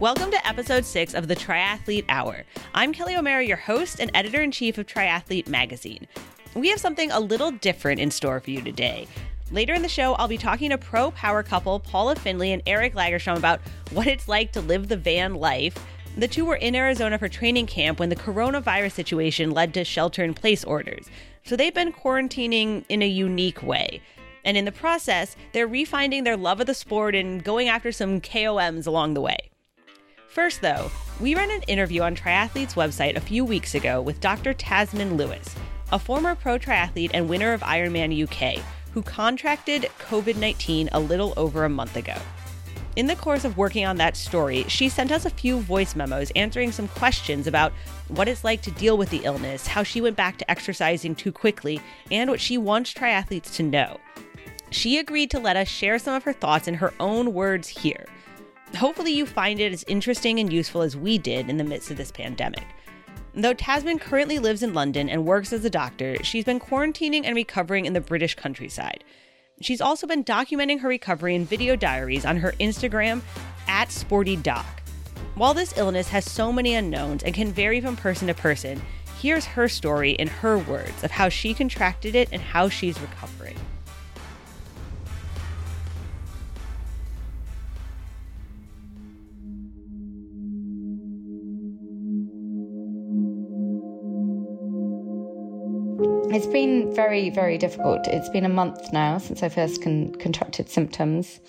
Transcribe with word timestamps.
Welcome 0.00 0.30
to 0.30 0.48
episode 0.48 0.86
six 0.86 1.12
of 1.12 1.28
the 1.28 1.36
Triathlete 1.36 2.06
Hour. 2.08 2.44
I'm 2.72 2.94
Kelly 2.94 3.16
O'Mara, 3.16 3.44
your 3.44 3.58
host 3.58 4.00
and 4.00 4.10
editor 4.14 4.40
in 4.40 4.50
chief 4.50 4.78
of 4.78 4.86
Triathlete 4.86 5.46
Magazine. 5.46 6.08
We 6.54 6.70
have 6.70 6.80
something 6.80 7.10
a 7.10 7.20
little 7.20 7.50
different 7.50 8.00
in 8.00 8.10
store 8.10 8.40
for 8.40 8.50
you 8.50 8.62
today. 8.62 9.06
Later 9.50 9.74
in 9.74 9.82
the 9.82 9.90
show, 9.90 10.14
I'll 10.14 10.26
be 10.26 10.38
talking 10.38 10.70
to 10.70 10.78
pro 10.78 11.10
power 11.10 11.42
couple 11.42 11.78
Paula 11.80 12.16
Findlay 12.16 12.52
and 12.52 12.62
Eric 12.64 12.94
Lagerstrom 12.94 13.36
about 13.36 13.60
what 13.90 14.06
it's 14.06 14.26
like 14.26 14.52
to 14.52 14.62
live 14.62 14.88
the 14.88 14.96
van 14.96 15.34
life. 15.34 15.76
The 16.16 16.28
two 16.28 16.46
were 16.46 16.56
in 16.56 16.74
Arizona 16.74 17.18
for 17.18 17.28
training 17.28 17.66
camp 17.66 18.00
when 18.00 18.08
the 18.08 18.16
coronavirus 18.16 18.92
situation 18.92 19.50
led 19.50 19.74
to 19.74 19.84
shelter 19.84 20.24
in 20.24 20.32
place 20.32 20.64
orders. 20.64 21.10
So 21.44 21.56
they've 21.56 21.74
been 21.74 21.92
quarantining 21.92 22.86
in 22.88 23.02
a 23.02 23.06
unique 23.06 23.62
way. 23.62 24.00
And 24.46 24.56
in 24.56 24.64
the 24.64 24.72
process, 24.72 25.36
they're 25.52 25.68
refinding 25.68 26.24
their 26.24 26.38
love 26.38 26.58
of 26.58 26.66
the 26.66 26.72
sport 26.72 27.14
and 27.14 27.44
going 27.44 27.68
after 27.68 27.92
some 27.92 28.22
KOMs 28.22 28.86
along 28.86 29.12
the 29.12 29.20
way. 29.20 29.49
First, 30.40 30.62
though, 30.62 30.90
we 31.20 31.34
ran 31.34 31.50
an 31.50 31.60
interview 31.64 32.00
on 32.00 32.16
Triathlete's 32.16 32.72
website 32.72 33.14
a 33.14 33.20
few 33.20 33.44
weeks 33.44 33.74
ago 33.74 34.00
with 34.00 34.20
Dr. 34.20 34.54
Tamsin 34.54 35.18
Lewis, 35.18 35.54
a 35.92 35.98
former 35.98 36.34
pro 36.34 36.58
triathlete 36.58 37.10
and 37.12 37.28
winner 37.28 37.52
of 37.52 37.60
Ironman 37.60 38.24
UK, 38.24 38.64
who 38.92 39.02
contracted 39.02 39.90
COVID 39.98 40.36
19 40.36 40.88
a 40.92 40.98
little 40.98 41.34
over 41.36 41.66
a 41.66 41.68
month 41.68 41.94
ago. 41.94 42.16
In 42.96 43.06
the 43.06 43.16
course 43.16 43.44
of 43.44 43.58
working 43.58 43.84
on 43.84 43.98
that 43.98 44.16
story, 44.16 44.64
she 44.66 44.88
sent 44.88 45.12
us 45.12 45.26
a 45.26 45.30
few 45.30 45.60
voice 45.60 45.94
memos 45.94 46.32
answering 46.34 46.72
some 46.72 46.88
questions 46.88 47.46
about 47.46 47.74
what 48.08 48.26
it's 48.26 48.42
like 48.42 48.62
to 48.62 48.70
deal 48.70 48.96
with 48.96 49.10
the 49.10 49.24
illness, 49.24 49.66
how 49.66 49.82
she 49.82 50.00
went 50.00 50.16
back 50.16 50.38
to 50.38 50.50
exercising 50.50 51.14
too 51.14 51.32
quickly, 51.32 51.82
and 52.10 52.30
what 52.30 52.40
she 52.40 52.56
wants 52.56 52.94
triathletes 52.94 53.54
to 53.56 53.62
know. 53.62 54.00
She 54.70 54.96
agreed 54.96 55.30
to 55.32 55.38
let 55.38 55.58
us 55.58 55.68
share 55.68 55.98
some 55.98 56.14
of 56.14 56.24
her 56.24 56.32
thoughts 56.32 56.66
in 56.66 56.74
her 56.74 56.94
own 56.98 57.34
words 57.34 57.68
here. 57.68 58.06
Hopefully, 58.76 59.12
you 59.12 59.26
find 59.26 59.60
it 59.60 59.72
as 59.72 59.84
interesting 59.88 60.38
and 60.38 60.52
useful 60.52 60.82
as 60.82 60.96
we 60.96 61.18
did 61.18 61.50
in 61.50 61.56
the 61.56 61.64
midst 61.64 61.90
of 61.90 61.96
this 61.96 62.12
pandemic. 62.12 62.64
Though 63.34 63.54
Tamsin 63.54 63.98
currently 63.98 64.38
lives 64.38 64.62
in 64.62 64.74
London 64.74 65.08
and 65.08 65.24
works 65.24 65.52
as 65.52 65.64
a 65.64 65.70
doctor, 65.70 66.16
she's 66.22 66.44
been 66.44 66.58
quarantining 66.58 67.22
and 67.24 67.36
recovering 67.36 67.84
in 67.84 67.92
the 67.92 68.00
British 68.00 68.34
countryside. 68.34 69.04
She's 69.60 69.80
also 69.80 70.06
been 70.06 70.24
documenting 70.24 70.80
her 70.80 70.88
recovery 70.88 71.34
in 71.34 71.44
video 71.44 71.76
diaries 71.76 72.24
on 72.24 72.38
her 72.38 72.52
Instagram 72.60 73.20
at 73.68 73.88
SportyDoc. 73.88 74.64
While 75.34 75.54
this 75.54 75.76
illness 75.76 76.08
has 76.08 76.24
so 76.24 76.52
many 76.52 76.74
unknowns 76.74 77.22
and 77.22 77.34
can 77.34 77.52
vary 77.52 77.80
from 77.80 77.96
person 77.96 78.28
to 78.28 78.34
person, 78.34 78.80
here's 79.20 79.44
her 79.44 79.68
story 79.68 80.12
in 80.12 80.28
her 80.28 80.58
words 80.58 81.04
of 81.04 81.10
how 81.10 81.28
she 81.28 81.54
contracted 81.54 82.14
it 82.14 82.30
and 82.32 82.40
how 82.40 82.68
she's 82.68 83.00
recovering. 83.00 83.56
It's 96.32 96.46
been 96.46 96.94
very, 96.94 97.28
very 97.28 97.58
difficult. 97.58 98.06
It's 98.06 98.28
been 98.28 98.44
a 98.44 98.48
month 98.48 98.92
now 98.92 99.18
since 99.18 99.42
I 99.42 99.48
first 99.48 99.82
con- 99.82 100.14
contracted 100.14 100.68
symptoms. 100.68 101.40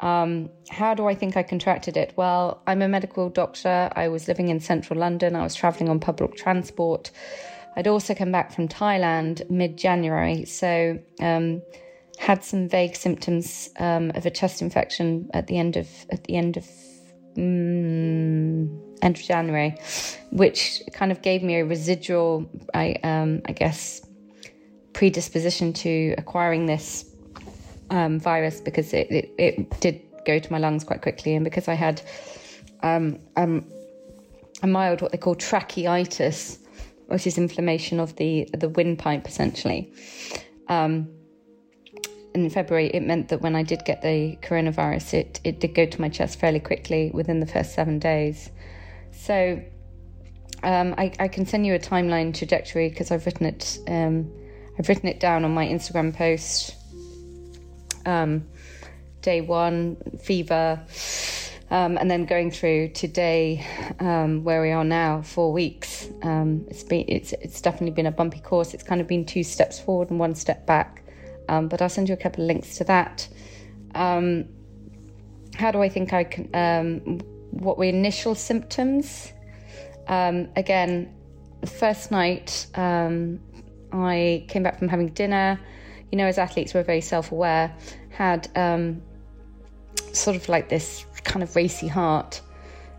Um, 0.00 0.48
how 0.70 0.94
do 0.94 1.06
I 1.06 1.14
think 1.14 1.36
I 1.36 1.42
contracted 1.42 1.98
it? 1.98 2.14
Well, 2.16 2.62
I'm 2.66 2.80
a 2.80 2.88
medical 2.88 3.28
doctor. 3.28 3.90
I 3.94 4.08
was 4.08 4.26
living 4.26 4.48
in 4.48 4.60
central 4.60 4.98
London. 4.98 5.36
I 5.36 5.42
was 5.42 5.54
traveling 5.54 5.90
on 5.90 6.00
public 6.00 6.36
transport. 6.36 7.10
I'd 7.76 7.86
also 7.86 8.14
come 8.14 8.32
back 8.32 8.50
from 8.50 8.66
Thailand 8.66 9.48
mid 9.50 9.76
January. 9.76 10.46
So, 10.46 10.98
um, 11.20 11.60
had 12.18 12.42
some 12.44 12.68
vague 12.68 12.96
symptoms 12.96 13.68
um, 13.78 14.10
of 14.14 14.24
a 14.24 14.30
chest 14.30 14.62
infection 14.62 15.28
at 15.34 15.48
the 15.48 15.58
end 15.58 15.76
of 15.76 15.88
at 16.10 16.24
the 16.24 16.36
end 16.36 16.56
of 16.56 16.64
mm, 17.36 18.98
end 19.02 19.16
of 19.16 19.22
January, 19.22 19.76
which 20.30 20.80
kind 20.92 21.12
of 21.12 21.22
gave 21.22 21.42
me 21.42 21.56
a 21.56 21.64
residual, 21.64 22.48
I 22.72 22.96
um, 23.02 23.42
I 23.46 23.52
guess, 23.52 24.00
predisposition 24.94 25.72
to 25.72 26.14
acquiring 26.16 26.66
this 26.66 27.04
um, 27.90 28.18
virus 28.18 28.60
because 28.60 28.94
it, 28.94 29.10
it, 29.10 29.34
it, 29.38 29.80
did 29.80 30.00
go 30.24 30.38
to 30.38 30.52
my 30.52 30.58
lungs 30.58 30.84
quite 30.84 31.02
quickly, 31.02 31.34
and 31.34 31.44
because 31.44 31.68
I 31.68 31.74
had 31.74 32.00
um, 32.82 33.18
um, 33.36 33.66
a 34.62 34.66
mild 34.66 35.02
what 35.02 35.12
they 35.12 35.18
call 35.18 35.36
tracheitis, 35.36 36.58
which 37.08 37.26
is 37.26 37.36
inflammation 37.36 38.00
of 38.00 38.16
the 38.16 38.48
the 38.54 38.68
windpipe 38.70 39.26
essentially. 39.28 39.92
Um, 40.68 41.10
in 42.34 42.50
February, 42.50 42.88
it 42.88 43.00
meant 43.00 43.28
that 43.28 43.42
when 43.42 43.54
I 43.54 43.62
did 43.62 43.84
get 43.84 44.02
the 44.02 44.36
coronavirus, 44.42 45.14
it, 45.14 45.40
it 45.44 45.60
did 45.60 45.72
go 45.72 45.86
to 45.86 46.00
my 46.00 46.08
chest 46.08 46.40
fairly 46.40 46.58
quickly 46.58 47.12
within 47.14 47.38
the 47.38 47.46
first 47.46 47.74
seven 47.74 48.00
days. 48.00 48.50
So 49.12 49.62
um, 50.64 50.96
I, 50.98 51.12
I, 51.20 51.28
can 51.28 51.46
send 51.46 51.64
you 51.64 51.74
a 51.74 51.78
timeline 51.78 52.36
trajectory 52.36 52.88
because 52.88 53.12
I've 53.12 53.24
written 53.24 53.46
it. 53.46 53.78
Um, 54.74 54.78
I've 54.78 54.88
written 54.88 55.08
it 55.08 55.20
down 55.20 55.44
on 55.44 55.54
my 55.54 55.66
Instagram 55.66 56.14
post. 56.14 56.74
Um, 58.06 58.46
day 59.22 59.40
one, 59.40 59.96
fever, 60.22 60.78
um, 61.70 61.96
and 61.96 62.10
then 62.10 62.26
going 62.26 62.50
through 62.50 62.88
today, 62.88 63.66
um, 63.98 64.44
where 64.44 64.60
we 64.60 64.70
are 64.70 64.84
now, 64.84 65.22
four 65.22 65.52
weeks. 65.52 66.08
Um, 66.22 66.66
it's 66.68 66.82
been 66.82 67.06
it's 67.08 67.32
it's 67.32 67.62
definitely 67.62 67.92
been 67.92 68.06
a 68.06 68.12
bumpy 68.12 68.40
course. 68.40 68.74
It's 68.74 68.82
kind 68.82 69.00
of 69.00 69.06
been 69.06 69.24
two 69.24 69.42
steps 69.42 69.80
forward 69.80 70.10
and 70.10 70.18
one 70.18 70.34
step 70.34 70.66
back. 70.66 71.02
Um, 71.48 71.68
but 71.68 71.80
I'll 71.80 71.88
send 71.88 72.08
you 72.08 72.14
a 72.14 72.18
couple 72.18 72.44
of 72.44 72.48
links 72.48 72.76
to 72.78 72.84
that. 72.84 73.28
Um, 73.94 74.46
how 75.54 75.70
do 75.70 75.82
I 75.82 75.88
think 75.88 76.12
I 76.12 76.24
can? 76.24 77.22
what 77.50 77.78
were 77.78 77.84
initial 77.84 78.34
symptoms? 78.34 79.32
again, 80.06 81.14
the 81.60 81.66
first 81.66 82.10
night 82.10 82.66
I 84.02 84.44
came 84.48 84.62
back 84.62 84.78
from 84.78 84.88
having 84.88 85.08
dinner. 85.08 85.60
You 86.10 86.18
know, 86.18 86.26
as 86.26 86.38
athletes, 86.38 86.74
we're 86.74 86.82
very 86.82 87.00
self 87.00 87.32
aware, 87.32 87.74
had 88.10 88.48
um, 88.56 89.02
sort 90.12 90.36
of 90.36 90.48
like 90.48 90.68
this 90.68 91.06
kind 91.24 91.42
of 91.42 91.54
racy 91.56 91.88
heart. 91.88 92.40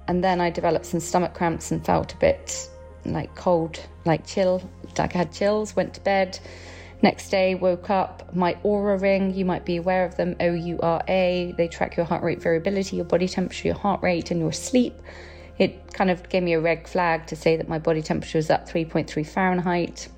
And 0.07 0.23
then 0.23 0.39
I 0.39 0.49
developed 0.49 0.85
some 0.85 0.99
stomach 0.99 1.33
cramps 1.33 1.71
and 1.71 1.83
felt 1.83 2.13
a 2.13 2.17
bit 2.17 2.69
like 3.05 3.35
cold, 3.35 3.79
like 4.05 4.25
chill, 4.25 4.69
like 4.97 5.15
I 5.15 5.19
had 5.19 5.31
chills, 5.31 5.75
went 5.75 5.93
to 5.95 6.01
bed. 6.01 6.39
Next 7.01 7.29
day, 7.29 7.55
woke 7.55 7.89
up, 7.89 8.33
my 8.33 8.55
Oura 8.63 8.99
ring, 8.99 9.33
you 9.33 9.45
might 9.45 9.65
be 9.65 9.75
aware 9.75 10.05
of 10.05 10.15
them, 10.15 10.35
O 10.39 10.53
U 10.53 10.79
R 10.81 11.03
A. 11.07 11.53
They 11.57 11.67
track 11.67 11.97
your 11.97 12.05
heart 12.05 12.23
rate 12.23 12.41
variability, 12.41 12.95
your 12.95 13.05
body 13.05 13.27
temperature, 13.27 13.67
your 13.67 13.77
heart 13.77 14.01
rate, 14.01 14.31
and 14.31 14.39
your 14.39 14.53
sleep. 14.53 14.99
It 15.57 15.93
kind 15.93 16.09
of 16.09 16.27
gave 16.29 16.43
me 16.43 16.53
a 16.53 16.59
red 16.59 16.87
flag 16.87 17.27
to 17.27 17.35
say 17.35 17.57
that 17.57 17.69
my 17.69 17.79
body 17.79 18.01
temperature 18.01 18.37
was 18.37 18.49
up 18.49 18.67
3.3 18.67 19.25
Fahrenheit 19.25 20.09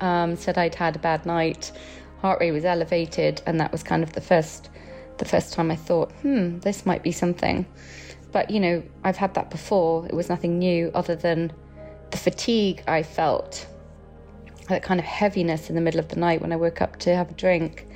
um, 0.00 0.36
said 0.36 0.58
I'd 0.58 0.74
had 0.74 0.96
a 0.96 0.98
bad 0.98 1.26
night, 1.26 1.72
heart 2.20 2.40
rate 2.40 2.52
was 2.52 2.64
elevated, 2.64 3.42
and 3.46 3.60
that 3.60 3.72
was 3.72 3.82
kind 3.82 4.02
of 4.02 4.12
the 4.12 4.20
first 4.20 4.70
the 5.18 5.24
first 5.24 5.52
time 5.52 5.70
I 5.70 5.76
thought, 5.76 6.12
hmm, 6.22 6.60
this 6.60 6.86
might 6.86 7.02
be 7.02 7.10
something. 7.10 7.66
But 8.30 8.50
you 8.50 8.60
know, 8.60 8.82
I've 9.04 9.16
had 9.16 9.34
that 9.34 9.50
before. 9.50 10.06
It 10.06 10.14
was 10.14 10.28
nothing 10.28 10.58
new 10.58 10.90
other 10.94 11.16
than 11.16 11.52
the 12.10 12.18
fatigue 12.18 12.82
I 12.86 13.02
felt, 13.02 13.66
that 14.68 14.82
kind 14.82 15.00
of 15.00 15.06
heaviness 15.06 15.68
in 15.68 15.74
the 15.74 15.80
middle 15.80 16.00
of 16.00 16.08
the 16.08 16.16
night 16.16 16.40
when 16.40 16.52
I 16.52 16.56
woke 16.56 16.80
up 16.80 16.98
to 17.00 17.14
have 17.14 17.30
a 17.30 17.34
drink, 17.34 17.86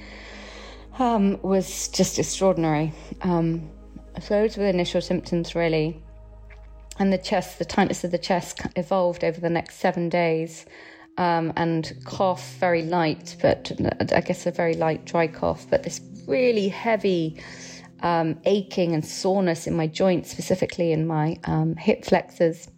um, 0.99 1.41
was 1.43 1.89
just 1.89 2.19
extraordinary. 2.19 2.93
Um, 3.23 3.71
so 4.21 4.35
those 4.41 4.57
were 4.57 4.65
the 4.65 4.71
initial 4.71 5.01
symptoms, 5.01 5.55
really. 5.55 6.03
And 6.99 7.13
the 7.13 7.19
chest, 7.19 7.59
the 7.59 7.65
tightness 7.65 8.05
of 8.05 8.11
the 8.11 8.19
chest 8.19 8.61
evolved 8.77 9.25
over 9.25 9.41
the 9.41 9.49
next 9.49 9.77
seven 9.77 10.09
days 10.09 10.67
um, 11.23 11.53
and 11.57 11.93
cough, 12.05 12.57
very 12.59 12.83
light, 12.83 13.37
but 13.41 13.71
I 14.13 14.21
guess 14.21 14.45
a 14.45 14.51
very 14.51 14.75
light 14.75 15.05
dry 15.05 15.29
cough, 15.29 15.67
but 15.71 15.85
this 15.85 16.01
really 16.27 16.67
heavy 16.67 17.41
um, 18.01 18.41
aching 18.45 18.93
and 18.93 19.07
soreness 19.07 19.69
in 19.69 19.75
my 19.75 19.87
joints, 19.87 20.33
specifically 20.33 20.91
in 20.91 21.07
my 21.07 21.39
um, 21.45 21.77
hip 21.77 22.05
flexors 22.05 22.69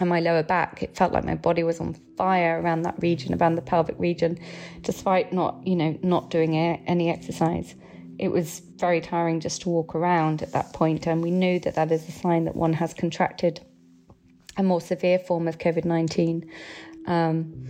and 0.00 0.08
my 0.08 0.18
lower 0.18 0.42
back. 0.42 0.82
It 0.82 0.96
felt 0.96 1.12
like 1.12 1.24
my 1.24 1.36
body 1.36 1.62
was 1.62 1.78
on 1.78 1.94
fire 2.16 2.60
around 2.60 2.82
that 2.82 3.00
region, 3.00 3.32
around 3.32 3.54
the 3.54 3.62
pelvic 3.62 3.94
region, 3.96 4.40
despite 4.80 5.32
not, 5.32 5.64
you 5.64 5.76
know, 5.76 5.96
not 6.02 6.30
doing 6.30 6.56
any 6.56 7.10
exercise. 7.10 7.76
It 8.18 8.32
was 8.32 8.60
very 8.76 9.00
tiring 9.00 9.38
just 9.38 9.62
to 9.62 9.68
walk 9.68 9.94
around 9.94 10.42
at 10.42 10.50
that 10.50 10.72
point, 10.72 11.06
and 11.06 11.22
we 11.22 11.30
knew 11.30 11.60
that 11.60 11.76
that 11.76 11.92
is 11.92 12.08
a 12.08 12.12
sign 12.12 12.44
that 12.46 12.56
one 12.56 12.72
has 12.72 12.92
contracted 12.92 13.60
a 14.56 14.62
more 14.62 14.80
severe 14.80 15.18
form 15.18 15.48
of 15.48 15.58
COVID 15.58 15.84
19 15.84 16.50
um, 17.06 17.66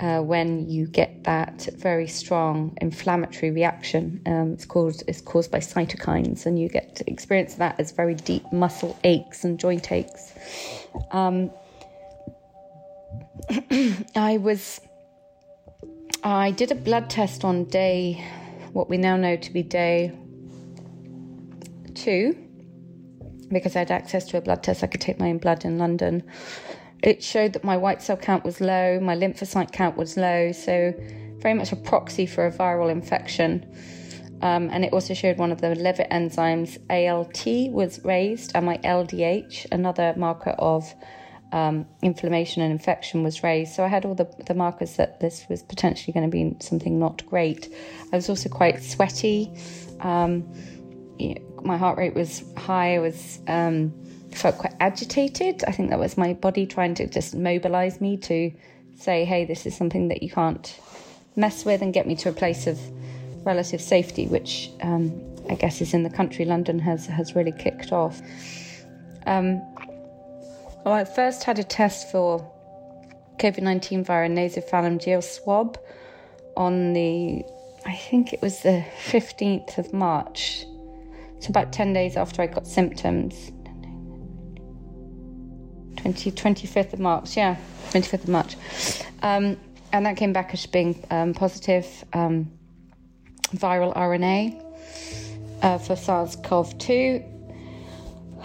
uh, 0.00 0.20
when 0.20 0.68
you 0.68 0.86
get 0.86 1.24
that 1.24 1.68
very 1.76 2.06
strong 2.06 2.76
inflammatory 2.80 3.50
reaction. 3.50 4.20
Um, 4.26 4.52
it's 4.52 4.64
caused 4.64 5.04
it's 5.06 5.20
caused 5.20 5.50
by 5.50 5.58
cytokines, 5.58 6.46
and 6.46 6.58
you 6.58 6.68
get 6.68 6.96
to 6.96 7.10
experience 7.10 7.54
that 7.56 7.78
as 7.78 7.92
very 7.92 8.14
deep 8.14 8.44
muscle 8.52 8.98
aches 9.04 9.44
and 9.44 9.58
joint 9.58 9.92
aches. 9.92 10.32
Um, 11.12 11.50
I 14.16 14.38
was 14.38 14.80
I 16.22 16.50
did 16.52 16.72
a 16.72 16.74
blood 16.74 17.10
test 17.10 17.44
on 17.44 17.64
day 17.64 18.24
what 18.72 18.88
we 18.88 18.96
now 18.96 19.16
know 19.16 19.36
to 19.36 19.52
be 19.52 19.62
day 19.62 20.12
two 21.94 22.36
because 23.50 23.76
I 23.76 23.80
had 23.80 23.90
access 23.90 24.26
to 24.26 24.38
a 24.38 24.40
blood 24.40 24.62
test. 24.62 24.82
I 24.82 24.86
could 24.88 25.00
take 25.00 25.20
my 25.20 25.28
own 25.28 25.38
blood 25.38 25.64
in 25.64 25.78
London. 25.78 26.24
It 27.02 27.22
showed 27.22 27.52
that 27.52 27.64
my 27.64 27.76
white 27.76 28.02
cell 28.02 28.16
count 28.16 28.44
was 28.44 28.60
low, 28.60 28.98
my 29.00 29.14
lymphocyte 29.14 29.72
count 29.72 29.96
was 29.96 30.16
low, 30.16 30.52
so 30.52 30.94
very 31.38 31.54
much 31.54 31.72
a 31.72 31.76
proxy 31.76 32.26
for 32.26 32.46
a 32.46 32.52
viral 32.52 32.90
infection. 32.90 33.66
Um, 34.42 34.68
and 34.70 34.84
it 34.84 34.92
also 34.92 35.14
showed 35.14 35.38
one 35.38 35.52
of 35.52 35.60
the 35.60 35.74
liver 35.74 36.06
enzymes, 36.10 36.78
ALT, 36.90 37.72
was 37.72 38.04
raised, 38.04 38.52
and 38.54 38.66
my 38.66 38.78
LDH, 38.78 39.66
another 39.72 40.14
marker 40.16 40.50
of 40.50 40.92
um, 41.52 41.86
inflammation 42.02 42.62
and 42.62 42.72
infection, 42.72 43.22
was 43.22 43.42
raised. 43.42 43.74
So 43.74 43.84
I 43.84 43.88
had 43.88 44.04
all 44.04 44.14
the, 44.14 44.28
the 44.46 44.54
markers 44.54 44.96
that 44.96 45.20
this 45.20 45.46
was 45.48 45.62
potentially 45.62 46.12
going 46.12 46.30
to 46.30 46.30
be 46.30 46.56
something 46.60 46.98
not 46.98 47.24
great. 47.26 47.74
I 48.12 48.16
was 48.16 48.28
also 48.28 48.48
quite 48.48 48.82
sweaty. 48.82 49.50
Um, 50.00 50.52
my 51.62 51.78
heart 51.78 51.96
rate 51.96 52.14
was 52.14 52.44
high. 52.56 52.96
I 52.96 52.98
was 52.98 53.38
um, 53.46 53.94
felt 54.36 54.58
quite 54.58 54.74
agitated. 54.80 55.64
I 55.66 55.72
think 55.72 55.90
that 55.90 55.98
was 55.98 56.16
my 56.16 56.34
body 56.34 56.66
trying 56.66 56.94
to 56.96 57.06
just 57.06 57.34
mobilize 57.34 58.00
me 58.00 58.16
to 58.18 58.52
say, 58.96 59.24
"Hey, 59.24 59.44
this 59.44 59.66
is 59.66 59.76
something 59.76 60.08
that 60.08 60.22
you 60.22 60.30
can't 60.30 60.78
mess 61.36 61.64
with," 61.64 61.82
and 61.82 61.92
get 61.92 62.06
me 62.06 62.14
to 62.16 62.28
a 62.28 62.32
place 62.32 62.66
of 62.66 62.78
relative 63.44 63.80
safety, 63.80 64.26
which 64.26 64.70
um, 64.82 65.12
I 65.50 65.54
guess 65.54 65.80
is 65.80 65.94
in 65.94 66.02
the 66.02 66.10
country 66.10 66.44
London 66.44 66.78
has 66.78 67.06
has 67.06 67.34
really 67.34 67.52
kicked 67.52 67.92
off. 67.92 68.20
Um, 69.26 69.60
well, 70.84 70.94
I 70.94 71.04
first 71.04 71.44
had 71.44 71.58
a 71.58 71.64
test 71.64 72.10
for 72.10 72.50
COVID 73.38 73.62
nineteen 73.62 74.04
via 74.04 74.26
a 74.26 74.28
nasopharyngeal 74.28 75.22
swab 75.22 75.78
on 76.56 76.92
the, 76.92 77.42
I 77.84 77.94
think 77.96 78.32
it 78.32 78.40
was 78.40 78.62
the 78.62 78.84
fifteenth 78.98 79.76
of 79.76 79.92
March, 79.92 80.64
so 81.40 81.48
about 81.48 81.72
ten 81.72 81.92
days 81.92 82.16
after 82.16 82.42
I 82.42 82.46
got 82.46 82.66
symptoms. 82.66 83.50
20, 86.04 86.32
25th 86.32 86.92
of 86.92 87.00
March, 87.00 87.36
yeah, 87.36 87.56
25th 87.90 88.24
of 88.24 88.28
March. 88.28 88.56
Um, 89.22 89.56
and 89.92 90.06
that 90.06 90.16
came 90.16 90.32
back 90.32 90.52
as 90.52 90.66
being 90.66 91.04
um, 91.10 91.34
positive. 91.34 92.04
Um, 92.12 92.50
viral 93.56 93.94
RNA 93.94 94.60
uh, 95.62 95.78
for 95.78 95.96
SARS 95.96 96.36
CoV 96.36 96.76
2. 96.78 97.24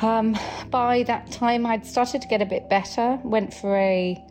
Um, 0.02 0.38
by 0.70 1.04
that 1.04 1.32
time, 1.32 1.66
I'd 1.66 1.86
started 1.86 2.22
to 2.22 2.28
get 2.28 2.42
a 2.42 2.46
bit 2.46 2.70
better, 2.70 3.20
went 3.24 3.54
for 3.54 3.76
a, 3.76 4.24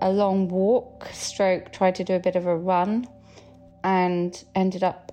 a 0.00 0.10
long 0.10 0.48
walk, 0.48 1.08
stroke, 1.12 1.72
tried 1.72 1.96
to 1.96 2.04
do 2.04 2.14
a 2.14 2.20
bit 2.20 2.36
of 2.36 2.46
a 2.46 2.56
run, 2.56 3.08
and 3.82 4.44
ended 4.54 4.84
up 4.84 5.10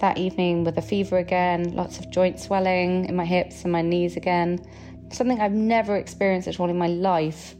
that 0.00 0.18
evening 0.18 0.64
with 0.64 0.78
a 0.78 0.82
fever 0.82 1.18
again, 1.18 1.74
lots 1.74 1.98
of 1.98 2.10
joint 2.10 2.38
swelling 2.38 3.06
in 3.06 3.16
my 3.16 3.24
hips 3.24 3.64
and 3.64 3.72
my 3.72 3.82
knees 3.82 4.16
again. 4.16 4.64
Something 5.10 5.40
I've 5.40 5.52
never 5.52 5.96
experienced 5.96 6.48
at 6.48 6.60
all 6.60 6.70
in 6.70 6.78
my 6.78 6.86
life. 6.86 7.54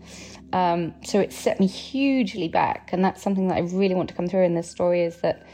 Um, 0.52 0.94
so 1.04 1.20
it 1.20 1.32
set 1.32 1.60
me 1.60 1.66
hugely 1.66 2.48
back, 2.48 2.90
and 2.92 3.04
that's 3.04 3.22
something 3.22 3.48
that 3.48 3.56
I 3.56 3.60
really 3.60 3.94
want 3.94 4.08
to 4.08 4.14
come 4.14 4.28
through 4.28 4.44
in 4.44 4.54
this 4.54 4.68
story 4.68 5.02
is 5.02 5.20
that 5.20 5.46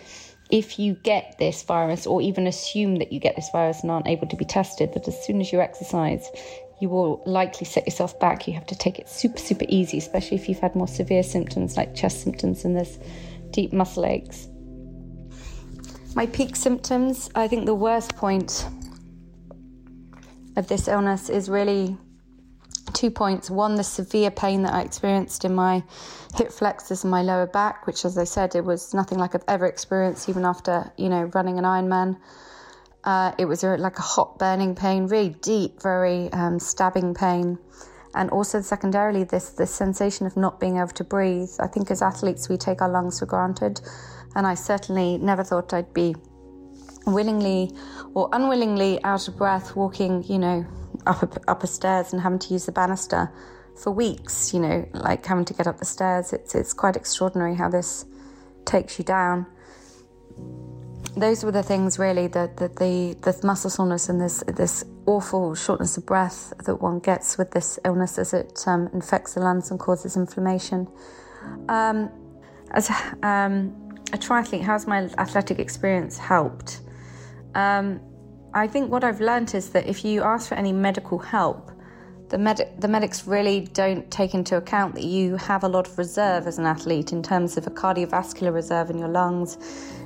if 0.51 0.79
you 0.79 0.95
get 0.95 1.37
this 1.39 1.63
virus 1.65 2.07
or 2.07 2.23
even 2.23 2.47
assume 2.47 2.97
that 2.97 3.13
you 3.13 3.21
get 3.21 3.37
this 3.37 3.51
virus 3.51 3.83
and 3.83 3.91
aren't 3.91 4.07
able 4.07 4.29
to 4.29 4.37
be 4.37 4.45
tested, 4.45 4.95
that 4.95 5.09
as 5.09 5.27
soon 5.27 5.41
as 5.41 5.53
you 5.53 5.61
exercise, 5.61 6.31
you 6.81 6.89
will 6.89 7.23
likely 7.27 7.67
set 7.67 7.85
yourself 7.87 8.19
back. 8.21 8.47
You 8.47 8.55
have 8.55 8.67
to 8.67 8.77
take 8.77 8.99
it 8.99 9.09
super, 9.09 9.39
super 9.39 9.65
easy, 9.69 9.99
especially 9.99 10.37
if 10.37 10.49
you've 10.49 10.61
had 10.61 10.77
more 10.77 10.89
severe 10.89 11.23
symptoms 11.23 11.77
like 11.77 11.95
chest 11.95 12.23
symptoms 12.23 12.65
and 12.65 12.77
this 12.77 12.99
deep 13.51 13.73
muscle 13.73 14.07
aches. 14.07 14.49
My 16.15 16.27
peak 16.27 16.57
symptoms, 16.57 17.29
I 17.35 17.49
think 17.49 17.67
the 17.67 17.75
worst 17.75 18.17
point 18.17 18.67
of 20.57 20.67
this 20.69 20.89
illness 20.89 21.29
is 21.29 21.49
really 21.49 21.97
two 22.93 23.11
points. 23.11 23.51
One, 23.51 23.75
the 23.75 23.85
severe 23.85 24.31
pain 24.31 24.63
that 24.63 24.73
I 24.73 24.81
experienced 24.81 25.45
in 25.45 25.55
my 25.55 25.85
hip 26.35 26.51
flexors 26.51 27.05
and 27.05 27.11
my 27.11 27.23
lower 27.23 27.47
back, 27.47 27.87
which, 27.87 28.05
as 28.05 28.17
I 28.19 28.25
said, 28.25 28.55
it 28.55 28.65
was 28.65 28.95
nothing 28.95 29.19
like 29.19 29.35
I've 29.35 29.45
ever 29.49 29.67
experienced, 29.67 30.29
even 30.29 30.45
after 30.45 30.91
you 30.97 31.09
know 31.09 31.25
running 31.35 31.59
an 31.59 31.65
Ironman. 31.65 32.19
Uh, 33.05 33.33
it 33.39 33.45
was 33.45 33.63
a, 33.63 33.77
like 33.77 33.99
a 33.99 34.03
hot 34.03 34.39
burning 34.39 34.75
pain, 34.75 35.07
really 35.07 35.29
deep, 35.41 35.81
very 35.81 36.33
um, 36.33 36.59
stabbing 36.59 37.15
pain, 37.15 37.59
and 38.15 38.31
also 38.31 38.61
secondarily 38.61 39.25
this 39.25 39.51
this 39.51 39.71
sensation 39.71 40.27
of 40.27 40.37
not 40.37 40.59
being 40.59 40.79
able 40.79 40.89
to 40.89 41.05
breathe. 41.05 41.51
I 41.61 41.67
think 41.67 41.91
as 41.91 42.03
athletes 42.03 42.49
we 42.49 42.57
take 42.57 42.81
our 42.83 42.89
lungs 42.89 43.19
for 43.21 43.27
granted, 43.27 43.81
and 44.35 44.47
I 44.47 44.55
certainly 44.55 45.19
never 45.19 45.45
thought 45.45 45.73
I'd 45.73 45.93
be 45.93 46.17
willingly 47.07 47.71
or 48.15 48.29
unwillingly 48.33 49.03
out 49.05 49.29
of 49.29 49.37
breath 49.37 49.77
walking, 49.77 50.25
you 50.25 50.39
know, 50.39 50.67
up 51.07 51.23
up 51.49 51.63
a 51.63 51.67
stairs 51.67 52.13
and 52.13 52.21
having 52.23 52.39
to 52.39 52.53
use 52.53 52.67
the 52.67 52.73
banister 52.73 53.31
for 53.77 53.91
weeks, 53.91 54.53
you 54.53 54.61
know, 54.61 54.89
like 54.95 55.25
having 55.25 55.45
to 55.45 55.55
get 55.55 55.67
up 55.67 55.79
the 55.79 55.85
stairs. 55.85 56.33
It's, 56.33 56.55
it's 56.55 56.73
quite 56.73 56.97
extraordinary 56.97 57.55
how 57.55 57.69
this 57.69 58.05
takes 58.65 58.99
you 58.99 59.05
down. 59.05 59.47
Those 61.17 61.45
were 61.45 61.53
the 61.53 61.63
things 61.63 61.99
really 61.99 62.27
that 62.29 62.59
the, 62.59 62.69
the, 62.69 63.17
the 63.23 63.47
muscle 63.47 63.71
soreness 63.71 64.09
and 64.09 64.21
this 64.21 64.43
this 64.49 64.85
awful 65.07 65.55
shortness 65.55 65.97
of 65.97 66.05
breath 66.05 66.53
that 66.65 66.77
one 66.83 66.99
gets 66.99 67.39
with 67.39 67.53
this 67.53 67.79
illness 67.85 68.19
as 68.19 68.35
it 68.35 68.63
um, 68.67 68.89
infects 68.93 69.35
the 69.35 69.41
lungs 69.41 69.71
and 69.71 69.79
causes 69.81 70.17
inflammation. 70.17 70.89
Um, 71.69 72.11
as 72.73 72.91
um, 73.23 73.95
a 74.13 74.19
triathlete, 74.19 74.63
how's 74.63 74.87
my 74.87 75.05
athletic 75.19 75.59
experience 75.59 76.19
helped? 76.19 76.81
Um, 77.57 78.01
I 78.53 78.67
think 78.67 78.91
what 78.91 79.03
I've 79.03 79.21
learned 79.21 79.55
is 79.55 79.71
that 79.71 79.87
if 79.87 80.05
you 80.05 80.23
ask 80.23 80.51
for 80.51 80.57
any 80.57 80.75
medical 80.75 81.19
help, 81.19 81.71
the, 82.29 82.37
med- 82.37 82.75
the 82.79 82.89
medics 82.89 83.27
really 83.27 83.61
don't 83.73 84.11
take 84.11 84.35
into 84.35 84.59
account 84.59 84.95
that 84.95 85.05
you 85.05 85.37
have 85.37 85.65
a 85.65 85.69
lot 85.69 85.89
of 85.89 85.97
reserve 85.97 86.47
as 86.47 86.59
an 86.59 86.67
athlete 86.67 87.13
in 87.13 87.23
terms 87.23 87.57
of 87.57 87.67
a 87.67 87.71
cardiovascular 87.71 88.53
reserve 88.53 88.91
in 88.91 88.99
your 88.99 89.09
lungs 89.09 89.57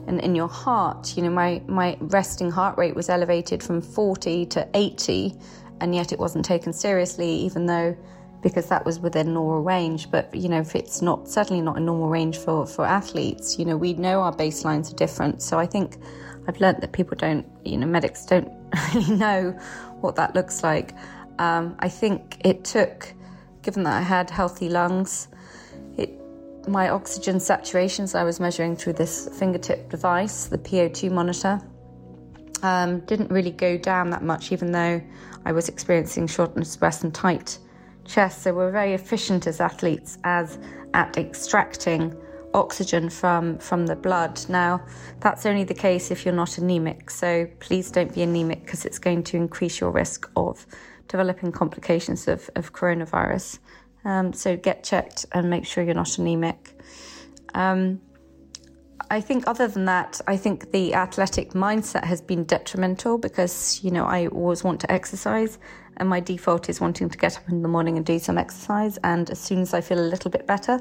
and 0.06 0.20
in 0.20 0.36
your 0.36 0.46
heart. 0.46 1.16
You 1.16 1.24
know, 1.24 1.30
my, 1.30 1.60
my 1.66 1.96
resting 2.00 2.52
heart 2.52 2.78
rate 2.78 2.94
was 2.94 3.08
elevated 3.08 3.64
from 3.64 3.80
40 3.80 4.46
to 4.46 4.68
80, 4.74 5.34
and 5.80 5.92
yet 5.92 6.12
it 6.12 6.20
wasn't 6.20 6.44
taken 6.44 6.72
seriously, 6.72 7.30
even 7.30 7.66
though 7.66 7.96
because 8.42 8.66
that 8.68 8.86
was 8.86 9.00
within 9.00 9.34
normal 9.34 9.62
range. 9.62 10.08
But 10.10 10.34
you 10.34 10.48
know, 10.48 10.60
if 10.60 10.74
it's 10.76 11.02
not 11.02 11.28
certainly 11.28 11.62
not 11.62 11.76
a 11.76 11.80
normal 11.80 12.08
range 12.08 12.38
for 12.38 12.66
for 12.66 12.86
athletes, 12.86 13.58
you 13.58 13.64
know, 13.64 13.76
we 13.76 13.92
know 13.94 14.20
our 14.20 14.34
baselines 14.34 14.92
are 14.92 14.96
different. 14.96 15.42
So 15.42 15.58
I 15.58 15.66
think 15.66 15.98
I've 16.50 16.60
learned 16.60 16.80
that 16.80 16.90
people 16.90 17.16
don't, 17.16 17.46
you 17.64 17.78
know, 17.78 17.86
medics 17.86 18.26
don't 18.26 18.50
really 18.94 19.14
know 19.16 19.52
what 20.00 20.16
that 20.16 20.34
looks 20.34 20.64
like. 20.64 20.96
Um, 21.38 21.76
I 21.78 21.88
think 21.88 22.38
it 22.44 22.64
took, 22.64 23.14
given 23.62 23.84
that 23.84 23.92
I 23.92 24.00
had 24.00 24.30
healthy 24.30 24.68
lungs, 24.68 25.28
it, 25.96 26.10
my 26.66 26.88
oxygen 26.88 27.36
saturations 27.36 28.18
I 28.18 28.24
was 28.24 28.40
measuring 28.40 28.74
through 28.74 28.94
this 28.94 29.28
fingertip 29.38 29.90
device, 29.90 30.46
the 30.46 30.58
PO2 30.58 31.12
monitor, 31.12 31.60
um, 32.64 32.98
didn't 33.06 33.30
really 33.30 33.52
go 33.52 33.78
down 33.78 34.10
that 34.10 34.24
much, 34.24 34.50
even 34.50 34.72
though 34.72 35.00
I 35.44 35.52
was 35.52 35.68
experiencing 35.68 36.26
shortness 36.26 36.74
of 36.74 36.80
breath 36.80 37.04
and 37.04 37.14
tight 37.14 37.60
chest. 38.04 38.42
So 38.42 38.52
we're 38.52 38.72
very 38.72 38.94
efficient 38.94 39.46
as 39.46 39.60
athletes 39.60 40.18
as 40.24 40.58
at 40.94 41.16
extracting 41.16 42.12
oxygen 42.54 43.10
from 43.10 43.58
from 43.58 43.86
the 43.86 43.96
blood. 43.96 44.40
Now, 44.48 44.84
that's 45.20 45.46
only 45.46 45.64
the 45.64 45.74
case 45.74 46.10
if 46.10 46.24
you're 46.24 46.34
not 46.34 46.58
anemic. 46.58 47.10
So 47.10 47.46
please 47.60 47.90
don't 47.90 48.14
be 48.14 48.22
anemic 48.22 48.64
because 48.64 48.84
it's 48.84 48.98
going 48.98 49.22
to 49.24 49.36
increase 49.36 49.80
your 49.80 49.90
risk 49.90 50.30
of 50.36 50.66
developing 51.08 51.52
complications 51.52 52.28
of, 52.28 52.48
of 52.56 52.72
coronavirus. 52.72 53.58
Um, 54.04 54.32
so 54.32 54.56
get 54.56 54.84
checked 54.84 55.26
and 55.32 55.50
make 55.50 55.66
sure 55.66 55.84
you're 55.84 55.94
not 55.94 56.18
anemic. 56.18 56.80
Um, 57.54 58.00
I 59.12 59.20
think, 59.20 59.44
other 59.48 59.66
than 59.66 59.86
that, 59.86 60.20
I 60.28 60.36
think 60.36 60.70
the 60.70 60.94
athletic 60.94 61.50
mindset 61.50 62.04
has 62.04 62.20
been 62.20 62.44
detrimental 62.44 63.18
because, 63.18 63.82
you 63.82 63.90
know, 63.90 64.04
I 64.04 64.28
always 64.28 64.62
want 64.62 64.80
to 64.82 64.92
exercise 64.92 65.58
and 65.96 66.08
my 66.08 66.20
default 66.20 66.68
is 66.68 66.80
wanting 66.80 67.10
to 67.10 67.18
get 67.18 67.36
up 67.36 67.48
in 67.48 67.62
the 67.62 67.68
morning 67.68 67.96
and 67.96 68.06
do 68.06 68.20
some 68.20 68.38
exercise. 68.38 68.98
And 69.02 69.28
as 69.30 69.40
soon 69.40 69.60
as 69.62 69.74
I 69.74 69.80
feel 69.80 69.98
a 69.98 70.08
little 70.08 70.30
bit 70.30 70.46
better, 70.46 70.78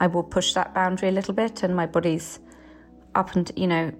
I 0.00 0.06
will 0.06 0.22
push 0.22 0.52
that 0.54 0.74
boundary 0.74 1.08
a 1.08 1.12
little 1.12 1.34
bit 1.34 1.62
and 1.62 1.74
my 1.74 1.86
body's 1.86 2.38
up 3.14 3.34
and, 3.34 3.50
you 3.56 3.66
know, 3.66 3.92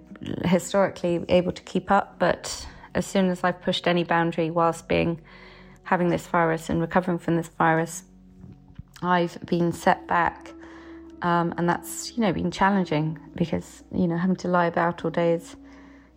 historically 0.45 1.25
able 1.29 1.51
to 1.51 1.61
keep 1.63 1.91
up. 1.91 2.19
But 2.19 2.67
as 2.95 3.05
soon 3.05 3.29
as 3.29 3.43
I've 3.43 3.61
pushed 3.61 3.87
any 3.87 4.03
boundary 4.03 4.49
whilst 4.51 4.87
being 4.87 5.21
having 5.83 6.09
this 6.09 6.27
virus 6.27 6.69
and 6.69 6.81
recovering 6.81 7.17
from 7.17 7.35
this 7.35 7.47
virus, 7.47 8.03
I've 9.01 9.37
been 9.45 9.71
set 9.71 10.07
back. 10.07 10.53
Um, 11.21 11.53
and 11.57 11.67
that's, 11.67 12.15
you 12.15 12.21
know, 12.21 12.31
been 12.31 12.51
challenging 12.51 13.19
because, 13.35 13.83
you 13.91 14.07
know, 14.07 14.17
having 14.17 14.35
to 14.37 14.47
lie 14.47 14.67
about 14.67 15.03
all 15.03 15.11
day 15.11 15.33
is, 15.33 15.55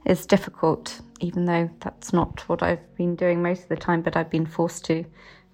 is 0.05 0.27
difficult, 0.27 1.01
even 1.21 1.47
though 1.47 1.71
that's 1.81 2.13
not 2.13 2.47
what 2.49 2.63
I've 2.63 2.95
been 2.97 3.17
doing 3.17 3.43
most 3.43 3.63
of 3.63 3.69
the 3.71 3.77
time, 3.77 4.03
but 4.03 4.17
I've 4.17 4.29
been 4.29 4.45
forced 4.45 4.85
to 4.87 5.05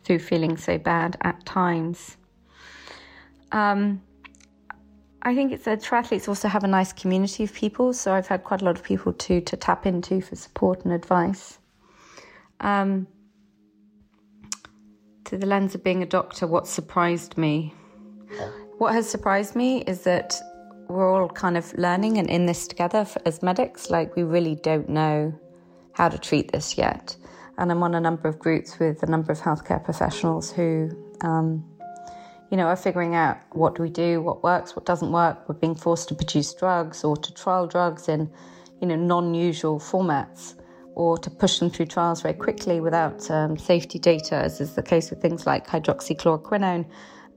through 0.03 0.19
feeling 0.19 0.57
so 0.57 0.79
bad 0.79 1.17
at 1.21 1.45
times. 1.47 2.17
Um, 3.53 4.03
I 5.23 5.35
think 5.35 5.53
it's 5.53 5.67
a 5.67 5.77
triathletes 5.77 6.29
also 6.29 6.49
have 6.49 6.63
a 6.63 6.69
nice 6.69 6.93
community 6.93 7.45
of 7.45 7.53
people, 7.53 7.93
so 7.93 8.13
I've 8.13 8.29
had 8.29 8.45
quite 8.45 8.63
a 8.63 8.65
lot 8.65 8.77
of 8.77 8.85
people 8.85 9.13
to 9.13 9.41
to 9.41 9.57
tap 9.57 9.87
into 9.87 10.21
for 10.21 10.37
support 10.37 10.85
and 10.85 10.93
advice. 10.93 11.59
Um, 12.61 13.07
through 15.25 15.39
the 15.39 15.47
lens 15.47 15.75
of 15.75 15.83
being 15.83 16.03
a 16.03 16.07
doctor, 16.07 16.47
what 16.47 16.67
surprised 16.67 17.37
me? 17.37 17.75
What 18.79 18.93
has 18.93 19.09
surprised 19.09 19.57
me 19.57 19.83
is 19.83 20.03
that 20.03 20.35
we're 20.89 21.21
all 21.21 21.29
kind 21.29 21.57
of 21.57 21.73
learning 21.75 22.19
and 22.19 22.31
in 22.31 22.47
this 22.47 22.69
together 22.69 23.07
as 23.25 23.43
medics. 23.43 23.91
Like, 23.91 24.15
we 24.15 24.23
really 24.23 24.55
don't 24.55 24.89
know 24.89 25.35
how 25.93 26.09
to 26.09 26.19
treat 26.19 26.53
this 26.53 26.79
yet. 26.79 27.17
And 27.59 27.73
I'm 27.73 27.83
on 27.83 27.95
a 27.95 28.01
number 28.01 28.29
of 28.29 28.39
groups 28.39 28.79
with 28.79 29.03
a 29.03 29.07
number 29.07 29.33
of 29.33 29.41
healthcare 29.41 29.83
professionals 29.83 30.53
who, 30.53 30.91
um, 31.23 31.65
you 32.51 32.57
know, 32.57 32.67
are 32.67 32.77
figuring 32.77 33.15
out 33.15 33.39
what 33.53 33.75
do 33.75 33.83
we 33.83 33.91
do, 33.91 34.21
what 34.21 34.43
works, 34.43 34.77
what 34.77 34.87
doesn't 34.87 35.13
work. 35.13 35.49
We're 35.49 35.57
being 35.57 35.75
forced 35.75 36.09
to 36.09 36.15
produce 36.15 36.55
drugs 36.55 37.05
or 37.05 37.17
to 37.17 37.35
trial 37.35 37.67
drugs 37.67 38.09
in, 38.09 38.31
you 38.81 38.87
know, 38.89 38.97
non-usual 38.97 39.81
formats 39.81 40.55
or 40.95 41.19
to 41.19 41.31
push 41.31 41.59
them 41.59 41.71
through 41.71 41.87
trials 41.87 42.23
very 42.23 42.35
quickly 42.35 42.81
without 42.81 43.31
um, 43.31 43.59
safety 43.59 43.99
data, 43.99 44.37
as 44.37 44.61
is 44.61 44.75
the 44.75 44.83
case 44.83 45.11
with 45.11 45.21
things 45.21 45.47
like 45.47 45.67
hydroxychloroquine. 45.67 46.87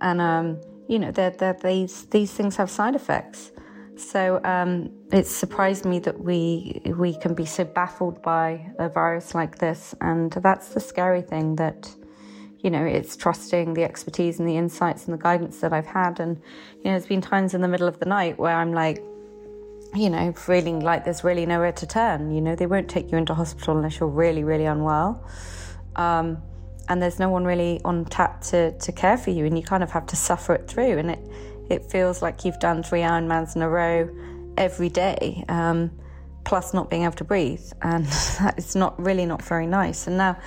And, 0.01 0.21
um, 0.21 0.61
you 0.87 0.99
know, 0.99 1.11
they're, 1.11 1.31
they're, 1.31 1.57
these, 1.61 2.05
these 2.05 2.31
things 2.31 2.55
have 2.55 2.69
side 2.69 2.95
effects. 2.95 3.51
So 3.99 4.39
um, 4.45 4.89
it 5.11 5.27
surprised 5.27 5.83
me 5.83 5.99
that 5.99 6.17
we 6.21 6.81
we 6.97 7.13
can 7.17 7.33
be 7.33 7.45
so 7.45 7.65
baffled 7.65 8.21
by 8.21 8.71
a 8.79 8.87
virus 8.87 9.35
like 9.35 9.57
this, 9.57 9.93
and 9.99 10.31
that's 10.31 10.69
the 10.69 10.79
scary 10.79 11.21
thing. 11.21 11.57
That 11.57 11.93
you 12.61 12.69
know, 12.69 12.83
it's 12.83 13.15
trusting 13.15 13.73
the 13.73 13.83
expertise 13.83 14.39
and 14.39 14.47
the 14.47 14.57
insights 14.57 15.05
and 15.05 15.13
the 15.13 15.21
guidance 15.21 15.59
that 15.59 15.71
I've 15.71 15.85
had. 15.85 16.19
And 16.19 16.37
you 16.77 16.85
know, 16.85 16.91
there's 16.91 17.05
been 17.05 17.21
times 17.21 17.53
in 17.53 17.61
the 17.61 17.67
middle 17.67 17.87
of 17.87 17.99
the 17.99 18.05
night 18.05 18.37
where 18.37 18.55
I'm 18.55 18.73
like, 18.73 19.01
you 19.95 20.09
know, 20.09 20.33
feeling 20.33 20.81
like 20.81 21.05
there's 21.05 21.23
really 21.23 21.45
nowhere 21.45 21.71
to 21.71 21.87
turn. 21.87 22.31
You 22.31 22.41
know, 22.41 22.55
they 22.55 22.67
won't 22.67 22.89
take 22.89 23.11
you 23.11 23.17
into 23.17 23.33
hospital 23.33 23.77
unless 23.77 23.99
you're 23.99 24.09
really, 24.09 24.43
really 24.43 24.65
unwell. 24.65 25.25
Um, 25.95 26.41
and 26.89 27.01
there's 27.01 27.19
no 27.19 27.29
one 27.29 27.45
really 27.45 27.79
on 27.85 28.05
tap 28.05 28.41
to, 28.41 28.77
to 28.77 28.91
care 28.91 29.17
for 29.17 29.29
you, 29.29 29.45
and 29.45 29.57
you 29.57 29.63
kind 29.63 29.83
of 29.83 29.91
have 29.91 30.07
to 30.07 30.15
suffer 30.15 30.53
it 30.53 30.67
through. 30.67 30.97
And 30.97 31.11
it, 31.11 31.19
it 31.69 31.85
feels 31.91 32.21
like 32.21 32.45
you've 32.45 32.59
done 32.59 32.83
three 32.83 33.01
Ironmans 33.01 33.55
in 33.55 33.61
a 33.61 33.69
row 33.69 34.09
every 34.57 34.89
day, 34.89 35.43
um, 35.49 35.91
plus 36.45 36.73
not 36.73 36.89
being 36.89 37.03
able 37.03 37.15
to 37.15 37.23
breathe. 37.23 37.63
And 37.81 38.05
it's 38.57 38.75
not 38.75 38.99
really 38.99 39.25
not 39.25 39.41
very 39.41 39.67
nice. 39.67 40.07
And 40.07 40.17
now 40.17 40.37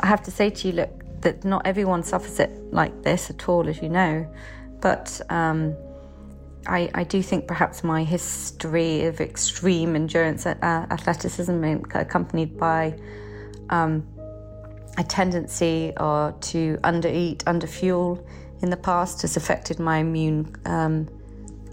I 0.00 0.06
have 0.06 0.22
to 0.24 0.30
say 0.30 0.50
to 0.50 0.68
you, 0.68 0.74
look, 0.74 1.03
that 1.24 1.44
not 1.44 1.66
everyone 1.66 2.02
suffers 2.02 2.38
it 2.38 2.50
like 2.72 3.02
this 3.02 3.30
at 3.30 3.48
all, 3.48 3.68
as 3.68 3.82
you 3.82 3.88
know. 3.88 4.26
But 4.80 5.20
um, 5.30 5.76
I, 6.66 6.90
I, 6.94 7.04
do 7.04 7.22
think 7.22 7.46
perhaps 7.46 7.82
my 7.82 8.04
history 8.04 9.06
of 9.06 9.20
extreme 9.20 9.96
endurance 9.96 10.46
uh, 10.46 10.54
athleticism, 10.62 11.64
accompanied 11.94 12.58
by 12.58 12.98
um, 13.70 14.06
a 14.96 15.04
tendency 15.04 15.92
or 15.98 16.34
to 16.40 16.78
undereat, 16.84 17.38
underfuel 17.44 18.24
in 18.62 18.70
the 18.70 18.76
past, 18.76 19.22
has 19.22 19.36
affected 19.36 19.78
my 19.78 19.98
immune. 19.98 20.54
Um, 20.66 21.08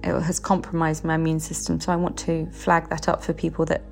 it 0.03 0.19
has 0.21 0.39
compromised 0.39 1.03
my 1.03 1.15
immune 1.15 1.39
system. 1.39 1.79
So 1.79 1.91
I 1.91 1.95
want 1.95 2.17
to 2.19 2.47
flag 2.51 2.89
that 2.89 3.07
up 3.07 3.23
for 3.23 3.33
people 3.33 3.65
that 3.65 3.83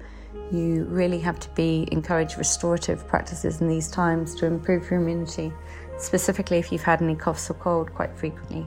you 0.52 0.86
really 0.86 1.20
have 1.20 1.40
to 1.40 1.50
be 1.52 1.88
encourage 1.92 2.38
restorative 2.38 3.08
practices 3.08 3.62
in 3.62 3.68
these 3.68 3.90
times 3.90 4.36
to 4.36 4.46
improve 4.46 4.90
your 4.90 5.00
immunity, 5.00 5.52
specifically 5.98 6.58
if 6.58 6.72
you've 6.72 6.84
had 6.84 7.02
any 7.02 7.16
coughs 7.16 7.50
or 7.50 7.56
cold 7.56 7.94
quite 7.94 8.18
frequently 8.18 8.66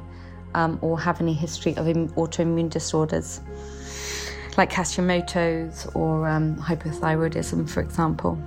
um, 0.54 0.78
or 0.82 0.98
have 1.00 1.20
any 1.20 1.32
history 1.32 1.72
of 1.76 1.86
autoimmune 1.86 2.70
disorders 2.70 3.40
like 4.56 4.70
Hashimoto's 4.70 5.86
or 5.94 6.28
um, 6.28 6.56
hypothyroidism, 6.56 7.68
for 7.68 7.80
example. 7.80 8.38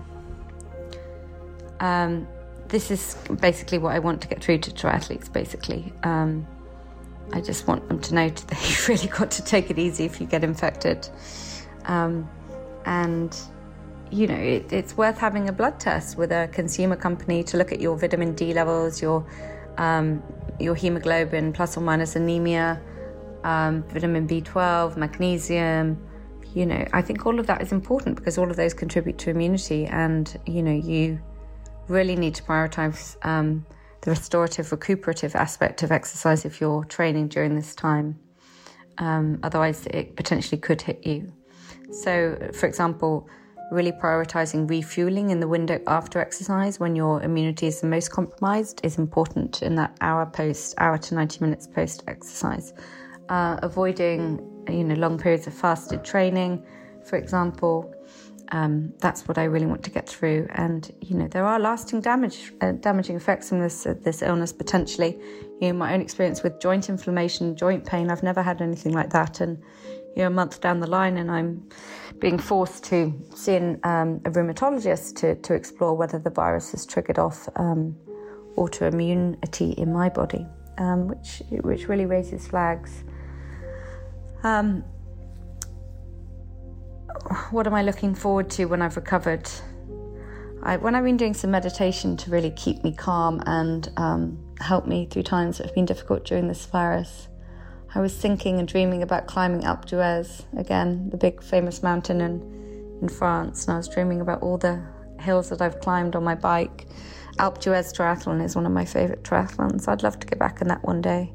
Um, 1.79 2.27
this 2.67 2.91
is 2.91 3.17
basically 3.41 3.77
what 3.77 3.95
I 3.95 3.99
want 3.99 4.21
to 4.21 4.27
get 4.27 4.43
through 4.43 4.59
to 4.59 4.71
triathletes, 4.71 5.31
basically. 5.31 5.93
Um, 6.03 6.45
I 7.33 7.41
just 7.41 7.67
want 7.67 7.87
them 7.87 7.99
to 8.01 8.13
know 8.13 8.29
that 8.29 8.51
you've 8.69 8.87
really 8.87 9.07
got 9.07 9.31
to 9.31 9.43
take 9.43 9.69
it 9.69 9.79
easy 9.79 10.05
if 10.05 10.21
you 10.21 10.27
get 10.27 10.43
infected. 10.43 11.07
Um, 11.85 12.29
and, 12.85 13.35
you 14.11 14.27
know, 14.27 14.35
it, 14.35 14.71
it's 14.71 14.95
worth 14.97 15.17
having 15.17 15.49
a 15.49 15.51
blood 15.51 15.79
test 15.79 16.17
with 16.17 16.31
a 16.31 16.49
consumer 16.51 16.95
company 16.95 17.43
to 17.43 17.57
look 17.57 17.71
at 17.71 17.79
your 17.79 17.97
vitamin 17.97 18.33
D 18.33 18.53
levels, 18.53 19.01
your 19.01 19.25
um, 19.77 20.23
your 20.59 20.75
hemoglobin, 20.75 21.51
plus 21.51 21.75
or 21.75 21.81
minus 21.81 22.15
anemia, 22.15 22.81
um, 23.43 23.83
vitamin 23.89 24.27
B12, 24.27 24.97
magnesium. 24.97 26.01
You 26.53 26.65
know, 26.65 26.87
I 26.93 27.01
think 27.01 27.25
all 27.25 27.39
of 27.39 27.47
that 27.47 27.61
is 27.61 27.73
important 27.73 28.15
because 28.15 28.37
all 28.37 28.49
of 28.49 28.55
those 28.55 28.73
contribute 28.73 29.17
to 29.19 29.29
immunity, 29.29 29.85
and 29.85 30.39
you 30.45 30.63
know, 30.63 30.71
you 30.71 31.19
really 31.87 32.15
need 32.15 32.35
to 32.35 32.43
prioritize 32.43 33.17
um, 33.25 33.65
the 34.01 34.11
restorative, 34.11 34.71
recuperative 34.71 35.35
aspect 35.35 35.83
of 35.83 35.91
exercise 35.91 36.45
if 36.45 36.61
you're 36.61 36.85
training 36.85 37.27
during 37.27 37.55
this 37.55 37.75
time. 37.75 38.17
Um, 38.97 39.39
otherwise, 39.43 39.85
it 39.87 40.15
potentially 40.15 40.59
could 40.59 40.81
hit 40.81 41.05
you. 41.05 41.33
So, 41.91 42.49
for 42.53 42.67
example, 42.67 43.27
really 43.71 43.91
prioritizing 43.91 44.69
refueling 44.69 45.31
in 45.31 45.39
the 45.39 45.47
window 45.47 45.79
after 45.87 46.19
exercise 46.19 46.79
when 46.79 46.95
your 46.95 47.21
immunity 47.23 47.67
is 47.67 47.81
the 47.81 47.87
most 47.87 48.11
compromised 48.11 48.79
is 48.83 48.97
important 48.97 49.61
in 49.63 49.75
that 49.75 49.95
hour 50.01 50.25
post, 50.25 50.75
hour 50.77 50.97
to 50.97 51.15
90 51.15 51.43
minutes 51.43 51.67
post 51.67 52.03
exercise. 52.07 52.73
Uh, 53.29 53.57
avoiding, 53.63 54.39
you 54.69 54.83
know, 54.83 54.93
long 54.95 55.17
periods 55.17 55.47
of 55.47 55.53
fasted 55.53 56.03
training, 56.03 56.63
for 57.03 57.17
example, 57.17 57.91
um, 58.51 58.93
that's 58.99 59.27
what 59.27 59.37
I 59.37 59.45
really 59.45 59.65
want 59.65 59.83
to 59.83 59.89
get 59.89 60.07
through. 60.07 60.47
And 60.51 60.91
you 61.01 61.15
know, 61.15 61.27
there 61.27 61.45
are 61.45 61.59
lasting 61.59 62.01
damage, 62.01 62.53
uh, 62.61 62.73
damaging 62.73 63.15
effects 63.15 63.49
from 63.49 63.59
this 63.59 63.85
uh, 63.85 63.95
this 64.01 64.21
illness 64.21 64.53
potentially. 64.53 65.19
You 65.59 65.69
know, 65.69 65.73
my 65.73 65.93
own 65.93 66.01
experience 66.01 66.43
with 66.43 66.59
joint 66.59 66.89
inflammation, 66.89 67.55
joint 67.55 67.85
pain. 67.85 68.11
I've 68.11 68.23
never 68.23 68.43
had 68.43 68.61
anything 68.61 68.93
like 68.93 69.09
that, 69.11 69.41
and 69.41 69.61
you 70.15 70.21
know, 70.21 70.27
a 70.27 70.31
month 70.31 70.61
down 70.61 70.79
the 70.79 70.87
line, 70.87 71.17
and 71.17 71.29
I'm 71.29 71.69
being 72.19 72.39
forced 72.39 72.83
to 72.85 73.13
see 73.35 73.57
um, 73.57 74.21
a 74.25 74.31
rheumatologist 74.31 75.15
to, 75.17 75.35
to 75.35 75.53
explore 75.53 75.95
whether 75.95 76.17
the 76.19 76.29
virus 76.29 76.71
has 76.71 76.85
triggered 76.85 77.19
off 77.19 77.49
um, 77.57 77.95
autoimmunity 78.57 79.75
in 79.75 79.91
my 79.91 80.09
body, 80.09 80.45
um, 80.77 81.07
which 81.07 81.41
which 81.49 81.87
really 81.87 82.05
raises 82.05 82.47
flags. 82.47 83.03
Um, 84.43 84.83
what 87.51 87.67
am 87.67 87.73
I 87.73 87.81
looking 87.81 88.15
forward 88.15 88.49
to 88.51 88.65
when 88.65 88.81
I've 88.81 88.95
recovered? 88.95 89.49
I, 90.63 90.77
when 90.77 90.95
I've 90.95 91.03
been 91.03 91.17
doing 91.17 91.33
some 91.33 91.51
meditation 91.51 92.17
to 92.17 92.31
really 92.31 92.51
keep 92.51 92.83
me 92.83 92.91
calm 92.91 93.41
and 93.45 93.91
um, 93.97 94.55
help 94.59 94.87
me 94.87 95.07
through 95.09 95.23
times 95.23 95.57
that 95.57 95.67
have 95.67 95.75
been 95.75 95.85
difficult 95.85 96.25
during 96.25 96.47
this 96.47 96.65
virus. 96.65 97.27
I 97.95 98.01
was 98.01 98.13
thinking 98.13 98.59
and 98.59 98.67
dreaming 98.67 99.03
about 99.03 99.25
climbing 99.25 99.61
Alpe 99.61 99.85
d'Huez 99.85 100.43
again, 100.57 101.09
the 101.09 101.17
big 101.17 101.41
famous 101.41 101.81
mountain 101.81 102.19
in, 102.19 102.41
in 103.01 103.07
France. 103.07 103.65
And 103.65 103.73
I 103.73 103.77
was 103.77 103.87
dreaming 103.87 104.19
about 104.19 104.41
all 104.41 104.57
the 104.57 104.83
hills 105.21 105.47
that 105.49 105.61
I've 105.61 105.79
climbed 105.79 106.13
on 106.13 106.23
my 106.23 106.35
bike. 106.35 106.87
Alpe 107.37 107.61
d'Huez 107.61 107.93
triathlon 107.95 108.43
is 108.43 108.53
one 108.53 108.65
of 108.65 108.73
my 108.73 108.83
favorite 108.83 109.23
triathlons. 109.23 109.87
I'd 109.87 110.03
love 110.03 110.19
to 110.19 110.27
get 110.27 110.37
back 110.37 110.59
in 110.59 110.67
that 110.67 110.83
one 110.83 111.01
day. 111.01 111.31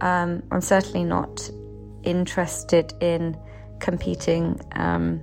Um, 0.00 0.44
I'm 0.52 0.60
certainly 0.60 1.02
not 1.02 1.50
interested 2.04 2.94
in 3.00 3.36
competing, 3.80 4.60
um, 4.76 5.20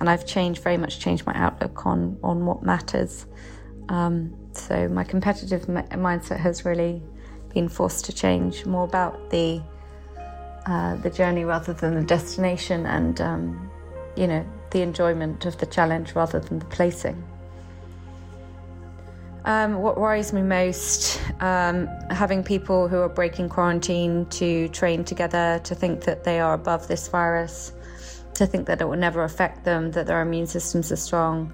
and 0.00 0.08
I've 0.08 0.26
changed 0.26 0.62
very 0.62 0.78
much 0.78 1.00
changed 1.00 1.26
my 1.26 1.34
outlook 1.34 1.84
on 1.84 2.18
on 2.22 2.46
what 2.46 2.62
matters. 2.62 3.26
Um, 3.90 4.34
so 4.52 4.88
my 4.88 5.04
competitive 5.04 5.66
mindset 5.66 6.38
has 6.38 6.64
really 6.64 7.02
been 7.52 7.68
forced 7.68 8.06
to 8.06 8.12
change 8.12 8.64
more 8.64 8.84
about 8.84 9.30
the 9.30 9.62
uh, 10.66 10.96
the 10.96 11.10
journey 11.10 11.44
rather 11.44 11.72
than 11.72 11.94
the 11.94 12.04
destination, 12.04 12.86
and 12.86 13.20
um, 13.20 13.70
you 14.16 14.26
know 14.26 14.44
the 14.70 14.82
enjoyment 14.82 15.44
of 15.46 15.58
the 15.58 15.66
challenge 15.66 16.14
rather 16.14 16.40
than 16.40 16.58
the 16.58 16.64
placing. 16.66 17.22
Um, 19.44 19.82
what 19.82 19.98
worries 19.98 20.32
me 20.32 20.40
most, 20.40 21.20
um, 21.40 21.86
having 22.08 22.42
people 22.42 22.88
who 22.88 22.98
are 23.00 23.10
breaking 23.10 23.50
quarantine 23.50 24.24
to 24.30 24.68
train 24.68 25.04
together, 25.04 25.60
to 25.64 25.74
think 25.74 26.04
that 26.04 26.24
they 26.24 26.40
are 26.40 26.54
above 26.54 26.88
this 26.88 27.08
virus, 27.08 27.72
to 28.34 28.46
think 28.46 28.66
that 28.66 28.80
it 28.80 28.86
will 28.86 28.96
never 28.96 29.22
affect 29.22 29.64
them, 29.64 29.90
that 29.90 30.06
their 30.06 30.22
immune 30.22 30.46
systems 30.46 30.90
are 30.90 30.96
strong. 30.96 31.52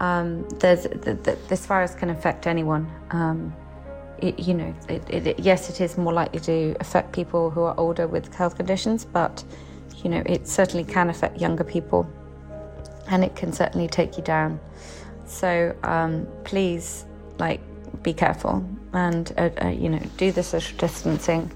Um, 0.00 0.48
there's, 0.58 0.82
this 0.82 1.64
virus 1.66 1.94
can 1.94 2.10
affect 2.10 2.48
anyone. 2.48 2.90
It, 4.20 4.40
you 4.40 4.54
know, 4.54 4.74
it, 4.88 5.08
it, 5.08 5.38
yes, 5.38 5.70
it 5.70 5.80
is 5.80 5.96
more 5.96 6.12
likely 6.12 6.40
to 6.40 6.76
affect 6.80 7.12
people 7.12 7.50
who 7.50 7.62
are 7.62 7.74
older 7.78 8.08
with 8.08 8.34
health 8.34 8.56
conditions, 8.56 9.04
but 9.04 9.44
you 10.02 10.10
know, 10.10 10.22
it 10.26 10.48
certainly 10.48 10.84
can 10.84 11.08
affect 11.08 11.40
younger 11.40 11.64
people, 11.64 12.06
and 13.08 13.22
it 13.22 13.36
can 13.36 13.52
certainly 13.52 13.86
take 13.86 14.16
you 14.16 14.24
down. 14.24 14.58
So 15.24 15.76
um, 15.82 16.26
please, 16.44 17.04
like, 17.38 17.60
be 18.02 18.12
careful 18.12 18.64
and 18.92 19.32
uh, 19.36 19.50
uh, 19.62 19.68
you 19.68 19.88
know, 19.88 20.02
do 20.16 20.32
the 20.32 20.42
social 20.42 20.76
distancing, 20.78 21.50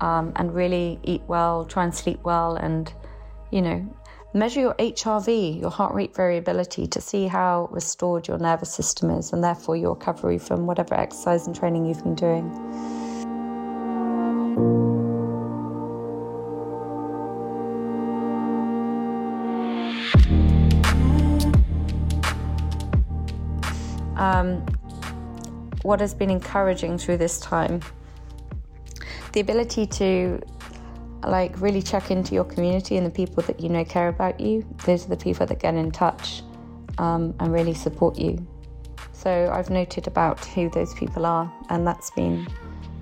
um, 0.00 0.32
and 0.36 0.54
really 0.54 0.98
eat 1.02 1.22
well, 1.28 1.64
try 1.64 1.84
and 1.84 1.94
sleep 1.94 2.20
well, 2.24 2.56
and 2.56 2.92
you 3.50 3.62
know, 3.62 3.96
measure 4.34 4.60
your 4.60 4.74
HRV, 4.74 5.60
your 5.60 5.70
heart 5.70 5.94
rate 5.94 6.14
variability, 6.14 6.86
to 6.86 7.00
see 7.00 7.26
how 7.26 7.68
restored 7.70 8.28
your 8.28 8.38
nervous 8.38 8.72
system 8.72 9.10
is 9.10 9.32
and 9.32 9.44
therefore 9.44 9.76
your 9.76 9.94
recovery 9.94 10.38
from 10.38 10.66
whatever 10.66 10.94
exercise 10.94 11.46
and 11.46 11.54
training 11.54 11.84
you've 11.84 12.02
been 12.02 12.14
doing. 12.14 12.50
Um, 24.16 24.64
what 25.82 26.00
has 26.00 26.14
been 26.14 26.30
encouraging 26.30 26.96
through 26.96 27.18
this 27.18 27.40
time? 27.40 27.80
The 29.32 29.40
ability 29.40 29.86
to 29.86 30.40
like 31.24 31.60
really 31.60 31.82
check 31.82 32.10
into 32.10 32.34
your 32.34 32.44
community 32.44 32.96
and 32.96 33.06
the 33.06 33.10
people 33.10 33.42
that 33.44 33.60
you 33.60 33.68
know 33.68 33.84
care 33.84 34.08
about 34.08 34.40
you. 34.40 34.64
Those 34.84 35.06
are 35.06 35.08
the 35.08 35.16
people 35.16 35.46
that 35.46 35.58
get 35.60 35.74
in 35.74 35.90
touch 35.90 36.42
um, 36.98 37.34
and 37.40 37.52
really 37.52 37.74
support 37.74 38.18
you. 38.18 38.44
So 39.12 39.50
I've 39.52 39.70
noted 39.70 40.06
about 40.08 40.44
who 40.46 40.68
those 40.70 40.94
people 40.94 41.26
are, 41.26 41.52
and 41.68 41.86
that's 41.86 42.10
been 42.10 42.46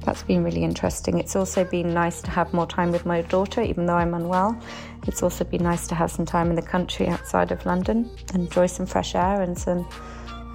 that's 0.04 0.22
been 0.22 0.42
really 0.44 0.64
interesting. 0.64 1.18
It's 1.18 1.36
also 1.36 1.64
been 1.64 1.92
nice 1.92 2.22
to 2.22 2.30
have 2.30 2.52
more 2.54 2.66
time 2.66 2.90
with 2.90 3.04
my 3.04 3.22
daughter, 3.22 3.60
even 3.62 3.86
though 3.86 3.96
I'm 3.96 4.14
unwell. 4.14 4.58
It's 5.06 5.22
also 5.22 5.44
been 5.44 5.62
nice 5.62 5.86
to 5.88 5.94
have 5.94 6.10
some 6.10 6.24
time 6.24 6.48
in 6.50 6.56
the 6.56 6.62
country 6.62 7.08
outside 7.08 7.52
of 7.52 7.64
London, 7.66 8.10
enjoy 8.34 8.66
some 8.66 8.86
fresh 8.86 9.14
air 9.14 9.42
and 9.42 9.58
some 9.58 9.88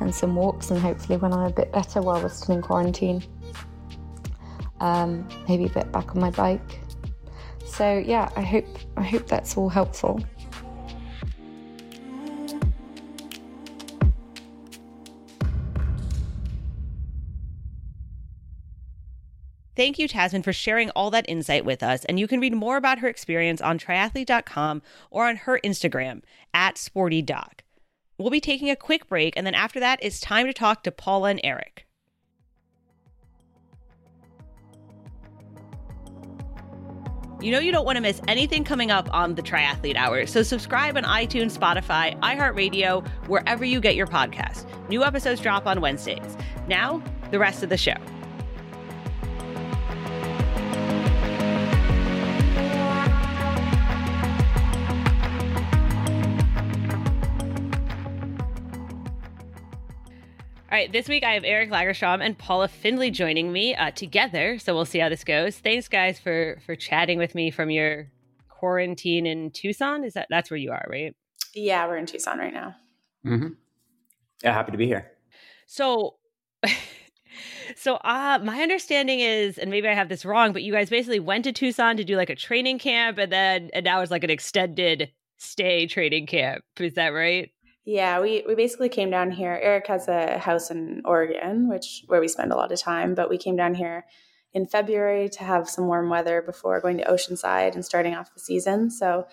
and 0.01 0.13
some 0.13 0.35
walks, 0.35 0.71
and 0.71 0.79
hopefully 0.79 1.17
when 1.17 1.31
I'm 1.31 1.45
a 1.45 1.51
bit 1.51 1.71
better 1.71 2.01
while 2.01 2.21
we're 2.21 2.29
still 2.29 2.55
in 2.55 2.61
quarantine, 2.61 3.23
um, 4.81 5.27
maybe 5.47 5.65
a 5.65 5.69
bit 5.69 5.91
back 5.91 6.15
on 6.15 6.21
my 6.21 6.31
bike 6.31 6.79
so 7.77 7.97
yeah, 7.97 8.29
I 8.35 8.41
hope 8.41 8.65
I 8.95 9.03
hope 9.03 9.27
that's 9.27 9.57
all 9.57 9.69
helpful. 9.69 10.23
Thank 19.75 19.99
you, 19.99 20.07
Tamsin, 20.07 20.41
for 20.41 20.53
sharing 20.53 20.89
all 20.91 21.11
that 21.11 21.25
insight 21.27 21.65
with 21.65 21.83
us. 21.83 22.05
And 22.05 22.17
you 22.17 22.29
can 22.29 22.39
read 22.39 22.53
more 22.53 22.77
about 22.77 22.99
her 22.99 23.09
experience 23.09 23.59
on 23.59 23.77
triathlete.com 23.77 24.81
or 25.11 25.27
on 25.27 25.35
her 25.35 25.59
Instagram 25.65 26.21
at 26.53 26.75
sportydoc. 26.75 27.59
We'll 28.17 28.29
be 28.29 28.39
taking 28.39 28.69
a 28.69 28.77
quick 28.77 29.09
break, 29.09 29.33
and 29.35 29.45
then 29.45 29.53
after 29.53 29.81
that, 29.81 29.99
it's 30.01 30.21
time 30.21 30.45
to 30.45 30.53
talk 30.53 30.83
to 30.83 30.91
Paula 30.91 31.31
and 31.31 31.41
Eric. 31.43 31.84
You 37.45 37.51
know 37.51 37.59
you 37.59 37.71
don't 37.71 37.85
want 37.85 37.97
to 37.97 38.01
miss 38.01 38.19
anything 38.27 38.63
coming 38.63 38.89
up 38.89 39.07
on 39.13 39.35
the 39.35 39.43
Triathlete 39.43 39.95
Hour, 39.95 40.25
so 40.25 40.41
subscribe 40.41 40.97
on 40.97 41.03
iTunes, 41.03 41.55
Spotify, 41.55 42.19
iHeartRadio, 42.21 43.07
wherever 43.27 43.63
you 43.63 43.79
get 43.79 43.93
your 43.95 44.07
podcast. 44.07 44.65
New 44.89 45.03
episodes 45.03 45.41
drop 45.41 45.67
on 45.67 45.79
Wednesdays. 45.79 46.35
Now, 46.67 47.03
the 47.29 47.37
rest 47.37 47.61
of 47.61 47.69
the 47.69 47.77
show. 47.77 47.97
All 60.71 60.75
right, 60.79 60.91
this 60.91 61.07
week 61.07 61.23
I 61.23 61.33
have 61.33 61.43
Eric 61.43 61.69
Lagerstrom 61.69 62.25
and 62.25 62.35
Paula 62.35 62.67
Findlay 62.67 63.11
joining 63.11 63.53
me 63.53 63.75
uh, 63.75 63.91
together. 63.91 64.57
So 64.57 64.73
we'll 64.73 64.85
see 64.85 64.97
how 64.97 65.09
this 65.09 65.23
goes. 65.23 65.59
Thanks, 65.59 65.87
guys, 65.87 66.17
for 66.17 66.57
for 66.65 66.75
chatting 66.75 67.19
with 67.19 67.35
me 67.35 67.51
from 67.51 67.69
your 67.69 68.09
quarantine 68.49 69.27
in 69.27 69.51
Tucson. 69.51 70.03
Is 70.03 70.15
that 70.15 70.25
that's 70.31 70.49
where 70.49 70.57
you 70.57 70.71
are, 70.71 70.83
right? 70.89 71.15
Yeah, 71.53 71.85
we're 71.85 71.97
in 71.97 72.07
Tucson 72.07 72.39
right 72.39 72.51
now. 72.51 72.75
Mm-hmm. 73.23 73.49
Yeah, 74.43 74.53
happy 74.53 74.71
to 74.71 74.77
be 74.77 74.87
here. 74.87 75.11
So, 75.67 76.15
so 77.75 77.95
uh, 77.97 78.39
my 78.43 78.63
understanding 78.63 79.19
is, 79.19 79.59
and 79.59 79.69
maybe 79.69 79.87
I 79.87 79.93
have 79.93 80.09
this 80.09 80.25
wrong, 80.25 80.51
but 80.51 80.63
you 80.63 80.73
guys 80.73 80.89
basically 80.89 81.19
went 81.19 81.43
to 81.43 81.51
Tucson 81.51 81.95
to 81.97 82.03
do 82.03 82.17
like 82.17 82.31
a 82.31 82.35
training 82.35 82.79
camp, 82.79 83.19
and 83.19 83.31
then 83.31 83.69
and 83.71 83.83
now 83.83 84.01
it's 84.01 84.09
like 84.09 84.23
an 84.23 84.31
extended 84.31 85.11
stay 85.37 85.85
training 85.85 86.25
camp. 86.25 86.63
Is 86.79 86.95
that 86.95 87.09
right? 87.09 87.51
Yeah, 87.85 88.19
we, 88.19 88.43
we 88.47 88.55
basically 88.55 88.89
came 88.89 89.11
down 89.11 89.29
here. 89.29 89.59
Eric 89.61 89.85
has 89.87 90.07
a 90.07 90.39
house 90.39 90.71
in 90.71 91.03
Oregon, 91.05 91.69
which 91.69 92.03
where 92.07 92.19
we 92.19 92.27
spend 92.27 92.51
a 92.51 92.55
lot 92.55 92.71
of 92.71 92.81
time, 92.81 93.13
but 93.13 93.29
we 93.29 93.37
came 93.37 93.55
down 93.55 93.75
here 93.75 94.05
in 94.53 94.65
February 94.65 95.29
to 95.29 95.43
have 95.43 95.69
some 95.69 95.85
warm 95.85 96.09
weather 96.09 96.41
before 96.41 96.81
going 96.81 96.97
to 96.97 97.03
Oceanside 97.03 97.75
and 97.75 97.85
starting 97.85 98.15
off 98.15 98.33
the 98.33 98.39
season. 98.39 98.89
So 98.89 99.27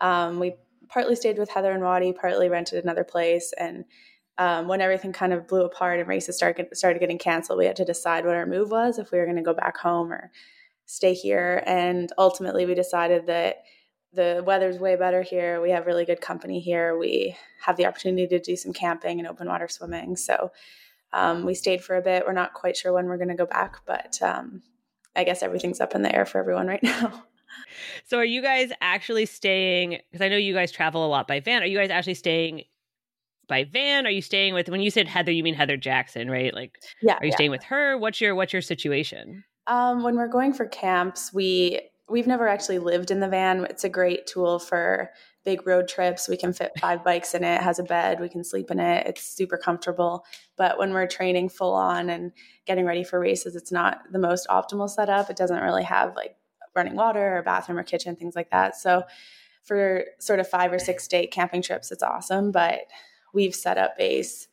um, 0.00 0.40
we 0.40 0.54
partly 0.88 1.14
stayed 1.14 1.38
with 1.38 1.50
Heather 1.50 1.72
and 1.72 1.82
Wattie, 1.82 2.14
partly 2.14 2.48
rented 2.48 2.82
another 2.82 3.04
place. 3.04 3.52
And 3.58 3.84
um, 4.38 4.66
when 4.66 4.80
everything 4.80 5.12
kind 5.12 5.34
of 5.34 5.46
blew 5.46 5.64
apart 5.64 5.98
and 5.98 6.08
races 6.08 6.36
started, 6.36 6.74
started 6.74 7.00
getting 7.00 7.18
canceled, 7.18 7.58
we 7.58 7.66
had 7.66 7.76
to 7.76 7.84
decide 7.84 8.24
what 8.24 8.36
our 8.36 8.46
move 8.46 8.70
was 8.70 8.98
if 8.98 9.12
we 9.12 9.18
were 9.18 9.26
going 9.26 9.36
to 9.36 9.42
go 9.42 9.52
back 9.52 9.76
home 9.76 10.10
or 10.10 10.30
stay 10.86 11.12
here. 11.12 11.62
And 11.66 12.10
ultimately, 12.16 12.64
we 12.64 12.74
decided 12.74 13.26
that 13.26 13.56
the 14.12 14.42
weather's 14.44 14.78
way 14.78 14.96
better 14.96 15.22
here. 15.22 15.60
We 15.60 15.70
have 15.70 15.86
really 15.86 16.04
good 16.04 16.20
company 16.20 16.60
here. 16.60 16.98
We 16.98 17.36
have 17.62 17.76
the 17.76 17.86
opportunity 17.86 18.26
to 18.26 18.40
do 18.40 18.56
some 18.56 18.72
camping 18.72 19.18
and 19.18 19.28
open 19.28 19.46
water 19.46 19.68
swimming. 19.68 20.16
So 20.16 20.50
um, 21.12 21.44
we 21.44 21.54
stayed 21.54 21.82
for 21.82 21.96
a 21.96 22.02
bit. 22.02 22.24
We're 22.26 22.32
not 22.32 22.54
quite 22.54 22.76
sure 22.76 22.92
when 22.92 23.06
we're 23.06 23.18
going 23.18 23.28
to 23.28 23.34
go 23.34 23.46
back, 23.46 23.80
but 23.86 24.20
um, 24.22 24.62
I 25.14 25.24
guess 25.24 25.42
everything's 25.42 25.80
up 25.80 25.94
in 25.94 26.02
the 26.02 26.14
air 26.14 26.26
for 26.26 26.38
everyone 26.38 26.66
right 26.66 26.82
now. 26.84 27.24
So 28.06 28.18
are 28.18 28.24
you 28.24 28.42
guys 28.42 28.70
actually 28.80 29.26
staying? 29.26 29.98
Because 30.10 30.24
I 30.24 30.28
know 30.28 30.36
you 30.36 30.54
guys 30.54 30.70
travel 30.72 31.04
a 31.04 31.08
lot 31.08 31.26
by 31.26 31.40
van. 31.40 31.62
Are 31.62 31.66
you 31.66 31.78
guys 31.78 31.90
actually 31.90 32.14
staying 32.14 32.62
by 33.48 33.64
van? 33.64 34.06
Are 34.06 34.10
you 34.10 34.22
staying 34.22 34.54
with? 34.54 34.68
When 34.68 34.80
you 34.80 34.90
said 34.90 35.08
Heather, 35.08 35.32
you 35.32 35.42
mean 35.42 35.54
Heather 35.54 35.76
Jackson, 35.76 36.30
right? 36.30 36.54
Like, 36.54 36.78
yeah. 37.02 37.14
Are 37.14 37.24
you 37.24 37.30
yeah. 37.30 37.36
staying 37.36 37.50
with 37.50 37.64
her? 37.64 37.98
What's 37.98 38.20
your 38.20 38.34
What's 38.34 38.52
your 38.52 38.62
situation? 38.62 39.44
Um, 39.66 40.02
when 40.02 40.16
we're 40.16 40.28
going 40.28 40.52
for 40.52 40.66
camps, 40.66 41.32
we 41.32 41.80
we've 42.10 42.26
never 42.26 42.48
actually 42.48 42.78
lived 42.78 43.10
in 43.10 43.20
the 43.20 43.28
van. 43.28 43.66
It's 43.70 43.84
a 43.84 43.88
great 43.88 44.26
tool 44.26 44.58
for 44.58 45.10
big 45.44 45.66
road 45.66 45.88
trips. 45.88 46.28
We 46.28 46.36
can 46.36 46.52
fit 46.52 46.72
five 46.78 47.04
bikes 47.04 47.34
in 47.34 47.44
it, 47.44 47.56
it 47.56 47.62
has 47.62 47.78
a 47.78 47.84
bed, 47.84 48.20
we 48.20 48.28
can 48.28 48.44
sleep 48.44 48.70
in 48.70 48.78
it. 48.80 49.06
It's 49.06 49.22
super 49.22 49.56
comfortable. 49.56 50.24
But 50.56 50.78
when 50.78 50.92
we're 50.92 51.06
training 51.06 51.48
full 51.48 51.72
on 51.72 52.10
and 52.10 52.32
getting 52.66 52.84
ready 52.84 53.04
for 53.04 53.18
races, 53.18 53.56
it's 53.56 53.72
not 53.72 54.00
the 54.10 54.18
most 54.18 54.46
optimal 54.48 54.90
setup. 54.90 55.30
It 55.30 55.36
doesn't 55.36 55.62
really 55.62 55.84
have 55.84 56.16
like 56.16 56.36
running 56.74 56.94
water 56.94 57.38
or 57.38 57.42
bathroom 57.42 57.78
or 57.78 57.82
kitchen, 57.82 58.16
things 58.16 58.36
like 58.36 58.50
that. 58.50 58.76
So 58.76 59.04
for 59.62 60.04
sort 60.18 60.40
of 60.40 60.48
five 60.48 60.72
or 60.72 60.78
six 60.78 61.08
day 61.08 61.26
camping 61.26 61.62
trips, 61.62 61.90
it's 61.90 62.02
awesome. 62.02 62.50
But 62.50 62.80
we've 63.32 63.54
set 63.54 63.78
up 63.78 63.96
base 63.96 64.48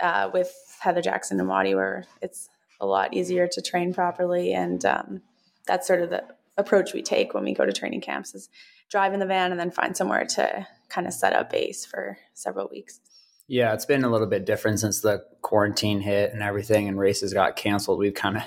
uh, 0.00 0.30
with 0.32 0.52
Heather 0.80 1.02
Jackson 1.02 1.40
and 1.40 1.48
Wattie 1.48 1.74
where 1.74 2.04
it's 2.20 2.48
a 2.80 2.86
lot 2.86 3.14
easier 3.14 3.48
to 3.48 3.62
train 3.62 3.94
properly. 3.94 4.52
And 4.52 4.84
um, 4.84 5.22
that's 5.66 5.86
sort 5.86 6.02
of 6.02 6.10
the 6.10 6.24
approach 6.56 6.92
we 6.92 7.02
take 7.02 7.34
when 7.34 7.44
we 7.44 7.54
go 7.54 7.64
to 7.64 7.72
training 7.72 8.00
camps 8.00 8.34
is 8.34 8.48
drive 8.90 9.12
in 9.12 9.20
the 9.20 9.26
van 9.26 9.50
and 9.50 9.58
then 9.58 9.70
find 9.70 9.96
somewhere 9.96 10.24
to 10.24 10.66
kind 10.88 11.06
of 11.06 11.12
set 11.12 11.32
up 11.32 11.50
base 11.50 11.84
for 11.84 12.16
several 12.34 12.68
weeks. 12.70 13.00
Yeah, 13.46 13.74
it's 13.74 13.84
been 13.84 14.04
a 14.04 14.08
little 14.08 14.26
bit 14.26 14.46
different 14.46 14.80
since 14.80 15.00
the 15.00 15.22
quarantine 15.42 16.00
hit 16.00 16.32
and 16.32 16.42
everything 16.42 16.88
and 16.88 16.98
races 16.98 17.34
got 17.34 17.56
canceled. 17.56 17.98
We've 17.98 18.14
kind 18.14 18.38
of 18.38 18.42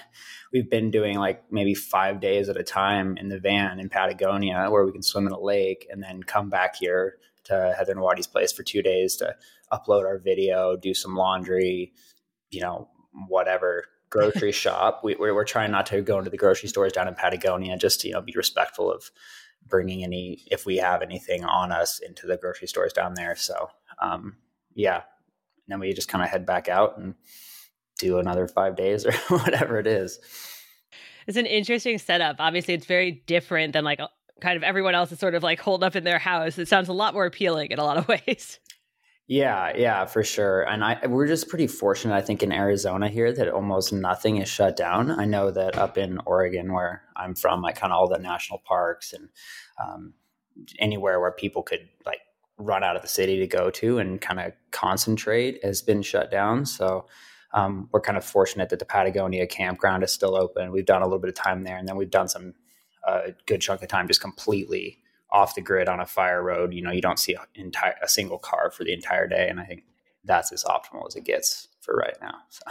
we've 0.52 0.70
been 0.70 0.90
doing 0.90 1.18
like 1.18 1.44
maybe 1.52 1.76
5 1.76 2.20
days 2.20 2.50
at 2.50 2.58
a 2.58 2.64
time 2.64 3.18
in 3.18 3.30
the 3.30 3.40
van 3.40 3.80
in 3.80 3.90
Patagonia 3.90 4.68
where 4.72 4.86
we 4.86 4.92
can 4.92 5.04
swim 5.04 5.28
in 5.28 5.34
a 5.34 5.40
lake 5.40 5.88
and 5.92 6.02
then 6.02 6.24
come 6.24 6.50
back 6.50 6.78
here 6.78 7.18
to 7.44 7.76
Heather 7.78 7.92
and 7.92 8.02
Wattie's 8.02 8.28
place 8.28 8.52
for 8.52 8.64
2 8.64 8.82
days 8.82 9.16
to 9.18 9.36
upload 9.72 10.06
our 10.06 10.18
video, 10.18 10.76
do 10.76 10.94
some 10.94 11.16
laundry, 11.16 11.94
you 12.50 12.62
know, 12.62 12.90
whatever 13.28 13.86
grocery 14.10 14.52
shop. 14.52 15.02
We, 15.04 15.16
we're, 15.16 15.34
we're 15.34 15.46
trying 15.46 15.72
not 15.72 15.86
to 15.88 16.02
go 16.02 16.18
into 16.18 16.30
the 16.30 16.38
grocery 16.38 16.70
stores 16.70 16.94
down 16.94 17.08
in 17.08 17.16
Patagonia, 17.16 17.78
just 17.78 18.02
to, 18.02 18.08
you 18.08 18.14
know, 18.14 18.22
be 18.22 18.34
respectful 18.36 18.92
of 18.92 19.12
bringing 19.68 20.04
any, 20.04 20.44
if 20.50 20.66
we 20.66 20.78
have 20.78 21.02
anything 21.02 21.44
on 21.44 21.72
us 21.72 22.00
into 22.00 22.26
the 22.28 22.38
grocery 22.38 22.68
stores 22.68 22.94
down 22.94 23.14
there. 23.16 23.36
So, 23.36 23.70
um, 24.02 24.38
yeah. 24.74 24.96
And 24.96 25.04
then 25.68 25.80
we 25.80 25.94
just 25.94 26.08
kind 26.08 26.24
of 26.24 26.30
head 26.30 26.46
back 26.46 26.70
out 26.70 26.98
and 26.98 27.16
do 28.00 28.20
another 28.20 28.48
five 28.48 28.76
days 28.76 29.06
or 29.06 29.12
whatever 29.30 29.80
it 29.80 29.88
is. 29.88 30.20
It's 31.28 31.38
an 31.38 31.46
interesting 31.46 31.98
setup. 31.98 32.38
Obviously, 32.40 32.74
it's 32.74 32.86
very 32.86 33.24
different 33.28 33.74
than 33.74 33.84
like 33.84 34.00
kind 34.40 34.56
of 34.56 34.64
everyone 34.64 34.96
else 34.96 35.12
is 35.12 35.20
sort 35.20 35.36
of 35.36 35.44
like 35.44 35.60
holed 35.60 35.84
up 35.84 35.96
in 35.96 36.04
their 36.04 36.20
house. 36.20 36.58
It 36.58 36.68
sounds 36.68 36.88
a 36.88 36.94
lot 36.94 37.14
more 37.14 37.26
appealing 37.26 37.72
in 37.72 37.80
a 37.80 37.84
lot 37.84 37.98
of 37.98 38.08
ways. 38.28 38.60
Yeah, 39.30 39.74
yeah, 39.76 40.06
for 40.06 40.24
sure. 40.24 40.62
And 40.62 40.84
I 40.84 41.06
we're 41.06 41.28
just 41.28 41.50
pretty 41.50 41.68
fortunate, 41.68 42.16
I 42.16 42.22
think, 42.22 42.44
in 42.44 42.54
Arizona 42.54 43.10
here 43.10 43.34
that 43.34 43.50
almost 43.50 43.92
nothing 43.92 44.38
is 44.38 44.48
shut 44.48 44.78
down. 44.78 45.12
I 45.12 45.26
know 45.26 45.52
that 45.52 45.78
up 45.78 45.98
in 45.98 46.20
Oregon, 46.26 46.72
where 46.72 47.04
I'm 47.16 47.36
from, 47.36 47.62
like 47.62 47.76
kind 47.76 47.92
of 47.92 48.00
all 48.00 48.08
the 48.08 48.20
national 48.20 48.60
parks 48.60 49.12
and 49.12 49.28
um, 49.84 50.14
anywhere 50.80 51.20
where 51.20 51.32
people 51.32 51.62
could 51.62 51.90
like 52.06 52.22
run 52.58 52.84
out 52.86 52.96
of 52.96 53.02
the 53.02 53.08
city 53.10 53.38
to 53.40 53.48
go 53.48 53.70
to 53.70 54.00
and 54.00 54.22
kind 54.22 54.40
of 54.40 54.54
concentrate 54.72 55.64
has 55.64 55.82
been 55.82 56.02
shut 56.02 56.32
down. 56.32 56.66
So 56.66 57.06
um, 57.54 57.90
we're 57.92 58.02
kind 58.02 58.18
of 58.18 58.24
fortunate 58.24 58.70
that 58.70 58.80
the 58.80 58.86
Patagonia 58.86 59.46
campground 59.46 60.04
is 60.04 60.12
still 60.12 60.36
open. 60.36 60.72
We've 60.72 60.86
done 60.86 61.02
a 61.02 61.06
little 61.06 61.20
bit 61.20 61.30
of 61.30 61.36
time 61.36 61.64
there, 61.64 61.78
and 61.78 61.86
then 61.86 61.98
we've 61.98 62.10
done 62.10 62.30
some 62.30 62.54
a 63.06 63.12
uh, 63.12 63.28
good 63.46 63.62
chunk 63.62 63.82
of 63.82 63.90
time 63.90 64.08
just 64.08 64.22
completely 64.22 65.00
off 65.32 65.56
the 65.56 65.62
grid 65.62 65.90
on 65.90 66.00
a 66.00 66.06
fire 66.06 66.42
road, 66.42 66.74
you 66.74 66.82
know, 66.82 66.92
you 66.92 67.02
don't 67.02 67.20
see 67.20 67.34
a, 67.34 67.46
entire, 67.56 67.96
a 68.02 68.08
single 68.08 68.38
car 68.38 68.72
for 68.72 68.84
the 68.84 68.94
entire 68.94 69.28
day. 69.28 69.48
And 69.50 69.60
I 69.60 69.66
think 69.66 69.84
that's 70.24 70.52
as 70.52 70.64
optimal 70.64 71.08
as 71.08 71.16
it 71.16 71.24
gets 71.24 71.68
for 71.82 71.96
right 71.96 72.18
now. 72.22 72.36
So. 72.50 72.64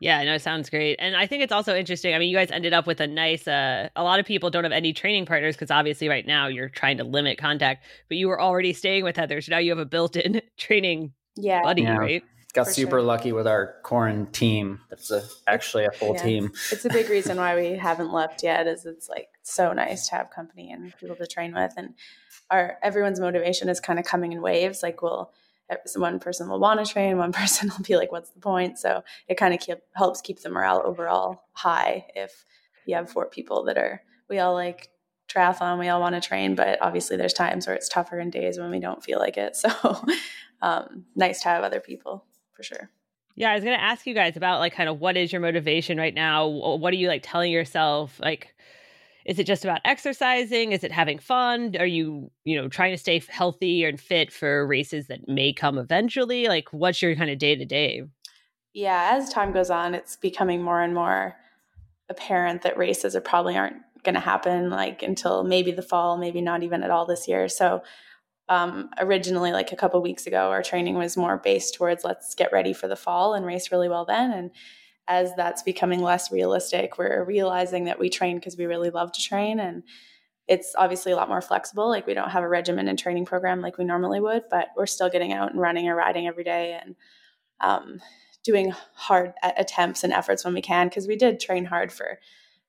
Yeah, 0.00 0.22
no, 0.22 0.34
it 0.34 0.42
sounds 0.42 0.70
great. 0.70 0.96
And 1.00 1.16
I 1.16 1.26
think 1.26 1.42
it's 1.42 1.52
also 1.52 1.74
interesting. 1.74 2.14
I 2.14 2.18
mean, 2.18 2.28
you 2.28 2.36
guys 2.36 2.50
ended 2.52 2.72
up 2.72 2.86
with 2.86 3.00
a 3.00 3.06
nice 3.06 3.48
uh 3.48 3.88
a 3.96 4.04
lot 4.04 4.20
of 4.20 4.26
people 4.26 4.48
don't 4.50 4.64
have 4.64 4.72
any 4.72 4.92
training 4.92 5.26
partners 5.26 5.56
because 5.56 5.70
obviously 5.70 6.08
right 6.08 6.26
now 6.26 6.46
you're 6.46 6.68
trying 6.68 6.98
to 6.98 7.04
limit 7.04 7.38
contact, 7.38 7.84
but 8.08 8.16
you 8.16 8.28
were 8.28 8.40
already 8.40 8.72
staying 8.72 9.02
with 9.02 9.16
Heather. 9.16 9.40
So 9.40 9.50
now 9.50 9.58
you 9.58 9.70
have 9.70 9.78
a 9.78 9.84
built-in 9.84 10.40
training 10.56 11.12
yeah. 11.36 11.62
buddy, 11.62 11.82
yeah. 11.82 11.96
right? 11.96 12.22
Got 12.54 12.68
super 12.68 12.92
sure. 12.92 13.02
lucky 13.02 13.32
with 13.32 13.46
our 13.46 13.76
quarantine 13.82 14.32
team. 14.32 14.80
That's 14.88 15.10
a, 15.10 15.22
actually 15.46 15.84
a 15.84 15.90
full 15.90 16.14
yeah. 16.14 16.22
team. 16.22 16.52
It's 16.72 16.84
a 16.84 16.88
big 16.88 17.10
reason 17.10 17.36
why 17.36 17.54
we 17.54 17.76
haven't 17.76 18.10
left 18.10 18.42
yet 18.42 18.66
is 18.66 18.86
it's 18.86 19.08
like 19.08 19.28
so 19.42 19.72
nice 19.74 20.08
to 20.08 20.14
have 20.14 20.30
company 20.30 20.72
and 20.72 20.96
people 20.96 21.16
to 21.16 21.26
train 21.26 21.54
with 21.54 21.74
and 21.76 21.94
our 22.50 22.78
everyone's 22.82 23.20
motivation 23.20 23.68
is 23.68 23.80
kind 23.80 23.98
of 23.98 24.04
coming 24.04 24.32
in 24.32 24.40
waves. 24.40 24.82
Like 24.82 25.02
we'll 25.02 25.30
one 25.96 26.18
person 26.18 26.48
will 26.48 26.58
want 26.58 26.84
to 26.84 26.90
train, 26.90 27.18
one 27.18 27.32
person 27.34 27.68
will 27.68 27.84
be 27.84 27.96
like, 27.96 28.10
"What's 28.10 28.30
the 28.30 28.40
point?" 28.40 28.78
So 28.78 29.04
it 29.28 29.36
kind 29.36 29.52
of 29.52 29.60
keep, 29.60 29.78
helps 29.94 30.20
keep 30.20 30.40
the 30.40 30.48
morale 30.48 30.82
overall 30.84 31.44
high 31.52 32.06
if 32.14 32.46
you 32.86 32.94
have 32.94 33.10
four 33.10 33.26
people 33.26 33.64
that 33.64 33.76
are 33.76 34.02
we 34.28 34.38
all 34.38 34.54
like 34.54 34.88
triathlon, 35.28 35.78
we 35.78 35.88
all 35.88 36.00
want 36.00 36.14
to 36.14 36.26
train, 36.26 36.54
but 36.54 36.78
obviously 36.80 37.18
there's 37.18 37.34
times 37.34 37.66
where 37.66 37.76
it's 37.76 37.88
tougher 37.88 38.18
in 38.18 38.30
days 38.30 38.58
when 38.58 38.70
we 38.70 38.80
don't 38.80 39.04
feel 39.04 39.18
like 39.18 39.36
it. 39.36 39.56
So 39.68 40.02
um, 40.60 41.04
nice 41.14 41.42
to 41.42 41.48
have 41.50 41.62
other 41.62 41.78
people 41.78 42.24
for 42.58 42.64
sure. 42.64 42.90
Yeah, 43.36 43.52
I 43.52 43.54
was 43.54 43.62
going 43.62 43.78
to 43.78 43.82
ask 43.82 44.04
you 44.04 44.14
guys 44.14 44.36
about 44.36 44.58
like 44.58 44.74
kind 44.74 44.88
of 44.88 44.98
what 44.98 45.16
is 45.16 45.32
your 45.32 45.40
motivation 45.40 45.96
right 45.96 46.12
now? 46.12 46.48
What 46.48 46.92
are 46.92 46.96
you 46.96 47.06
like 47.06 47.22
telling 47.22 47.52
yourself? 47.52 48.18
Like 48.20 48.54
is 49.24 49.38
it 49.38 49.46
just 49.46 49.62
about 49.62 49.80
exercising? 49.84 50.72
Is 50.72 50.82
it 50.82 50.90
having 50.90 51.20
fun? 51.20 51.76
Are 51.78 51.86
you 51.86 52.32
you 52.44 52.60
know 52.60 52.68
trying 52.68 52.92
to 52.92 52.98
stay 52.98 53.22
healthy 53.28 53.84
and 53.84 54.00
fit 54.00 54.32
for 54.32 54.66
races 54.66 55.06
that 55.06 55.28
may 55.28 55.52
come 55.52 55.78
eventually? 55.78 56.48
Like 56.48 56.72
what's 56.72 57.00
your 57.00 57.14
kind 57.14 57.30
of 57.30 57.38
day 57.38 57.54
to 57.54 57.64
day 57.64 58.02
yeah 58.74 59.12
as 59.14 59.30
time 59.30 59.50
goes 59.50 59.70
on 59.70 59.94
it's 59.94 60.14
becoming 60.16 60.62
more 60.62 60.82
and 60.82 60.94
more 60.94 61.34
apparent 62.10 62.60
that 62.62 62.76
races 62.76 63.16
are 63.16 63.20
probably 63.20 63.56
aren't 63.56 63.76
going 64.02 64.14
to 64.14 64.20
happen 64.20 64.70
like 64.70 65.02
until 65.02 65.44
maybe 65.44 65.72
the 65.72 65.82
fall 65.82 66.16
maybe 66.16 66.40
not 66.40 66.62
even 66.62 66.82
at 66.82 66.90
all 66.90 67.06
this 67.06 67.28
year. 67.28 67.48
So 67.48 67.82
um, 68.48 68.90
originally 68.98 69.52
like 69.52 69.72
a 69.72 69.76
couple 69.76 70.00
weeks 70.00 70.26
ago 70.26 70.50
our 70.50 70.62
training 70.62 70.94
was 70.94 71.16
more 71.16 71.36
based 71.36 71.74
towards 71.74 72.04
let's 72.04 72.34
get 72.34 72.52
ready 72.52 72.72
for 72.72 72.88
the 72.88 72.96
fall 72.96 73.34
and 73.34 73.44
race 73.44 73.70
really 73.70 73.88
well 73.88 74.04
then 74.04 74.32
and 74.32 74.50
as 75.08 75.34
that's 75.34 75.62
becoming 75.62 76.02
less 76.02 76.30
realistic, 76.30 76.98
we're 76.98 77.24
realizing 77.24 77.86
that 77.86 77.98
we 77.98 78.10
train 78.10 78.36
because 78.36 78.58
we 78.58 78.66
really 78.66 78.90
love 78.90 79.10
to 79.12 79.22
train 79.22 79.58
and 79.58 79.82
it's 80.46 80.74
obviously 80.78 81.12
a 81.12 81.16
lot 81.16 81.28
more 81.28 81.40
flexible. 81.40 81.88
Like 81.88 82.06
we 82.06 82.14
don't 82.14 82.30
have 82.30 82.44
a 82.44 82.48
regimen 82.48 82.88
and 82.88 82.98
training 82.98 83.24
program 83.24 83.60
like 83.60 83.78
we 83.78 83.84
normally 83.84 84.20
would, 84.20 84.44
but 84.50 84.68
we're 84.76 84.86
still 84.86 85.08
getting 85.08 85.32
out 85.32 85.50
and 85.50 85.60
running 85.60 85.88
or 85.88 85.96
riding 85.96 86.26
every 86.26 86.44
day 86.44 86.78
and 86.80 86.94
um, 87.60 88.00
doing 88.44 88.72
hard 88.94 89.32
attempts 89.42 90.04
and 90.04 90.12
efforts 90.12 90.44
when 90.44 90.54
we 90.54 90.62
can 90.62 90.88
because 90.88 91.08
we 91.08 91.16
did 91.16 91.40
train 91.40 91.64
hard 91.64 91.90
for 91.90 92.18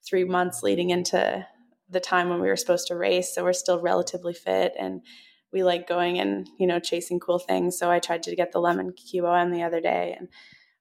three 0.05 0.23
months 0.23 0.63
leading 0.63 0.89
into 0.89 1.45
the 1.89 1.99
time 1.99 2.29
when 2.29 2.39
we 2.39 2.47
were 2.47 2.55
supposed 2.55 2.87
to 2.87 2.95
race. 2.95 3.33
So 3.35 3.43
we're 3.43 3.53
still 3.53 3.79
relatively 3.79 4.33
fit 4.33 4.73
and 4.79 5.01
we 5.51 5.63
like 5.63 5.87
going 5.87 6.19
and 6.19 6.47
you 6.59 6.67
know 6.67 6.79
chasing 6.79 7.19
cool 7.19 7.39
things. 7.39 7.77
So 7.77 7.89
I 7.89 7.99
tried 7.99 8.23
to 8.23 8.35
get 8.35 8.51
the 8.51 8.59
Lemmon 8.59 8.91
QOM 8.93 9.51
the 9.51 9.63
other 9.63 9.81
day 9.81 10.15
and 10.17 10.27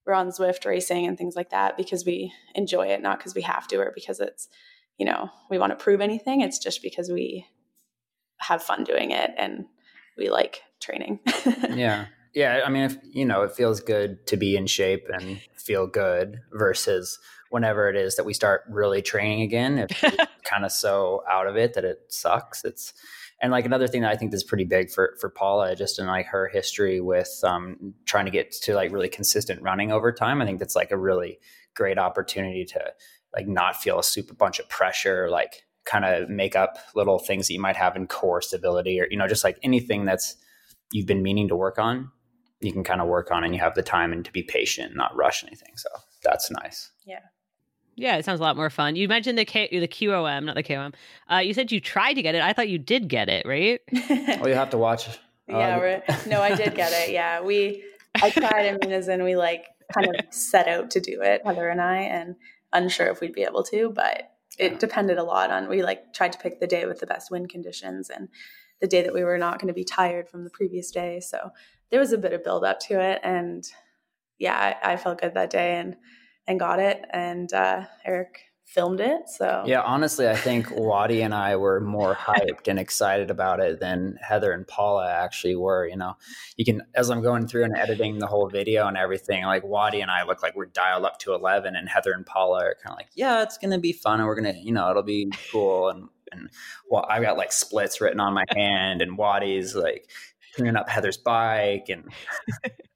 we're 0.08 0.14
on 0.14 0.30
Zwift 0.30 0.64
racing 0.64 1.06
and 1.06 1.18
things 1.18 1.36
like 1.36 1.50
that 1.50 1.76
because 1.76 2.06
we 2.06 2.32
enjoy 2.54 2.86
it, 2.86 3.02
not 3.02 3.18
because 3.18 3.34
we 3.34 3.42
have 3.42 3.68
to 3.68 3.76
or 3.76 3.92
because 3.94 4.20
it's, 4.20 4.48
you 4.96 5.04
know, 5.04 5.28
we 5.50 5.58
want 5.58 5.70
to 5.70 5.76
prove 5.76 6.00
anything. 6.00 6.40
It's 6.40 6.58
just 6.58 6.82
because 6.82 7.10
we 7.10 7.46
have 8.38 8.62
fun 8.62 8.84
doing 8.84 9.10
it 9.10 9.32
and 9.36 9.66
we 10.16 10.30
like 10.30 10.62
training. 10.80 11.20
yeah. 11.46 12.06
Yeah. 12.34 12.62
I 12.64 12.70
mean, 12.70 12.84
if, 12.84 12.96
you 13.02 13.26
know, 13.26 13.42
it 13.42 13.52
feels 13.52 13.80
good 13.80 14.26
to 14.28 14.38
be 14.38 14.56
in 14.56 14.66
shape 14.66 15.08
and 15.12 15.42
feel 15.54 15.86
good 15.86 16.40
versus 16.52 17.18
whenever 17.50 17.90
it 17.90 17.96
is 17.96 18.16
that 18.16 18.24
we 18.24 18.32
start 18.32 18.62
really 18.70 19.02
training 19.02 19.42
again, 19.42 19.76
if 19.78 20.00
kind 20.44 20.64
of 20.64 20.72
so 20.72 21.22
out 21.30 21.46
of 21.46 21.56
it 21.56 21.74
that 21.74 21.84
it 21.84 21.98
sucks. 22.08 22.64
It's, 22.64 22.94
and 23.40 23.52
like 23.52 23.64
another 23.64 23.86
thing 23.86 24.02
that 24.02 24.10
I 24.10 24.16
think 24.16 24.34
is 24.34 24.44
pretty 24.44 24.64
big 24.64 24.90
for 24.90 25.16
for 25.20 25.30
Paula, 25.30 25.76
just 25.76 25.98
in 25.98 26.06
like 26.06 26.26
her 26.26 26.48
history 26.48 27.00
with 27.00 27.40
um, 27.44 27.94
trying 28.04 28.24
to 28.24 28.30
get 28.30 28.52
to 28.62 28.74
like 28.74 28.92
really 28.92 29.08
consistent 29.08 29.62
running 29.62 29.92
over 29.92 30.12
time. 30.12 30.42
I 30.42 30.46
think 30.46 30.58
that's 30.58 30.76
like 30.76 30.90
a 30.90 30.98
really 30.98 31.38
great 31.74 31.98
opportunity 31.98 32.64
to 32.64 32.80
like 33.34 33.46
not 33.46 33.76
feel 33.76 33.98
a 33.98 34.04
super 34.04 34.34
bunch 34.34 34.58
of 34.58 34.68
pressure, 34.68 35.28
like 35.30 35.62
kind 35.88 36.04
of 36.04 36.28
make 36.28 36.54
up 36.54 36.78
little 36.94 37.18
things 37.18 37.48
that 37.48 37.54
you 37.54 37.60
might 37.60 37.76
have 37.76 37.96
in 37.96 38.06
core 38.06 38.42
stability 38.42 39.00
or 39.00 39.06
you 39.10 39.16
know 39.16 39.26
just 39.26 39.42
like 39.42 39.58
anything 39.62 40.04
that's 40.04 40.36
you've 40.92 41.06
been 41.06 41.22
meaning 41.22 41.48
to 41.48 41.56
work 41.56 41.78
on 41.78 42.10
you 42.60 42.72
can 42.72 42.84
kind 42.84 43.00
of 43.00 43.08
work 43.08 43.30
on 43.30 43.42
and 43.42 43.54
you 43.54 43.60
have 43.60 43.74
the 43.74 43.82
time 43.82 44.12
and 44.12 44.24
to 44.24 44.32
be 44.32 44.42
patient 44.42 44.94
not 44.94 45.16
rush 45.16 45.42
anything 45.44 45.72
so 45.76 45.88
that's 46.22 46.50
nice 46.50 46.90
yeah 47.06 47.20
yeah, 47.98 48.16
it 48.16 48.24
sounds 48.24 48.38
a 48.38 48.42
lot 48.42 48.56
more 48.56 48.70
fun. 48.70 48.94
You 48.96 49.08
mentioned 49.08 49.36
the 49.36 49.44
K, 49.44 49.68
the 49.70 49.88
QOM, 49.88 50.44
not 50.44 50.54
the 50.54 50.62
KOM. 50.62 50.92
Uh, 51.30 51.38
you 51.38 51.52
said 51.52 51.72
you 51.72 51.80
tried 51.80 52.14
to 52.14 52.22
get 52.22 52.34
it. 52.34 52.42
I 52.42 52.52
thought 52.52 52.68
you 52.68 52.78
did 52.78 53.08
get 53.08 53.28
it, 53.28 53.44
right? 53.44 53.80
well, 54.08 54.48
you 54.48 54.54
have 54.54 54.70
to 54.70 54.78
watch. 54.78 55.08
yeah, 55.48 56.00
uh, 56.08 56.16
no, 56.28 56.40
I 56.40 56.54
did 56.54 56.74
get 56.74 56.92
it. 56.92 57.10
Yeah, 57.12 57.40
we 57.40 57.82
I 58.22 58.30
tried 58.30 58.66
and 58.66 58.92
and 58.92 59.24
we 59.24 59.36
like 59.36 59.66
kind 59.92 60.06
of 60.06 60.14
set 60.32 60.68
out 60.68 60.92
to 60.92 61.00
do 61.00 61.20
it, 61.22 61.42
Heather 61.44 61.68
and 61.68 61.80
I, 61.80 61.98
and 61.98 62.36
unsure 62.72 63.08
if 63.08 63.20
we'd 63.20 63.32
be 63.32 63.42
able 63.42 63.64
to, 63.64 63.90
but 63.90 64.30
it 64.58 64.78
depended 64.78 65.18
a 65.18 65.24
lot 65.24 65.50
on 65.50 65.68
we 65.68 65.82
like 65.82 66.12
tried 66.12 66.32
to 66.32 66.38
pick 66.38 66.60
the 66.60 66.66
day 66.66 66.84
with 66.86 67.00
the 67.00 67.06
best 67.06 67.30
wind 67.30 67.48
conditions 67.48 68.10
and 68.10 68.28
the 68.80 68.88
day 68.88 69.02
that 69.02 69.14
we 69.14 69.24
were 69.24 69.38
not 69.38 69.60
going 69.60 69.68
to 69.68 69.74
be 69.74 69.84
tired 69.84 70.28
from 70.28 70.44
the 70.44 70.50
previous 70.50 70.90
day. 70.90 71.20
So 71.20 71.50
there 71.90 72.00
was 72.00 72.12
a 72.12 72.18
bit 72.18 72.32
of 72.32 72.44
build 72.44 72.64
up 72.64 72.78
to 72.80 73.00
it, 73.00 73.20
and 73.24 73.66
yeah, 74.38 74.76
I, 74.82 74.92
I 74.92 74.96
felt 74.96 75.20
good 75.20 75.34
that 75.34 75.50
day 75.50 75.78
and 75.78 75.96
and 76.48 76.58
got 76.58 76.80
it. 76.80 77.04
And 77.10 77.52
uh, 77.52 77.84
Eric 78.04 78.40
filmed 78.64 79.00
it. 79.00 79.28
So 79.28 79.64
yeah, 79.66 79.80
honestly, 79.80 80.28
I 80.28 80.34
think 80.34 80.70
Wattie 80.70 81.22
and 81.22 81.34
I 81.34 81.56
were 81.56 81.80
more 81.80 82.14
hyped 82.14 82.68
and 82.68 82.78
excited 82.78 83.30
about 83.30 83.60
it 83.60 83.80
than 83.80 84.18
Heather 84.20 84.52
and 84.52 84.66
Paula 84.66 85.10
actually 85.10 85.56
were. 85.56 85.86
You 85.86 85.96
know, 85.96 86.16
you 86.56 86.64
can 86.64 86.82
as 86.94 87.10
I'm 87.10 87.22
going 87.22 87.46
through 87.46 87.64
and 87.64 87.76
editing 87.76 88.18
the 88.18 88.26
whole 88.26 88.48
video 88.48 88.86
and 88.86 88.96
everything, 88.96 89.44
like 89.44 89.64
Wattie 89.64 90.00
and 90.00 90.10
I 90.10 90.24
look 90.24 90.42
like 90.42 90.56
we're 90.56 90.66
dialed 90.66 91.04
up 91.04 91.18
to 91.20 91.34
eleven, 91.34 91.76
and 91.76 91.88
Heather 91.88 92.12
and 92.12 92.26
Paula 92.26 92.64
are 92.64 92.76
kind 92.82 92.92
of 92.92 92.96
like, 92.96 93.08
yeah, 93.14 93.42
it's 93.42 93.58
gonna 93.58 93.78
be 93.78 93.92
fun, 93.92 94.20
and 94.20 94.26
we're 94.26 94.36
gonna, 94.36 94.58
you 94.58 94.72
know, 94.72 94.90
it'll 94.90 95.02
be 95.02 95.30
cool. 95.52 95.88
And 95.88 96.08
and 96.30 96.50
well, 96.90 97.06
I've 97.08 97.22
got 97.22 97.38
like 97.38 97.52
splits 97.52 98.00
written 98.00 98.20
on 98.20 98.34
my 98.34 98.44
hand, 98.54 99.00
and 99.00 99.16
Wattie's 99.16 99.74
like 99.74 100.10
tuning 100.56 100.76
up 100.76 100.88
Heather's 100.88 101.16
bike 101.16 101.86
and 101.88 102.04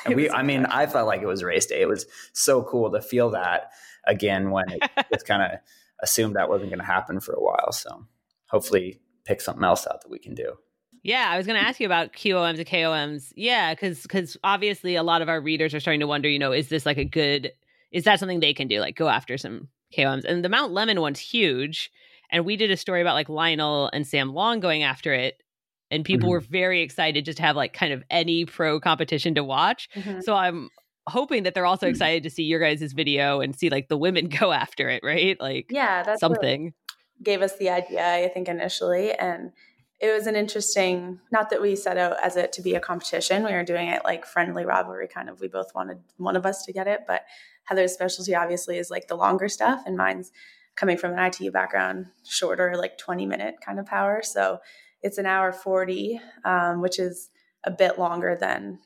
And 0.06 0.14
we, 0.14 0.30
I 0.30 0.42
mean, 0.42 0.64
I 0.66 0.86
felt 0.86 1.06
like 1.06 1.22
it 1.22 1.26
was 1.26 1.42
race 1.42 1.66
day. 1.66 1.80
It 1.80 1.88
was 1.88 2.06
so 2.32 2.62
cool 2.62 2.90
to 2.92 3.02
feel 3.02 3.30
that 3.30 3.72
again 4.06 4.50
when 4.50 4.70
it 4.70 4.82
was 5.10 5.22
kind 5.22 5.42
of 5.42 5.58
assumed 6.02 6.36
that 6.36 6.48
wasn't 6.48 6.70
going 6.70 6.78
to 6.78 6.84
happen 6.84 7.20
for 7.20 7.32
a 7.32 7.42
while. 7.42 7.72
So 7.72 8.06
hopefully 8.48 9.00
pick 9.24 9.40
something 9.40 9.64
else 9.64 9.86
out 9.86 10.02
that 10.02 10.10
we 10.10 10.18
can 10.18 10.34
do. 10.34 10.54
Yeah, 11.02 11.28
I 11.30 11.36
was 11.36 11.46
going 11.46 11.60
to 11.60 11.66
ask 11.66 11.80
you 11.80 11.86
about 11.86 12.12
QOMs 12.12 12.58
and 12.58 12.66
KOMs. 12.66 13.32
Yeah, 13.36 13.74
because 13.74 14.02
because 14.02 14.36
obviously 14.42 14.96
a 14.96 15.02
lot 15.02 15.22
of 15.22 15.28
our 15.28 15.40
readers 15.40 15.74
are 15.74 15.80
starting 15.80 16.00
to 16.00 16.06
wonder, 16.06 16.28
you 16.28 16.38
know, 16.38 16.52
is 16.52 16.68
this 16.68 16.86
like 16.86 16.98
a 16.98 17.04
good? 17.04 17.52
Is 17.92 18.04
that 18.04 18.18
something 18.18 18.40
they 18.40 18.54
can 18.54 18.68
do? 18.68 18.80
Like 18.80 18.96
go 18.96 19.08
after 19.08 19.38
some 19.38 19.68
KOMs, 19.96 20.24
and 20.24 20.44
the 20.44 20.48
Mount 20.48 20.72
Lemmon 20.72 21.00
one's 21.00 21.20
huge. 21.20 21.90
And 22.30 22.44
we 22.44 22.56
did 22.56 22.70
a 22.70 22.76
story 22.76 23.00
about 23.00 23.14
like 23.14 23.28
Lionel 23.28 23.88
and 23.92 24.06
Sam 24.06 24.34
Long 24.34 24.60
going 24.60 24.82
after 24.82 25.14
it 25.14 25.42
and 25.90 26.04
people 26.04 26.26
mm-hmm. 26.26 26.32
were 26.32 26.40
very 26.40 26.82
excited 26.82 27.24
just 27.24 27.38
to 27.38 27.42
have 27.42 27.56
like 27.56 27.72
kind 27.72 27.92
of 27.92 28.02
any 28.10 28.44
pro 28.44 28.80
competition 28.80 29.34
to 29.34 29.44
watch. 29.44 29.88
Mm-hmm. 29.94 30.20
So 30.20 30.34
I'm 30.34 30.70
hoping 31.08 31.44
that 31.44 31.54
they're 31.54 31.66
also 31.66 31.86
mm-hmm. 31.86 31.92
excited 31.92 32.22
to 32.24 32.30
see 32.30 32.44
your 32.44 32.60
guys' 32.60 32.92
video 32.92 33.40
and 33.40 33.56
see 33.56 33.70
like 33.70 33.88
the 33.88 33.96
women 33.96 34.28
go 34.40 34.52
after 34.52 34.88
it, 34.88 35.02
right? 35.02 35.40
Like 35.40 35.66
yeah, 35.70 36.02
that's 36.02 36.20
something 36.20 36.74
gave 37.22 37.42
us 37.42 37.56
the 37.56 37.70
idea 37.70 38.24
I 38.24 38.28
think 38.28 38.48
initially 38.48 39.12
and 39.12 39.52
it 40.00 40.12
was 40.12 40.26
an 40.28 40.36
interesting 40.36 41.18
not 41.32 41.50
that 41.50 41.60
we 41.60 41.74
set 41.74 41.98
out 41.98 42.16
as 42.22 42.36
it 42.36 42.52
to 42.52 42.62
be 42.62 42.74
a 42.74 42.80
competition 42.80 43.44
we 43.44 43.52
were 43.52 43.64
doing 43.64 43.88
it 43.88 44.04
like 44.04 44.24
friendly 44.24 44.64
rivalry 44.64 45.08
kind 45.08 45.28
of 45.28 45.40
we 45.40 45.48
both 45.48 45.74
wanted 45.74 45.98
one 46.16 46.36
of 46.36 46.46
us 46.46 46.64
to 46.64 46.72
get 46.72 46.86
it 46.86 47.00
but 47.06 47.24
heather's 47.64 47.92
specialty 47.92 48.34
obviously 48.34 48.78
is 48.78 48.90
like 48.90 49.08
the 49.08 49.16
longer 49.16 49.48
stuff 49.48 49.82
and 49.86 49.96
mine's 49.96 50.30
coming 50.76 50.96
from 50.96 51.12
an 51.12 51.18
itu 51.18 51.50
background 51.50 52.06
shorter 52.24 52.76
like 52.76 52.96
20 52.98 53.26
minute 53.26 53.56
kind 53.64 53.80
of 53.80 53.86
power 53.86 54.20
so 54.22 54.58
it's 55.02 55.18
an 55.18 55.26
hour 55.26 55.52
40, 55.52 56.20
um, 56.44 56.80
which 56.80 56.98
is 56.98 57.30
a 57.64 57.70
bit 57.70 57.98
longer 57.98 58.36
than 58.38 58.78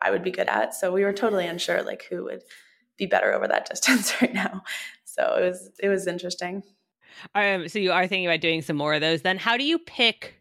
I 0.00 0.10
would 0.10 0.24
be 0.24 0.30
good 0.30 0.48
at. 0.48 0.74
So 0.74 0.92
we 0.92 1.04
were 1.04 1.12
totally 1.12 1.46
unsure 1.46 1.82
like 1.82 2.04
who 2.10 2.24
would 2.24 2.42
be 2.98 3.06
better 3.06 3.32
over 3.32 3.48
that 3.48 3.66
distance 3.70 4.20
right 4.20 4.34
now. 4.34 4.62
So 5.04 5.36
it 5.36 5.48
was 5.48 5.70
it 5.80 5.88
was 5.88 6.06
interesting. 6.06 6.62
Um, 7.34 7.68
so 7.68 7.78
you 7.78 7.92
are 7.92 8.06
thinking 8.06 8.26
about 8.26 8.40
doing 8.40 8.62
some 8.62 8.76
more 8.76 8.94
of 8.94 9.00
those. 9.00 9.22
Then 9.22 9.38
how 9.38 9.56
do 9.56 9.64
you 9.64 9.78
pick? 9.78 10.34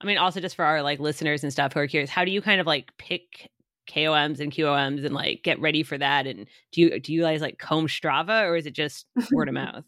I 0.00 0.06
mean, 0.06 0.18
also 0.18 0.40
just 0.40 0.56
for 0.56 0.64
our 0.64 0.82
like 0.82 1.00
listeners 1.00 1.42
and 1.42 1.52
stuff 1.52 1.72
who 1.72 1.80
are 1.80 1.88
curious, 1.88 2.10
how 2.10 2.24
do 2.24 2.30
you 2.30 2.40
kind 2.40 2.60
of 2.60 2.66
like 2.66 2.90
pick 2.98 3.50
KOMs 3.88 4.40
and 4.40 4.52
QOMs 4.52 5.04
and 5.04 5.14
like 5.14 5.42
get 5.42 5.60
ready 5.60 5.82
for 5.82 5.98
that? 5.98 6.26
And 6.26 6.46
do 6.72 6.80
you 6.80 7.00
do 7.00 7.12
you 7.12 7.22
guys 7.22 7.40
like 7.40 7.58
comb 7.58 7.86
Strava 7.86 8.48
or 8.48 8.56
is 8.56 8.66
it 8.66 8.74
just 8.74 9.06
word 9.32 9.48
of 9.48 9.54
mouth? 9.54 9.84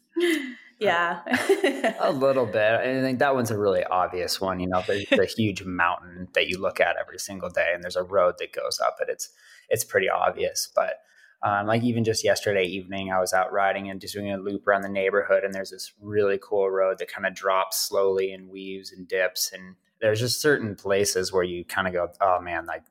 Yeah. 0.79 1.21
a 1.99 2.11
little 2.11 2.45
bit. 2.45 2.73
I 2.79 3.01
think 3.01 3.19
that 3.19 3.33
one's 3.33 3.51
a 3.51 3.57
really 3.57 3.83
obvious 3.83 4.39
one. 4.39 4.59
You 4.59 4.67
know, 4.67 4.83
there's 4.85 5.11
a 5.11 5.25
huge 5.25 5.63
mountain 5.63 6.27
that 6.33 6.47
you 6.47 6.59
look 6.59 6.79
at 6.79 6.95
every 6.99 7.19
single 7.19 7.49
day, 7.49 7.71
and 7.73 7.83
there's 7.83 7.95
a 7.95 8.03
road 8.03 8.35
that 8.39 8.53
goes 8.53 8.79
up 8.79 8.97
it. 9.01 9.09
It's 9.09 9.29
it's 9.69 9.83
pretty 9.83 10.09
obvious. 10.09 10.69
But 10.75 10.99
um, 11.43 11.67
like 11.67 11.83
even 11.83 12.03
just 12.03 12.23
yesterday 12.23 12.63
evening, 12.63 13.11
I 13.11 13.19
was 13.19 13.33
out 13.33 13.51
riding 13.51 13.89
and 13.89 14.01
just 14.01 14.13
doing 14.13 14.31
a 14.31 14.37
loop 14.37 14.67
around 14.67 14.81
the 14.81 14.89
neighborhood, 14.89 15.43
and 15.43 15.53
there's 15.53 15.71
this 15.71 15.93
really 15.99 16.39
cool 16.41 16.69
road 16.69 16.99
that 16.99 17.11
kind 17.11 17.25
of 17.25 17.33
drops 17.33 17.79
slowly 17.79 18.31
and 18.31 18.49
weaves 18.49 18.91
and 18.91 19.07
dips, 19.07 19.51
and 19.53 19.75
there's 19.99 20.19
just 20.19 20.41
certain 20.41 20.75
places 20.75 21.33
where 21.33 21.43
you 21.43 21.65
kind 21.65 21.87
of 21.87 21.93
go, 21.93 22.09
oh 22.21 22.39
man, 22.39 22.65
like 22.65 22.83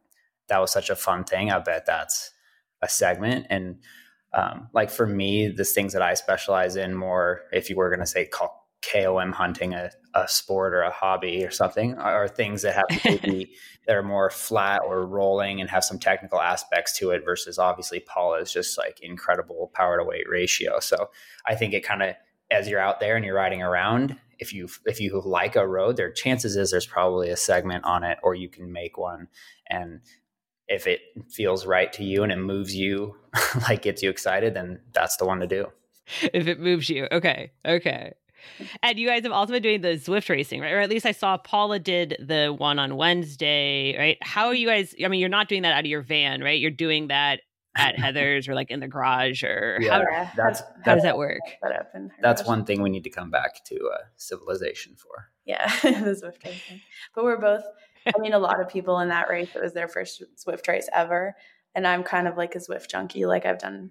that 0.49 0.59
was 0.61 0.73
such 0.73 0.91
a 0.91 0.97
fun 0.97 1.25
thing. 1.25 1.51
I 1.51 1.59
bet 1.59 1.87
that's 1.87 2.33
a 2.83 2.89
segment 2.89 3.47
and 3.49 3.79
um, 4.37 4.69
like 4.75 4.91
for 4.91 5.07
me, 5.07 5.49
the 5.49 5.65
things 5.65 5.95
that 5.95 6.03
I 6.03 6.15
specialize 6.15 6.77
in 6.77 6.95
more, 6.95 7.43
if 7.53 7.71
you 7.71 7.77
were 7.77 7.89
going 7.89 8.01
to 8.01 8.07
say 8.07 8.27
call 8.27 8.69
KOM 8.83 9.33
hunting 9.33 9.73
a, 9.73 9.91
a 10.15 10.29
sport 10.29 10.75
or 10.75 10.83
a 10.83 10.91
hobby 10.91 11.45
or 11.45 11.51
something, 11.51 11.95
are 11.95 12.29
things 12.29 12.63
that 12.63 12.75
have 12.75 13.03
to 13.03 13.19
be 13.27 13.55
that 13.87 13.97
are 13.97 14.03
more 14.03 14.31
flat 14.31 14.83
or 14.87 15.07
rolling 15.07 15.61
and 15.61 15.71
have 15.71 15.83
some 15.83 15.99
technical 15.99 16.41
aspects 16.41 16.97
to 16.99 17.11
it. 17.11 17.25
Versus 17.25 17.59
obviously, 17.59 18.01
Paula 18.01 18.43
is 18.43 18.53
just 18.53 18.77
like 18.77 19.01
incredible 19.01 19.73
power 19.75 19.97
to 19.97 20.05
weight 20.05 20.29
ratio. 20.29 20.81
So 20.81 21.09
I 21.47 21.55
think 21.55 21.73
it 21.73 21.83
kind 21.83 22.03
of 22.03 22.15
as 22.51 22.69
you're 22.69 22.79
out 22.79 23.01
there 23.01 23.17
and 23.17 23.25
you're 23.25 23.35
riding 23.35 23.63
around, 23.63 24.17
if 24.39 24.53
you 24.53 24.69
if 24.85 25.01
you 25.01 25.21
like 25.25 25.57
a 25.57 25.67
road, 25.67 25.97
there 25.97 26.13
chances 26.13 26.57
is 26.57 26.71
there's 26.71 26.87
probably 26.87 27.31
a 27.31 27.37
segment 27.39 27.85
on 27.85 28.05
it, 28.05 28.19
or 28.23 28.35
you 28.35 28.51
can 28.51 28.71
make 28.71 28.99
one. 28.99 29.29
And 29.69 30.03
if 30.69 30.87
it 30.87 31.01
feels 31.31 31.67
right 31.67 31.93
to 31.95 32.05
you 32.05 32.23
and 32.23 32.33
it 32.33 32.39
moves 32.39 32.75
you, 32.75 33.17
like 33.69 33.83
gets 33.83 34.03
you 34.03 34.11
excited, 34.11 34.55
then 34.55 34.81
that's 34.93 35.17
the 35.17 35.25
one 35.25 35.41
to 35.41 35.47
do. 35.47 35.67
If 36.33 36.47
it 36.47 36.61
moves 36.61 36.89
you. 36.89 37.09
Okay. 37.11 37.53
Okay. 37.65 38.15
And 38.83 38.99
you 38.99 39.09
guys 39.09 39.23
have 39.25 39.33
also 39.33 39.53
been 39.53 39.63
doing 39.63 39.81
the 39.81 39.95
Zwift 39.97 40.29
racing, 40.29 40.61
right? 40.61 40.73
Or 40.73 40.81
at 40.81 40.89
least 40.89 41.07
I 41.07 41.13
saw 41.13 41.37
Paula 41.37 41.79
did 41.79 42.17
the 42.21 42.55
one 42.57 42.79
on 42.79 42.97
Wednesday, 42.97 43.97
right? 43.99 44.19
How 44.23 44.47
are 44.47 44.55
you 44.55 44.69
guys? 44.69 44.95
I 45.05 45.09
mean, 45.09 45.21
you're 45.21 45.29
not 45.29 45.49
doing 45.49 45.63
that 45.63 45.73
out 45.73 45.81
of 45.81 45.87
your 45.87 46.03
van, 46.03 46.43
right? 46.43 46.59
You're 46.59 46.71
doing 46.71 47.09
that 47.09 47.41
at 47.77 47.99
Heather's 47.99 48.49
or 48.49 48.55
like 48.55 48.71
in 48.71 48.81
the 48.81 48.89
garage 48.89 49.43
or 49.43 49.79
yeah, 49.81 49.99
how, 49.99 50.31
that's, 50.37 50.37
that's, 50.37 50.63
how 50.85 50.95
does 50.95 51.03
that 51.05 51.19
work? 51.19 51.41
That's 52.23 52.45
one 52.45 52.65
thing 52.65 52.83
we 52.83 52.91
need 52.91 53.05
to 53.05 53.11
come 53.11 53.31
back 53.31 53.65
to 53.65 53.75
uh, 53.75 54.05
civilization 54.17 54.97
for. 54.97 55.31
Yeah, 55.45 55.67
the 55.83 56.21
Zwift 56.23 56.45
racing. 56.45 56.81
But 57.15 57.25
we're 57.25 57.39
both 57.39 57.65
I 58.07 58.19
mean, 58.19 58.33
a 58.33 58.39
lot 58.39 58.61
of 58.61 58.69
people 58.69 58.99
in 59.01 59.09
that 59.09 59.29
race, 59.29 59.51
it 59.55 59.63
was 59.63 59.73
their 59.73 59.89
first 59.89 60.23
Zwift 60.37 60.69
race 60.69 60.89
ever. 60.95 61.37
And 61.75 61.87
I'm 61.87 62.03
kind 62.03 62.27
of 62.29 62.37
like 62.37 62.55
a 62.55 62.59
Zwift 62.59 62.91
junkie. 62.91 63.27
Like 63.27 63.45
I've 63.45 63.59
done 63.59 63.91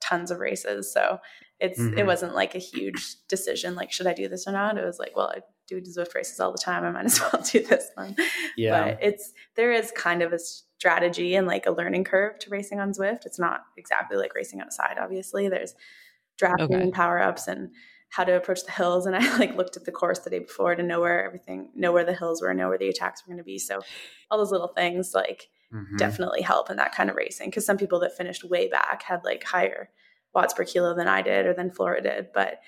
tons 0.00 0.30
of 0.30 0.38
races. 0.38 0.92
So 0.92 1.18
it's 1.60 1.80
mm-hmm. 1.80 1.98
it 1.98 2.06
wasn't 2.06 2.34
like 2.34 2.54
a 2.54 2.58
huge 2.58 3.16
decision, 3.28 3.74
like, 3.74 3.92
should 3.92 4.06
I 4.06 4.12
do 4.12 4.28
this 4.28 4.46
or 4.46 4.52
not? 4.52 4.76
It 4.76 4.84
was 4.84 4.98
like, 4.98 5.16
well, 5.16 5.32
I 5.34 5.40
do 5.66 5.80
Zwift 5.80 6.14
races 6.14 6.40
all 6.40 6.52
the 6.52 6.58
time. 6.58 6.84
I 6.84 6.90
might 6.90 7.06
as 7.06 7.20
well 7.20 7.42
do 7.50 7.62
this 7.64 7.90
one. 7.94 8.16
Yeah. 8.56 8.84
But 8.84 9.02
it's 9.02 9.32
there 9.56 9.72
is 9.72 9.90
kind 9.92 10.22
of 10.22 10.32
a 10.32 10.38
strategy 10.38 11.34
and 11.34 11.46
like 11.46 11.66
a 11.66 11.70
learning 11.70 12.04
curve 12.04 12.38
to 12.40 12.50
racing 12.50 12.80
on 12.80 12.92
Zwift. 12.92 13.24
It's 13.24 13.38
not 13.38 13.60
exactly 13.76 14.16
like 14.16 14.34
racing 14.34 14.60
outside, 14.60 14.96
obviously. 15.00 15.48
There's 15.48 15.74
drafting 16.36 16.74
okay. 16.74 16.90
power 16.90 17.20
ups 17.20 17.46
and 17.46 17.70
how 18.14 18.22
to 18.22 18.36
approach 18.36 18.64
the 18.64 18.70
hills 18.70 19.06
and 19.06 19.16
I 19.16 19.36
like 19.38 19.56
looked 19.56 19.76
at 19.76 19.84
the 19.84 19.92
course 19.92 20.20
the 20.20 20.30
day 20.30 20.38
before 20.38 20.74
to 20.74 20.82
know 20.82 21.00
where 21.00 21.24
everything 21.24 21.70
know 21.74 21.92
where 21.92 22.04
the 22.04 22.14
hills 22.14 22.40
were 22.40 22.54
know 22.54 22.68
where 22.68 22.78
the 22.78 22.88
attacks 22.88 23.22
were 23.22 23.32
going 23.32 23.38
to 23.38 23.44
be 23.44 23.58
so 23.58 23.80
all 24.30 24.38
those 24.38 24.52
little 24.52 24.68
things 24.68 25.12
like 25.14 25.48
mm-hmm. 25.72 25.96
definitely 25.96 26.42
help 26.42 26.70
in 26.70 26.76
that 26.76 26.94
kind 26.94 27.10
of 27.10 27.16
racing 27.16 27.50
because 27.50 27.66
some 27.66 27.78
people 27.78 28.00
that 28.00 28.16
finished 28.16 28.44
way 28.44 28.68
back 28.68 29.02
had 29.02 29.24
like 29.24 29.42
higher 29.44 29.90
watts 30.34 30.54
per 30.54 30.64
kilo 30.64 30.94
than 30.94 31.08
I 31.08 31.22
did 31.22 31.46
or 31.46 31.54
than 31.54 31.70
Flora 31.70 32.02
did 32.02 32.28
but 32.32 32.60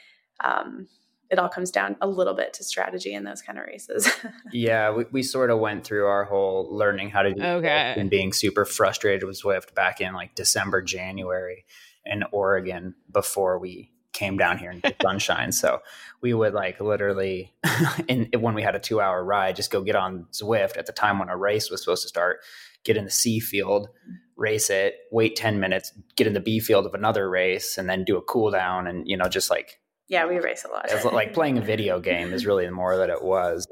um, 0.44 0.88
it 1.30 1.38
all 1.38 1.48
comes 1.48 1.70
down 1.70 1.96
a 2.00 2.06
little 2.06 2.34
bit 2.34 2.52
to 2.54 2.64
strategy 2.64 3.12
in 3.12 3.24
those 3.24 3.42
kind 3.42 3.58
of 3.58 3.64
races. 3.64 4.08
yeah, 4.52 4.92
we, 4.92 5.06
we 5.10 5.22
sort 5.24 5.50
of 5.50 5.58
went 5.58 5.82
through 5.82 6.06
our 6.06 6.24
whole 6.24 6.68
learning 6.70 7.10
how 7.10 7.22
to 7.22 7.34
do 7.34 7.42
okay. 7.42 7.94
and 7.96 8.08
being 8.10 8.32
super 8.32 8.64
frustrated 8.64 9.24
with 9.24 9.42
Zwift 9.42 9.74
back 9.74 10.00
in 10.00 10.12
like 10.14 10.36
December, 10.36 10.82
January 10.82 11.64
in 12.04 12.22
Oregon 12.30 12.94
before 13.10 13.58
we 13.58 13.90
came 14.16 14.36
down 14.36 14.58
here 14.58 14.70
in 14.70 14.80
the 14.80 14.94
sunshine. 15.02 15.52
So 15.52 15.80
we 16.22 16.34
would 16.34 16.54
like 16.54 16.80
literally, 16.80 17.52
in, 18.08 18.28
when 18.38 18.54
we 18.54 18.62
had 18.62 18.74
a 18.74 18.80
two 18.80 19.00
hour 19.00 19.22
ride, 19.22 19.56
just 19.56 19.70
go 19.70 19.82
get 19.82 19.94
on 19.94 20.26
Zwift 20.32 20.76
at 20.76 20.86
the 20.86 20.92
time 20.92 21.18
when 21.18 21.28
a 21.28 21.36
race 21.36 21.70
was 21.70 21.82
supposed 21.82 22.02
to 22.02 22.08
start, 22.08 22.38
get 22.84 22.96
in 22.96 23.04
the 23.04 23.10
C 23.10 23.38
field, 23.38 23.88
race 24.36 24.70
it, 24.70 24.96
wait 25.12 25.36
10 25.36 25.60
minutes, 25.60 25.92
get 26.16 26.26
in 26.26 26.32
the 26.32 26.40
B 26.40 26.58
field 26.58 26.86
of 26.86 26.94
another 26.94 27.28
race, 27.28 27.78
and 27.78 27.88
then 27.88 28.04
do 28.04 28.16
a 28.16 28.22
cool 28.22 28.50
down. 28.50 28.86
And, 28.86 29.06
you 29.06 29.16
know, 29.16 29.28
just 29.28 29.50
like, 29.50 29.80
yeah, 30.08 30.26
we 30.26 30.38
race 30.38 30.64
a 30.64 30.68
lot. 30.68 30.86
It's 30.88 31.04
like 31.04 31.34
playing 31.34 31.58
a 31.58 31.60
video 31.62 32.00
game 32.00 32.32
is 32.32 32.46
really 32.46 32.64
the 32.64 32.72
more 32.72 32.96
that 32.96 33.10
it 33.10 33.22
was. 33.22 33.66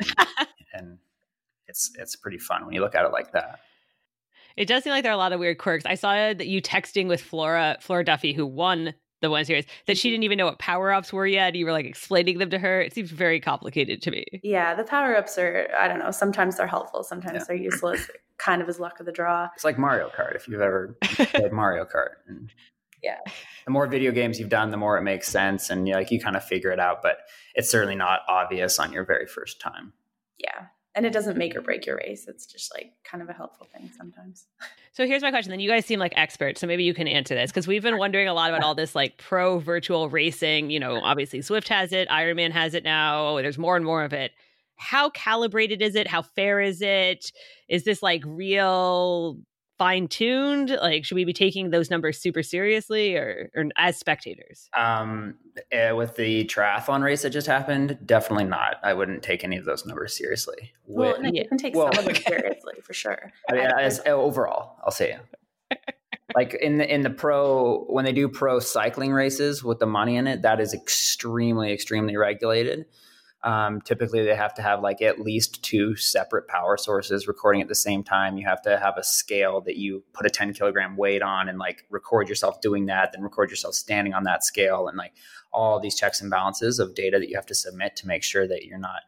and 0.72 0.98
it's, 1.66 1.92
it's 1.98 2.16
pretty 2.16 2.38
fun 2.38 2.66
when 2.66 2.74
you 2.74 2.80
look 2.80 2.94
at 2.94 3.04
it 3.04 3.12
like 3.12 3.33
that. 3.33 3.61
It 4.57 4.66
does 4.66 4.85
seem 4.85 4.92
like 4.92 5.02
there 5.02 5.11
are 5.11 5.14
a 5.14 5.18
lot 5.18 5.33
of 5.33 5.40
weird 5.40 5.59
quirks. 5.59 5.85
I 5.85 5.96
saw 5.96 6.12
that 6.12 6.46
you 6.46 6.62
texting 6.62 7.09
with 7.09 7.20
Flora, 7.20 7.76
Flora 7.80 8.04
Duffy, 8.04 8.33
who 8.33 8.46
won 8.46 8.94
the 9.24 9.30
one 9.30 9.44
series 9.44 9.64
that 9.87 9.98
she 9.98 10.08
mm-hmm. 10.08 10.12
didn't 10.12 10.24
even 10.24 10.38
know 10.38 10.46
what 10.46 10.58
power 10.58 10.92
ups 10.92 11.12
were 11.12 11.26
yet. 11.26 11.54
You 11.54 11.66
were 11.66 11.72
like 11.72 11.87
explaining 11.87 12.38
them 12.38 12.50
to 12.50 12.58
her. 12.58 12.80
It 12.80 12.94
seems 12.94 13.10
very 13.10 13.40
complicated 13.40 14.02
to 14.02 14.10
me. 14.10 14.24
Yeah, 14.42 14.74
the 14.74 14.84
power 14.84 15.16
ups 15.16 15.38
are 15.38 15.68
I 15.78 15.88
don't 15.88 15.98
know. 15.98 16.10
Sometimes 16.10 16.56
they're 16.56 16.66
helpful. 16.66 17.02
Sometimes 17.02 17.38
yeah. 17.40 17.44
they're 17.48 17.56
useless. 17.56 18.08
kind 18.38 18.60
of 18.60 18.68
as 18.68 18.80
luck 18.80 18.98
of 18.98 19.06
the 19.06 19.12
draw. 19.12 19.48
It's 19.54 19.64
like 19.64 19.78
Mario 19.78 20.10
Kart. 20.10 20.34
If 20.34 20.48
you've 20.48 20.60
ever 20.60 20.96
played 21.02 21.52
Mario 21.52 21.84
Kart. 21.84 22.16
And 22.26 22.50
yeah. 23.02 23.18
The 23.64 23.70
more 23.70 23.87
video 23.87 24.10
games 24.10 24.40
you've 24.40 24.48
done, 24.48 24.70
the 24.70 24.76
more 24.76 24.98
it 24.98 25.02
makes 25.02 25.28
sense, 25.28 25.70
and 25.70 25.87
you 25.87 25.94
know, 25.94 26.00
like 26.00 26.10
you 26.10 26.20
kind 26.20 26.37
of 26.37 26.44
figure 26.44 26.70
it 26.70 26.80
out. 26.80 27.00
But 27.00 27.18
it's 27.54 27.70
certainly 27.70 27.94
not 27.94 28.20
obvious 28.28 28.78
on 28.78 28.92
your 28.92 29.04
very 29.04 29.26
first 29.26 29.60
time. 29.60 29.92
Yeah 30.37 30.66
and 30.94 31.04
it 31.04 31.12
doesn't 31.12 31.37
make 31.37 31.56
or 31.56 31.60
break 31.60 31.87
your 31.87 31.96
race. 31.96 32.26
It's 32.28 32.46
just 32.46 32.72
like 32.74 32.92
kind 33.04 33.22
of 33.22 33.28
a 33.28 33.32
helpful 33.32 33.66
thing 33.72 33.90
sometimes. 33.96 34.46
So 34.94 35.09
here's 35.09 35.22
my 35.22 35.30
question. 35.30 35.50
Then 35.50 35.59
you 35.59 35.68
guys 35.68 35.85
seem 35.85 35.98
like 35.98 36.12
experts, 36.16 36.61
so 36.61 36.68
maybe 36.68 36.85
you 36.85 36.94
can 36.94 37.09
answer 37.09 37.35
this 37.35 37.50
because 37.50 37.66
we've 37.66 37.83
been 37.83 37.98
wondering 37.98 38.28
a 38.28 38.33
lot 38.33 38.50
about 38.50 38.62
all 38.62 38.76
this 38.76 38.94
like 38.94 39.18
pro 39.18 39.59
virtual 39.59 40.09
racing. 40.09 40.70
You 40.70 40.78
know, 40.78 41.00
obviously 41.02 41.40
Zwift 41.40 41.66
has 41.66 41.92
it, 41.92 42.09
Ironman 42.09 42.52
has 42.52 42.74
it 42.74 42.85
now. 42.85 43.37
There's 43.38 43.59
more 43.59 43.74
and 43.74 43.85
more 43.85 44.04
of 44.04 44.12
it. 44.12 44.30
How 44.76 45.11
calibrated 45.11 45.83
is 45.83 45.96
it? 45.96 46.07
How 46.07 46.22
fair 46.22 46.61
is 46.61 46.80
it? 46.80 47.33
Is 47.68 47.83
this 47.83 48.04
like 48.04 48.22
real 48.24 49.37
fine 49.78 50.08
tuned? 50.08 50.70
Like, 50.70 51.04
should 51.04 51.16
we 51.16 51.24
be 51.24 51.32
taking 51.32 51.70
those 51.70 51.90
numbers 51.90 52.18
super 52.18 52.42
seriously 52.42 53.16
or, 53.16 53.50
or 53.54 53.64
as 53.76 53.96
spectators? 53.96 54.68
Um, 54.76 55.37
uh, 55.72 55.94
with 55.94 56.16
the 56.16 56.44
triathlon 56.44 57.02
race 57.02 57.22
that 57.22 57.30
just 57.30 57.46
happened, 57.46 57.98
definitely 58.04 58.44
not. 58.44 58.76
I 58.82 58.94
wouldn't 58.94 59.22
take 59.22 59.44
any 59.44 59.56
of 59.56 59.64
those 59.64 59.84
numbers 59.87 60.16
seriously. 60.16 60.72
Well, 60.87 61.12
with, 61.12 61.20
no, 61.22 61.30
you 61.32 61.46
can 61.48 61.58
take 61.58 61.74
well, 61.74 61.92
some 61.92 62.06
of 62.06 62.14
them 62.14 62.22
seriously 62.26 62.74
for 62.82 62.92
sure. 62.92 63.32
I 63.50 63.54
mean, 63.54 63.66
as, 63.66 64.00
overall, 64.06 64.76
I'll 64.84 64.90
say. 64.90 65.18
like 66.34 66.54
in 66.54 66.78
the 66.78 66.92
in 66.92 67.02
the 67.02 67.10
pro 67.10 67.84
when 67.88 68.04
they 68.04 68.12
do 68.12 68.28
pro 68.28 68.58
cycling 68.58 69.12
races 69.12 69.62
with 69.62 69.78
the 69.78 69.87
money 69.87 70.16
in 70.16 70.26
it, 70.26 70.42
that 70.42 70.60
is 70.60 70.74
extremely 70.74 71.72
extremely 71.72 72.16
regulated. 72.16 72.87
Um, 73.44 73.83
typically, 73.83 74.24
they 74.24 74.35
have 74.35 74.54
to 74.54 74.62
have 74.62 74.80
like 74.80 75.02
at 75.02 75.20
least 75.20 75.62
two 75.62 75.96
separate 75.96 76.48
power 76.48 76.78
sources 76.78 77.28
recording 77.28 77.61
at 77.61 77.68
the 77.68 77.74
same 77.74 78.02
time. 78.02 78.38
You 78.38 78.46
have 78.46 78.62
to 78.62 78.78
have 78.78 78.94
a 78.96 79.04
scale 79.04 79.61
that 79.62 79.76
you 79.76 80.02
put 80.14 80.24
a 80.24 80.30
10 80.30 80.54
kilogram 80.54 80.96
weight 80.96 81.20
on 81.20 81.50
and 81.50 81.59
like 81.59 81.85
record 81.90 82.26
yourself 82.26 82.62
doing 82.62 82.87
that, 82.87 83.12
then 83.12 83.22
record 83.22 83.50
yourself 83.50 83.74
standing 83.74 84.14
on 84.14 84.24
that 84.24 84.44
scale, 84.44 84.88
and 84.88 84.96
like 84.96 85.12
all 85.52 85.78
these 85.78 85.94
checks 85.94 86.22
and 86.22 86.30
balances 86.30 86.78
of 86.78 86.94
data 86.94 87.18
that 87.18 87.28
you 87.28 87.37
have 87.37 87.46
to 87.46 87.54
submit 87.54 87.96
to 87.96 88.07
make 88.07 88.22
sure 88.22 88.48
that 88.48 88.64
you're 88.64 88.78
not 88.78 89.02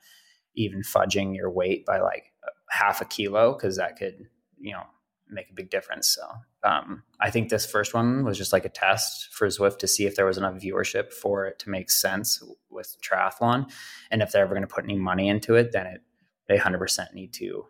even 0.55 0.83
fudging 0.83 1.35
your 1.35 1.51
weight 1.51 1.87
by 1.87 1.99
like 2.01 2.33
half 2.70 3.01
a 3.01 3.07
kilo 3.07 3.55
because 3.55 3.77
that 3.77 3.96
could, 3.96 4.29
you 4.59 4.72
know, 4.72 4.85
make 5.31 5.49
a 5.51 5.55
big 5.55 5.70
difference. 5.70 6.09
So 6.09 6.22
um, 6.66 7.02
I 7.20 7.31
think 7.31 7.48
this 7.48 7.64
first 7.64 7.94
one 7.94 8.24
was 8.24 8.37
just 8.37 8.52
like 8.52 8.64
a 8.64 8.70
test 8.70 9.29
for 9.33 9.46
Zwift 9.46 9.79
to 9.79 9.88
see 9.88 10.07
if 10.07 10.16
there 10.16 10.26
was 10.26 10.37
enough 10.37 10.55
viewership 10.55 11.12
for 11.12 11.46
it 11.46 11.59
to 11.61 11.70
make 11.70 11.90
sense 11.90 12.42
with 12.68 12.96
triathlon, 13.00 13.70
and 14.11 14.22
if 14.22 14.33
they're 14.33 14.42
ever 14.42 14.55
going 14.55 14.66
to 14.66 14.74
put 14.74 14.85
any 14.85 14.96
money 14.96 15.29
into 15.29 15.55
it, 15.55 15.72
then 15.72 15.87
it 15.87 16.02
they 16.48 16.57
hundred 16.57 16.79
percent 16.79 17.14
need 17.14 17.33
to 17.35 17.66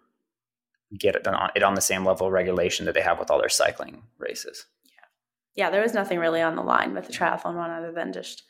get 0.99 1.15
it 1.15 1.27
on, 1.27 1.51
it 1.55 1.63
on 1.63 1.75
the 1.75 1.81
same 1.81 2.05
level 2.05 2.27
of 2.27 2.33
regulation 2.33 2.87
that 2.87 2.95
they 2.95 3.03
have 3.03 3.19
with 3.19 3.31
all 3.31 3.39
their 3.39 3.49
cycling 3.49 4.03
races. 4.19 4.67
Yeah, 4.85 5.65
yeah, 5.65 5.71
there 5.71 5.83
was 5.83 5.95
nothing 5.95 6.19
really 6.19 6.43
on 6.43 6.57
the 6.57 6.63
line 6.63 6.95
with 6.95 7.07
the 7.07 7.13
triathlon 7.13 7.57
one 7.57 7.71
other 7.71 7.93
than 7.93 8.13
just 8.13 8.45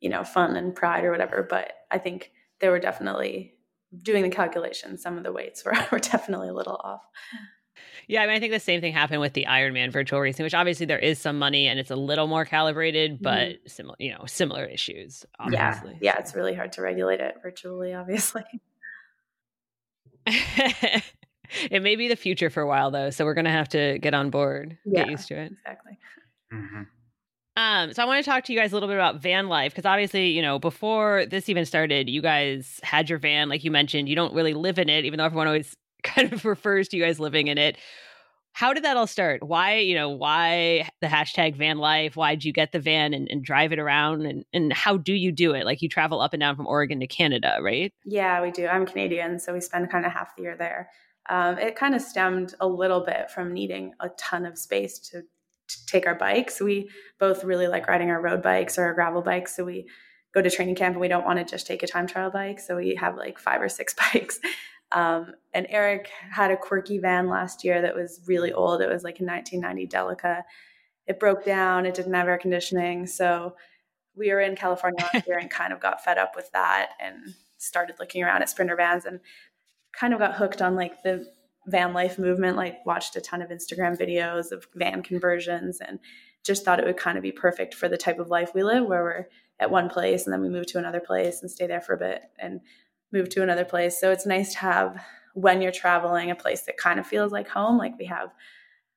you 0.00 0.08
know 0.08 0.24
fun 0.24 0.56
and 0.56 0.74
pride 0.74 1.04
or 1.04 1.10
whatever. 1.10 1.46
But 1.48 1.72
I 1.90 1.98
think 1.98 2.30
they 2.60 2.68
were 2.68 2.80
definitely 2.80 3.54
doing 4.02 4.22
the 4.22 4.30
calculations. 4.30 5.02
Some 5.02 5.16
of 5.16 5.24
the 5.24 5.32
weights 5.32 5.64
were, 5.64 5.74
were 5.92 5.98
definitely 5.98 6.48
a 6.48 6.54
little 6.54 6.80
off. 6.82 7.02
Yeah, 8.08 8.22
I 8.22 8.26
mean, 8.26 8.36
I 8.36 8.40
think 8.40 8.52
the 8.52 8.60
same 8.60 8.80
thing 8.80 8.92
happened 8.92 9.20
with 9.20 9.34
the 9.34 9.46
Ironman 9.48 9.92
virtual 9.92 10.20
racing, 10.20 10.44
which 10.44 10.54
obviously 10.54 10.86
there 10.86 10.98
is 10.98 11.18
some 11.18 11.38
money 11.38 11.66
and 11.66 11.78
it's 11.78 11.90
a 11.90 11.96
little 11.96 12.26
more 12.26 12.44
calibrated, 12.44 13.22
but 13.22 13.48
mm-hmm. 13.48 13.68
similar, 13.68 13.96
you 13.98 14.12
know, 14.12 14.24
similar 14.26 14.64
issues. 14.64 15.24
Obviously. 15.38 15.92
Yeah, 16.00 16.14
yeah, 16.14 16.18
it's 16.18 16.34
really 16.34 16.54
hard 16.54 16.72
to 16.72 16.82
regulate 16.82 17.20
it 17.20 17.36
virtually, 17.42 17.94
obviously. 17.94 18.44
it 21.70 21.82
may 21.82 21.96
be 21.96 22.08
the 22.08 22.16
future 22.16 22.50
for 22.50 22.62
a 22.62 22.66
while 22.66 22.90
though, 22.90 23.10
so 23.10 23.24
we're 23.24 23.34
gonna 23.34 23.50
have 23.50 23.68
to 23.70 23.98
get 23.98 24.14
on 24.14 24.30
board, 24.30 24.78
yeah, 24.84 25.02
get 25.02 25.10
used 25.10 25.28
to 25.28 25.34
it. 25.34 25.52
Exactly. 25.52 25.98
Mm-hmm. 26.52 26.82
Um, 27.56 27.92
so 27.92 28.02
I 28.02 28.06
want 28.06 28.24
to 28.24 28.30
talk 28.30 28.44
to 28.44 28.52
you 28.52 28.58
guys 28.58 28.72
a 28.72 28.74
little 28.74 28.88
bit 28.88 28.96
about 28.96 29.20
van 29.20 29.48
life 29.48 29.72
because 29.72 29.84
obviously, 29.84 30.28
you 30.28 30.40
know, 30.40 30.58
before 30.58 31.26
this 31.26 31.48
even 31.48 31.66
started, 31.66 32.08
you 32.08 32.22
guys 32.22 32.80
had 32.82 33.10
your 33.10 33.18
van, 33.18 33.48
like 33.48 33.64
you 33.64 33.70
mentioned. 33.70 34.08
You 34.08 34.16
don't 34.16 34.32
really 34.32 34.54
live 34.54 34.78
in 34.78 34.88
it, 34.88 35.04
even 35.04 35.18
though 35.18 35.24
everyone 35.24 35.46
always 35.46 35.74
kind 36.04 36.32
of 36.32 36.44
refers 36.44 36.88
to 36.88 36.96
you 36.96 37.04
guys 37.04 37.20
living 37.20 37.48
in 37.48 37.58
it. 37.58 37.76
How 38.52 38.72
did 38.72 38.84
that 38.84 38.96
all 38.96 39.06
start? 39.06 39.44
Why, 39.44 39.76
you 39.76 39.94
know, 39.94 40.08
why 40.08 40.88
the 41.00 41.06
hashtag 41.06 41.54
van 41.54 41.78
life? 41.78 42.16
Why 42.16 42.34
did 42.34 42.44
you 42.44 42.52
get 42.52 42.72
the 42.72 42.80
van 42.80 43.14
and, 43.14 43.28
and 43.30 43.44
drive 43.44 43.72
it 43.72 43.78
around? 43.78 44.26
And, 44.26 44.44
and 44.52 44.72
how 44.72 44.96
do 44.96 45.12
you 45.12 45.30
do 45.30 45.54
it? 45.54 45.64
Like 45.64 45.82
you 45.82 45.88
travel 45.88 46.20
up 46.20 46.32
and 46.32 46.40
down 46.40 46.56
from 46.56 46.66
Oregon 46.66 46.98
to 46.98 47.06
Canada, 47.06 47.58
right? 47.62 47.92
Yeah, 48.04 48.42
we 48.42 48.50
do. 48.50 48.66
I'm 48.66 48.86
Canadian, 48.86 49.38
so 49.38 49.52
we 49.52 49.60
spend 49.60 49.90
kind 49.90 50.04
of 50.04 50.12
half 50.12 50.34
the 50.34 50.42
year 50.42 50.56
there. 50.56 50.90
Um, 51.28 51.58
it 51.58 51.76
kind 51.76 51.94
of 51.94 52.02
stemmed 52.02 52.54
a 52.60 52.66
little 52.66 53.04
bit 53.04 53.30
from 53.30 53.52
needing 53.52 53.92
a 54.00 54.08
ton 54.18 54.44
of 54.44 54.58
space 54.58 54.98
to 55.10 55.22
take 55.86 56.06
our 56.06 56.16
bikes. 56.16 56.60
We 56.60 56.90
both 57.18 57.44
really 57.44 57.68
like 57.68 57.86
riding 57.86 58.10
our 58.10 58.20
road 58.20 58.42
bikes 58.42 58.78
or 58.78 58.84
our 58.84 58.94
gravel 58.94 59.22
bikes. 59.22 59.54
So 59.54 59.64
we 59.64 59.86
go 60.34 60.42
to 60.42 60.50
training 60.50 60.74
camp 60.74 60.94
and 60.94 61.00
we 61.00 61.08
don't 61.08 61.24
want 61.24 61.38
to 61.38 61.44
just 61.44 61.66
take 61.66 61.82
a 61.82 61.86
time 61.86 62.06
trial 62.06 62.30
bike. 62.30 62.60
So 62.60 62.76
we 62.76 62.96
have 62.96 63.16
like 63.16 63.38
five 63.38 63.60
or 63.60 63.68
six 63.68 63.94
bikes. 64.12 64.40
Um, 64.92 65.34
and 65.54 65.66
Eric 65.68 66.10
had 66.30 66.50
a 66.50 66.56
quirky 66.56 66.98
van 66.98 67.28
last 67.28 67.64
year 67.64 67.82
that 67.82 67.94
was 67.94 68.20
really 68.26 68.52
old. 68.52 68.80
It 68.80 68.88
was 68.88 69.04
like 69.04 69.20
a 69.20 69.24
1990 69.24 69.86
Delica. 69.86 70.42
It 71.06 71.20
broke 71.20 71.44
down. 71.44 71.86
It 71.86 71.94
didn't 71.94 72.14
have 72.14 72.28
air 72.28 72.38
conditioning. 72.38 73.06
So 73.06 73.54
we 74.16 74.30
were 74.30 74.40
in 74.40 74.56
California 74.56 75.04
last 75.12 75.26
year 75.26 75.38
and 75.38 75.50
kind 75.50 75.72
of 75.72 75.80
got 75.80 76.04
fed 76.04 76.18
up 76.18 76.32
with 76.36 76.50
that 76.52 76.90
and 77.00 77.34
started 77.58 77.96
looking 77.98 78.22
around 78.22 78.42
at 78.42 78.50
sprinter 78.50 78.76
vans 78.76 79.04
and 79.04 79.20
kind 79.92 80.12
of 80.12 80.18
got 80.18 80.34
hooked 80.34 80.62
on 80.62 80.74
like 80.74 81.02
the 81.02 81.26
van 81.66 81.92
life 81.92 82.18
movement, 82.18 82.56
like 82.56 82.84
watched 82.86 83.16
a 83.16 83.20
ton 83.20 83.42
of 83.42 83.50
Instagram 83.50 83.98
videos 83.98 84.50
of 84.50 84.66
van 84.74 85.02
conversions 85.02 85.80
and 85.80 85.98
just 86.44 86.64
thought 86.64 86.80
it 86.80 86.86
would 86.86 86.96
kind 86.96 87.18
of 87.18 87.22
be 87.22 87.32
perfect 87.32 87.74
for 87.74 87.88
the 87.88 87.98
type 87.98 88.18
of 88.18 88.30
life 88.30 88.52
we 88.54 88.62
live 88.62 88.86
where 88.86 89.02
we're 89.02 89.26
at 89.58 89.70
one 89.70 89.90
place 89.90 90.24
and 90.24 90.32
then 90.32 90.40
we 90.40 90.48
move 90.48 90.66
to 90.66 90.78
another 90.78 91.00
place 91.00 91.42
and 91.42 91.50
stay 91.50 91.66
there 91.66 91.82
for 91.82 91.94
a 91.94 91.98
bit 91.98 92.22
and 92.38 92.60
move 93.12 93.28
to 93.30 93.42
another 93.42 93.64
place. 93.64 94.00
So 94.00 94.10
it's 94.10 94.26
nice 94.26 94.52
to 94.52 94.58
have 94.60 95.04
when 95.34 95.62
you're 95.62 95.72
traveling 95.72 96.30
a 96.30 96.34
place 96.34 96.62
that 96.62 96.76
kind 96.76 96.98
of 96.98 97.06
feels 97.06 97.32
like 97.32 97.48
home, 97.48 97.78
like 97.78 97.98
we 97.98 98.06
have 98.06 98.32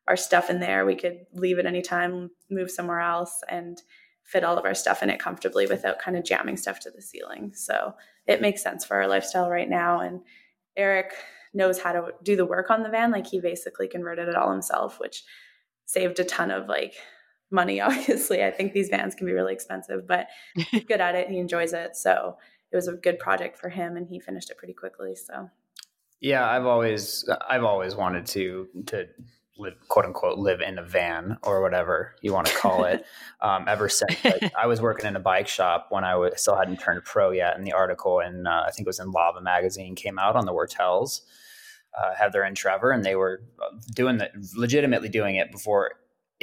our 0.08 0.18
stuff 0.18 0.50
in 0.50 0.60
there. 0.60 0.86
We 0.86 0.96
could 0.96 1.26
leave 1.34 1.60
at 1.60 1.66
any 1.66 1.82
time, 1.82 2.32
move 2.50 2.70
somewhere 2.70 3.00
else 3.00 3.42
and 3.48 3.82
fit 4.24 4.44
all 4.44 4.58
of 4.58 4.66
our 4.66 4.74
stuff 4.74 5.04
in 5.04 5.10
it 5.10 5.20
comfortably 5.20 5.68
without 5.68 6.00
kind 6.00 6.18
of 6.18 6.24
jamming 6.24 6.58
stuff 6.58 6.80
to 6.82 6.92
the 6.92 7.02
ceiling. 7.02 7.52
So 7.54 7.94
it 8.26 8.42
makes 8.42 8.64
sense 8.64 8.86
for 8.86 8.96
our 8.98 9.08
lifestyle 9.08 9.50
right 9.50 9.70
now 9.70 10.00
and 10.00 10.22
Eric 10.76 11.14
knows 11.54 11.80
how 11.80 11.92
to 11.92 12.12
do 12.24 12.36
the 12.36 12.46
work 12.46 12.70
on 12.70 12.84
the 12.84 12.90
van. 12.90 13.12
Like 13.12 13.28
he 13.28 13.40
basically 13.40 13.88
converted 13.88 14.28
it 14.28 14.36
all 14.36 14.52
himself, 14.52 15.00
which 15.00 15.24
saved 15.86 16.20
a 16.20 16.24
ton 16.24 16.52
of 16.52 16.68
like 16.68 16.96
money. 17.52 17.80
Obviously, 17.82 18.44
I 18.44 18.52
think 18.52 18.74
these 18.74 18.90
vans 18.90 19.16
can 19.16 19.28
be 19.28 19.34
really 19.34 19.54
expensive, 19.54 20.08
but 20.08 20.28
he's 20.56 20.84
good 20.88 21.02
at 21.02 21.16
it. 21.16 21.30
He 21.30 21.38
enjoys 21.38 21.74
it. 21.74 21.96
So 21.96 22.38
it 22.74 22.76
was 22.76 22.88
a 22.88 22.94
good 22.94 23.20
project 23.20 23.58
for 23.58 23.70
him 23.70 23.96
and 23.96 24.08
he 24.08 24.20
finished 24.20 24.50
it 24.50 24.58
pretty 24.58 24.74
quickly. 24.74 25.16
So 25.16 25.52
yeah, 26.20 26.50
I've 26.50 26.66
always 26.66 27.30
I've 27.48 27.64
always 27.64 27.96
wanted 27.96 28.26
to 28.28 28.68
to 28.88 29.08
live 29.58 29.76
quote 29.88 30.06
unquote 30.06 30.40
live 30.40 30.62
in 30.62 30.80
a 30.80 30.84
van 30.84 31.38
or 31.44 31.62
whatever 31.62 32.16
you 32.22 32.34
want 32.34 32.48
to 32.48 32.56
call 32.56 32.86
it 32.86 33.06
um, 33.42 33.66
ever 33.68 33.88
since 33.88 34.16
like, 34.26 34.52
i 34.60 34.66
was 34.66 34.82
working 34.82 35.06
in 35.06 35.16
a 35.16 35.20
bike 35.20 35.48
shop 35.48 35.86
when 35.92 36.04
i 36.04 36.16
was, 36.16 36.34
still 36.42 36.56
hadn't 36.56 36.80
turned 36.80 37.04
pro 37.04 37.30
yet 37.30 37.56
and 37.56 37.64
the 37.64 37.72
article 37.72 38.20
in 38.20 38.48
uh, 38.48 38.64
i 38.66 38.72
think 38.72 38.88
it 38.88 38.90
was 38.90 39.00
in 39.00 39.12
lava 39.12 39.40
magazine 39.42 39.94
came 39.94 40.18
out 40.18 40.36
on 40.36 40.48
the 40.48 40.52
Wurteles 40.52 41.22
uh, 41.96 42.16
heather 42.16 42.42
and 42.42 42.58
trevor 42.58 42.90
and 42.90 43.04
they 43.04 43.16
were 43.16 43.44
uh, 43.62 43.78
doing 43.94 44.18
the 44.18 44.28
legitimately 44.56 45.08
doing 45.08 45.36
it 45.36 45.52
before 45.52 45.92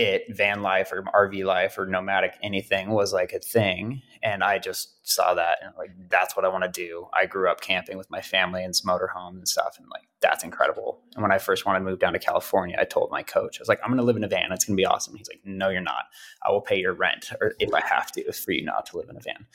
it 0.01 0.25
van 0.31 0.63
life 0.63 0.93
or 0.93 1.03
rv 1.03 1.45
life 1.45 1.79
or 1.79 1.87
nomadic 1.87 2.33
anything 2.43 2.91
was 2.91 3.13
like 3.13 3.33
a 3.33 3.39
thing 3.39 4.03
and 4.23 4.45
I 4.45 4.59
just 4.59 4.97
saw 5.03 5.35
that 5.35 5.59
and 5.63 5.73
like 5.79 5.91
that's 6.09 6.37
what 6.37 6.45
I 6.45 6.49
want 6.49 6.65
to 6.65 6.71
do. 6.71 7.09
I 7.15 7.27
grew 7.27 7.51
up 7.51 7.61
camping 7.61 7.97
with 7.97 8.11
my 8.11 8.21
family 8.21 8.63
in 8.63 8.71
motorhome 8.71 9.31
and 9.31 9.49
stuff, 9.49 9.77
and 9.79 9.89
like 9.89 10.09
that's 10.21 10.45
incredible. 10.45 11.01
And 11.15 11.23
when 11.23 11.33
I 11.33 11.39
first 11.39 11.65
wanted 11.65 11.81
to 11.81 11.85
move 11.87 11.99
down 11.99 12.13
to 12.13 12.19
California, 12.19 12.77
I 12.79 12.85
told 12.85 13.11
my 13.11 13.23
coach, 13.23 13.59
I 13.59 13.63
was 13.63 13.69
like, 13.69 13.81
I'm 13.83 13.91
going 13.91 13.99
to 13.99 14.05
live 14.05 14.17
in 14.17 14.25
a 14.25 14.29
van. 14.29 14.53
It's 14.53 14.65
going 14.65 14.77
to 14.77 14.81
be 14.81 14.87
awesome. 14.87 15.15
He's 15.15 15.29
like, 15.29 15.41
No, 15.45 15.71
you're 15.71 15.81
not. 15.81 16.05
I 16.47 16.53
will 16.53 16.61
pay 16.61 16.79
your 16.79 16.93
rent, 16.93 17.33
or 17.41 17.55
if 17.59 17.73
I 17.73 17.81
have 17.81 18.13
to, 18.13 18.33
for 18.33 18.53
you 18.53 18.65
not 18.65 18.87
to 18.87 18.99
live 18.99 19.09
in 19.09 19.17
a 19.17 19.21
van. 19.21 19.47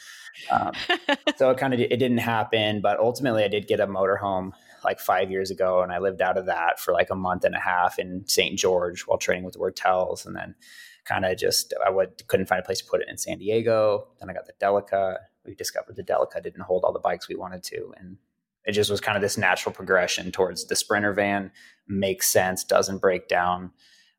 Um, 0.50 1.18
so 1.38 1.52
it 1.52 1.58
kind 1.58 1.74
of 1.74 1.80
it 1.80 1.98
didn't 1.98 2.18
happen, 2.18 2.82
but 2.82 3.00
ultimately 3.00 3.44
I 3.44 3.48
did 3.48 3.68
get 3.68 3.80
a 3.80 3.88
motorhome 3.88 4.52
like 4.86 5.00
five 5.00 5.30
years 5.30 5.52
ago, 5.52 5.82
and 5.82 5.92
I 5.92 6.00
lived 6.00 6.22
out 6.22 6.38
of 6.38 6.46
that 6.46 6.80
for 6.80 6.94
like 6.94 7.10
a 7.10 7.16
month 7.16 7.44
and 7.44 7.56
a 7.56 7.60
half 7.60 8.00
in 8.00 8.24
St. 8.28 8.58
George 8.58 9.02
while 9.02 9.18
training 9.18 9.44
with 9.44 9.56
the 9.56 9.60
Wurteles, 9.60 10.26
and 10.26 10.36
then 10.36 10.56
kind 11.04 11.26
of 11.26 11.38
just 11.38 11.74
I 11.86 11.90
would 11.90 12.28
couldn't 12.28 12.48
find 12.48 12.60
a 12.60 12.66
place 12.66 12.80
to 12.80 12.86
put 12.90 13.02
it 13.02 13.10
in 13.10 13.18
San 13.18 13.40
Diego. 13.40 14.08
Then 14.20 14.30
I 14.30 14.34
got 14.34 14.46
the 14.46 14.54
Delica. 14.62 15.18
We 15.46 15.56
discovered 15.56 15.96
the 15.96 16.04
Delica 16.04 16.42
didn't 16.42 16.62
hold 16.62 16.84
all 16.84 16.94
the 16.94 17.00
bikes 17.00 17.28
we 17.28 17.36
wanted 17.36 17.64
to, 17.64 17.94
and 17.98 18.18
it 18.66 18.72
just 18.72 18.90
was 18.90 19.02
kind 19.02 19.16
of 19.16 19.22
this 19.22 19.38
natural 19.38 19.74
progression 19.74 20.32
towards 20.32 20.66
the 20.66 20.76
Sprinter 20.76 21.14
van. 21.14 21.52
Makes 21.88 22.28
sense, 22.28 22.64
doesn't 22.64 23.02
break 23.02 23.28
down. 23.28 23.72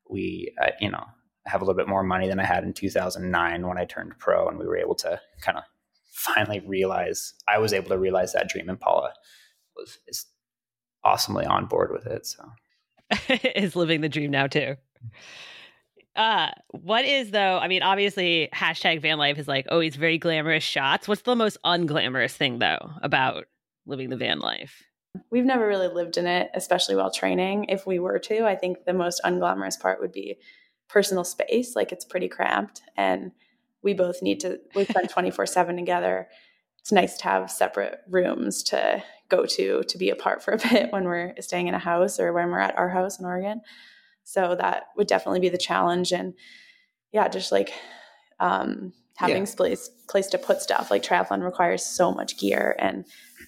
We, 0.09 0.53
uh, 0.61 0.71
you 0.79 0.89
know, 0.89 1.03
have 1.45 1.61
a 1.61 1.65
little 1.65 1.77
bit 1.77 1.89
more 1.89 2.03
money 2.03 2.27
than 2.27 2.39
I 2.39 2.45
had 2.45 2.63
in 2.63 2.73
2009 2.73 3.67
when 3.67 3.77
I 3.77 3.85
turned 3.85 4.17
pro, 4.19 4.47
and 4.47 4.57
we 4.57 4.65
were 4.65 4.77
able 4.77 4.95
to 4.95 5.19
kind 5.41 5.57
of 5.57 5.63
finally 6.11 6.61
realize 6.61 7.33
I 7.47 7.59
was 7.59 7.73
able 7.73 7.89
to 7.89 7.97
realize 7.97 8.33
that 8.33 8.49
dream. 8.49 8.69
Impala 8.69 9.13
was 9.75 9.99
is 10.07 10.25
awesomely 11.07 11.45
on 11.45 11.65
board 11.65 11.91
with 11.91 12.05
it. 12.05 12.27
So 12.27 12.43
is 13.55 13.75
living 13.75 14.01
the 14.01 14.09
dream 14.09 14.31
now 14.31 14.47
too. 14.47 14.75
Uh, 16.15 16.49
what 16.71 17.05
is 17.05 17.31
though? 17.31 17.59
I 17.59 17.67
mean, 17.67 17.83
obviously, 17.83 18.49
hashtag 18.53 19.01
van 19.01 19.17
life 19.17 19.37
is 19.37 19.47
like 19.47 19.67
always 19.69 19.95
very 19.95 20.17
glamorous 20.17 20.63
shots. 20.63 21.07
What's 21.07 21.21
the 21.21 21.35
most 21.35 21.57
unglamorous 21.63 22.35
thing 22.35 22.59
though 22.59 22.91
about 23.01 23.45
living 23.85 24.09
the 24.09 24.17
van 24.17 24.39
life? 24.39 24.83
We've 25.31 25.45
never 25.45 25.65
really 25.67 25.87
lived 25.87 26.17
in 26.17 26.27
it, 26.27 26.49
especially 26.53 26.95
while 26.95 27.11
training. 27.11 27.65
If 27.69 27.87
we 27.87 27.99
were 27.99 28.19
to, 28.19 28.45
I 28.45 28.55
think 28.55 28.85
the 28.85 28.93
most 28.93 29.21
unglamorous 29.23 29.79
part 29.79 30.01
would 30.01 30.11
be 30.11 30.37
personal 30.89 31.23
space. 31.23 31.75
Like 31.75 31.91
it's 31.91 32.05
pretty 32.05 32.27
cramped, 32.27 32.81
and 32.95 33.31
we 33.83 33.93
both 33.93 34.21
need 34.23 34.39
to. 34.39 34.59
We 34.75 34.85
spend 34.85 35.09
twenty 35.09 35.29
four 35.29 35.45
seven 35.45 35.75
together. 35.77 36.27
It's 36.79 36.91
nice 36.91 37.17
to 37.17 37.23
have 37.25 37.51
separate 37.51 37.99
rooms 38.09 38.63
to 38.63 39.03
go 39.29 39.45
to 39.45 39.83
to 39.83 39.97
be 39.97 40.09
apart 40.09 40.43
for 40.43 40.53
a 40.53 40.57
bit 40.69 40.91
when 40.91 41.05
we're 41.05 41.33
staying 41.39 41.67
in 41.67 41.73
a 41.73 41.79
house 41.79 42.19
or 42.19 42.33
when 42.33 42.49
we're 42.49 42.59
at 42.59 42.77
our 42.77 42.89
house 42.89 43.19
in 43.19 43.25
Oregon. 43.25 43.61
So 44.23 44.55
that 44.59 44.87
would 44.97 45.07
definitely 45.07 45.39
be 45.39 45.49
the 45.49 45.57
challenge. 45.57 46.11
And 46.11 46.33
yeah, 47.11 47.27
just 47.27 47.51
like 47.51 47.71
um, 48.39 48.93
having 49.15 49.45
yeah. 49.45 49.55
place 49.55 49.89
place 50.09 50.27
to 50.27 50.37
put 50.37 50.61
stuff. 50.61 50.89
Like 50.91 51.03
triathlon 51.03 51.43
requires 51.43 51.85
so 51.85 52.11
much 52.11 52.37
gear, 52.37 52.75
and 52.79 53.05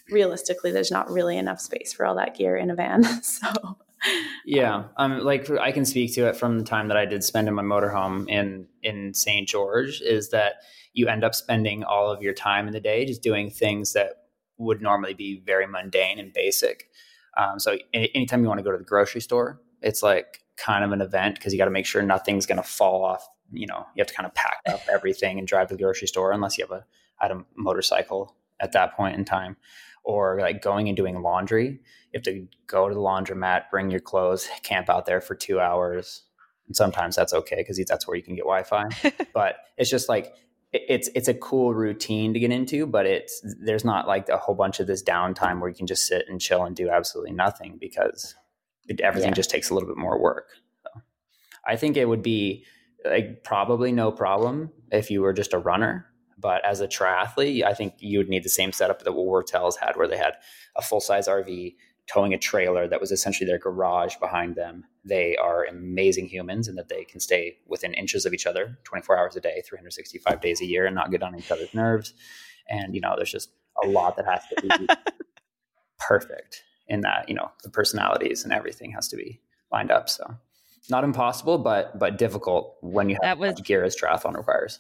realistically, 0.10 0.72
there's 0.72 0.92
not 0.92 1.10
really 1.10 1.38
enough 1.38 1.62
space 1.62 1.94
for 1.94 2.06
all 2.06 2.16
that 2.16 2.36
gear 2.38 2.58
in 2.58 2.70
a 2.70 2.76
van. 2.76 3.04
so 3.24 3.78
yeah, 4.46 4.86
um, 4.98 5.20
like 5.20 5.50
I 5.50 5.72
can 5.72 5.86
speak 5.86 6.14
to 6.16 6.28
it 6.28 6.36
from 6.36 6.58
the 6.58 6.66
time 6.66 6.88
that 6.88 6.98
I 6.98 7.06
did 7.06 7.24
spend 7.24 7.48
in 7.48 7.54
my 7.54 7.64
motorhome 7.64 8.28
in 8.30 8.68
in 8.84 9.14
St. 9.14 9.48
George. 9.48 10.02
Is 10.02 10.30
that 10.30 10.56
you 10.94 11.08
end 11.08 11.24
up 11.24 11.36
spending 11.36 11.84
all 11.84 12.10
of 12.10 12.22
your 12.22 12.34
time 12.34 12.68
in 12.68 12.74
the 12.74 12.80
day 12.80 13.06
just 13.06 13.22
doing 13.22 13.50
things 13.50 13.94
that 13.94 14.24
would 14.60 14.82
normally 14.82 15.16
be 15.16 15.42
very 15.46 15.66
mundane 15.66 16.20
and 16.20 16.32
basic. 16.32 16.90
Um, 17.38 17.60
so 17.60 17.78
anytime 17.94 18.42
you 18.44 18.48
want 18.48 18.60
to 18.60 18.64
go 18.64 18.72
to 18.72 18.78
the 18.78 18.84
grocery 18.84 19.22
store, 19.22 19.62
it's 19.82 20.04
like 20.04 20.44
kind 20.58 20.84
of 20.84 20.92
an 20.92 21.02
event 21.02 21.36
because 21.36 21.54
you 21.54 21.58
got 21.58 21.66
to 21.66 21.72
make 21.72 21.86
sure 21.86 22.02
nothing's 22.02 22.46
going 22.46 22.62
to 22.62 22.68
fall 22.68 23.04
off. 23.04 23.28
You 23.52 23.66
know, 23.66 23.88
you 23.96 24.02
have 24.02 24.08
to 24.08 24.14
kind 24.14 24.28
of 24.28 24.36
pack 24.36 24.58
up 24.68 24.82
everything 24.92 25.40
and 25.40 25.48
drive 25.48 25.70
to 25.70 25.76
the 25.76 25.84
grocery 25.84 26.08
store 26.08 26.32
unless 26.32 26.58
you 26.58 26.66
have 26.66 26.72
a 26.72 26.86
had 27.16 27.32
a 27.32 27.44
motorcycle 27.56 28.36
at 28.62 28.72
that 28.74 28.96
point 28.96 29.16
in 29.16 29.26
time, 29.26 29.58
or 30.04 30.40
like 30.40 30.62
going 30.62 30.88
and 30.88 30.96
doing 30.96 31.22
laundry. 31.22 31.68
You 31.68 32.18
have 32.18 32.24
to 32.24 32.48
go 32.68 32.88
to 32.88 32.94
the 32.94 33.02
laundromat, 33.02 33.70
bring 33.72 33.90
your 33.90 34.00
clothes, 34.00 34.48
camp 34.64 34.90
out 34.90 35.06
there 35.06 35.22
for 35.22 35.36
two 35.36 35.60
hours, 35.60 36.24
and 36.68 36.76
sometimes 36.76 37.16
that's 37.16 37.34
okay 37.34 37.58
because 37.58 37.78
that's 37.88 38.08
where 38.08 38.18
you 38.18 38.24
can 38.24 38.36
get 38.36 38.44
Wi-Fi. 38.44 38.90
but 39.34 39.58
it's 39.78 39.90
just 39.90 40.10
like 40.10 40.34
it's 40.72 41.10
it's 41.16 41.28
a 41.28 41.34
cool 41.34 41.74
routine 41.74 42.34
to 42.34 42.40
get 42.40 42.52
into, 42.52 42.86
but 42.86 43.06
it's 43.06 43.42
there's 43.60 43.84
not 43.84 44.08
like 44.08 44.30
a 44.30 44.38
whole 44.38 44.56
bunch 44.56 44.80
of 44.80 44.88
this 44.88 45.04
downtime 45.04 45.60
where 45.60 45.70
you 45.70 45.76
can 45.76 45.88
just 45.88 46.06
sit 46.06 46.26
and 46.28 46.40
chill 46.40 46.64
and 46.64 46.76
do 46.76 46.90
absolutely 46.90 47.34
nothing 47.34 47.78
because 47.80 48.36
it, 48.88 49.02
everything 49.02 49.30
yeah. 49.30 49.36
just 49.36 49.50
takes 49.50 49.70
a 49.70 49.74
little 49.74 49.90
bit 49.90 49.98
more 49.98 50.22
work. 50.22 50.50
So 50.84 51.02
I 51.68 51.76
think 51.76 51.98
it 51.98 52.08
would 52.08 52.22
be 52.22 52.66
like 53.04 53.44
probably 53.44 53.92
no 53.92 54.12
problem 54.12 54.72
if 54.92 55.10
you 55.10 55.22
were 55.22 55.34
just 55.34 55.54
a 55.54 55.60
runner. 55.60 56.06
But 56.38 56.64
as 56.64 56.80
a 56.82 56.88
triathlete, 56.88 57.64
I 57.64 57.74
think 57.74 57.96
you 58.00 58.20
would 58.20 58.30
need 58.30 58.44
the 58.44 58.50
same 58.50 58.72
setup 58.72 59.04
that 59.04 59.14
Wurteles 59.14 59.78
had, 59.78 59.98
where 59.98 60.08
they 60.08 60.18
had 60.18 60.36
a 60.78 60.82
full 60.82 61.02
size 61.02 61.28
RV 61.28 61.76
towing 62.12 62.34
a 62.34 62.38
trailer 62.38 62.88
that 62.88 63.00
was 63.00 63.12
essentially 63.12 63.48
their 63.48 63.60
garage 63.60 64.16
behind 64.18 64.56
them. 64.56 64.84
They 65.06 65.36
are 65.38 65.66
amazing 65.66 66.28
humans 66.28 66.68
and 66.68 66.78
that 66.78 66.90
they 66.90 67.04
can 67.04 67.20
stay 67.20 67.58
within 67.68 67.94
inches 67.94 68.26
of 68.26 68.34
each 68.34 68.48
other 68.48 68.78
24 68.84 69.18
hours 69.18 69.36
a 69.36 69.42
day, 69.42 69.62
365 69.68 70.42
days 70.42 70.62
a 70.62 70.66
year, 70.66 70.86
and 70.86 70.96
not 70.96 71.12
get 71.12 71.24
on 71.24 71.38
each 71.38 71.52
other's 71.52 71.74
nerves. 71.74 72.14
And, 72.68 72.96
you 72.96 73.02
know, 73.02 73.14
there's 73.16 73.32
just 73.32 73.52
a 73.84 73.88
lot 73.88 74.18
that 74.18 74.26
has 74.26 74.42
to 74.50 74.62
be 74.62 74.88
perfect 76.00 76.64
in 76.88 77.02
that 77.02 77.30
you 77.30 77.36
know 77.36 77.52
the 77.64 77.70
personalities 77.70 78.44
and 78.44 78.52
everything 78.52 78.92
has 78.92 79.08
to 79.08 79.16
be 79.16 79.40
lined 79.72 79.92
up 79.92 80.10
so 80.10 80.26
not 80.90 81.04
impossible, 81.04 81.58
but 81.60 81.98
but 82.00 82.18
difficult 82.18 82.78
when 82.82 83.10
you 83.10 83.16
have 83.22 83.38
that 83.38 83.38
was, 83.38 83.62
gear 83.62 83.84
as 83.84 83.96
triathlon 83.96 84.36
requires. 84.36 84.80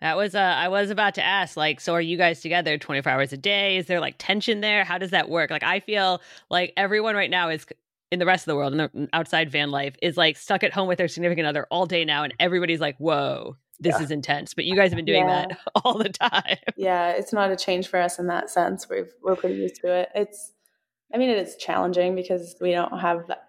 That 0.00 0.16
was 0.16 0.34
uh, 0.34 0.38
I 0.38 0.68
was 0.68 0.90
about 0.90 1.14
to 1.16 1.22
ask 1.22 1.56
like 1.56 1.80
so 1.80 1.94
are 1.94 2.00
you 2.00 2.16
guys 2.16 2.40
together 2.40 2.78
24 2.78 3.12
hours 3.12 3.32
a 3.32 3.36
day? 3.36 3.76
Is 3.76 3.86
there 3.86 4.00
like 4.00 4.14
tension 4.18 4.60
there? 4.60 4.84
How 4.84 4.98
does 4.98 5.10
that 5.10 5.28
work? 5.28 5.50
Like 5.50 5.62
I 5.62 5.80
feel 5.80 6.22
like 6.48 6.72
everyone 6.76 7.14
right 7.14 7.30
now 7.30 7.50
is 7.50 7.66
in 8.10 8.18
the 8.18 8.26
rest 8.26 8.42
of 8.42 8.46
the 8.46 8.56
world 8.56 8.72
in 8.72 8.78
the 8.78 9.08
outside 9.12 9.50
van 9.50 9.70
life 9.70 9.94
is 10.02 10.16
like 10.16 10.36
stuck 10.36 10.64
at 10.64 10.72
home 10.72 10.88
with 10.88 10.98
their 10.98 11.08
significant 11.08 11.46
other 11.46 11.66
all 11.70 11.86
day 11.86 12.04
now 12.04 12.24
and 12.24 12.34
everybody's 12.40 12.80
like, 12.80 12.96
"Whoa, 12.96 13.56
this 13.78 13.96
yeah. 13.98 14.04
is 14.04 14.10
intense." 14.10 14.54
But 14.54 14.64
you 14.64 14.74
guys 14.74 14.90
have 14.90 14.96
been 14.96 15.04
doing 15.04 15.28
yeah. 15.28 15.46
that 15.48 15.58
all 15.84 15.98
the 15.98 16.08
time. 16.08 16.56
Yeah, 16.76 17.10
it's 17.10 17.32
not 17.32 17.50
a 17.50 17.56
change 17.56 17.88
for 17.88 18.00
us 18.00 18.18
in 18.18 18.26
that 18.28 18.48
sense. 18.48 18.88
We've 18.88 19.12
we're 19.22 19.36
pretty 19.36 19.56
used 19.56 19.76
to 19.82 19.92
it. 19.92 20.08
It's 20.14 20.52
I 21.12 21.18
mean, 21.18 21.28
it 21.28 21.38
is 21.38 21.56
challenging 21.56 22.14
because 22.14 22.56
we 22.60 22.72
don't 22.72 22.98
have 22.98 23.26
that 23.26 23.48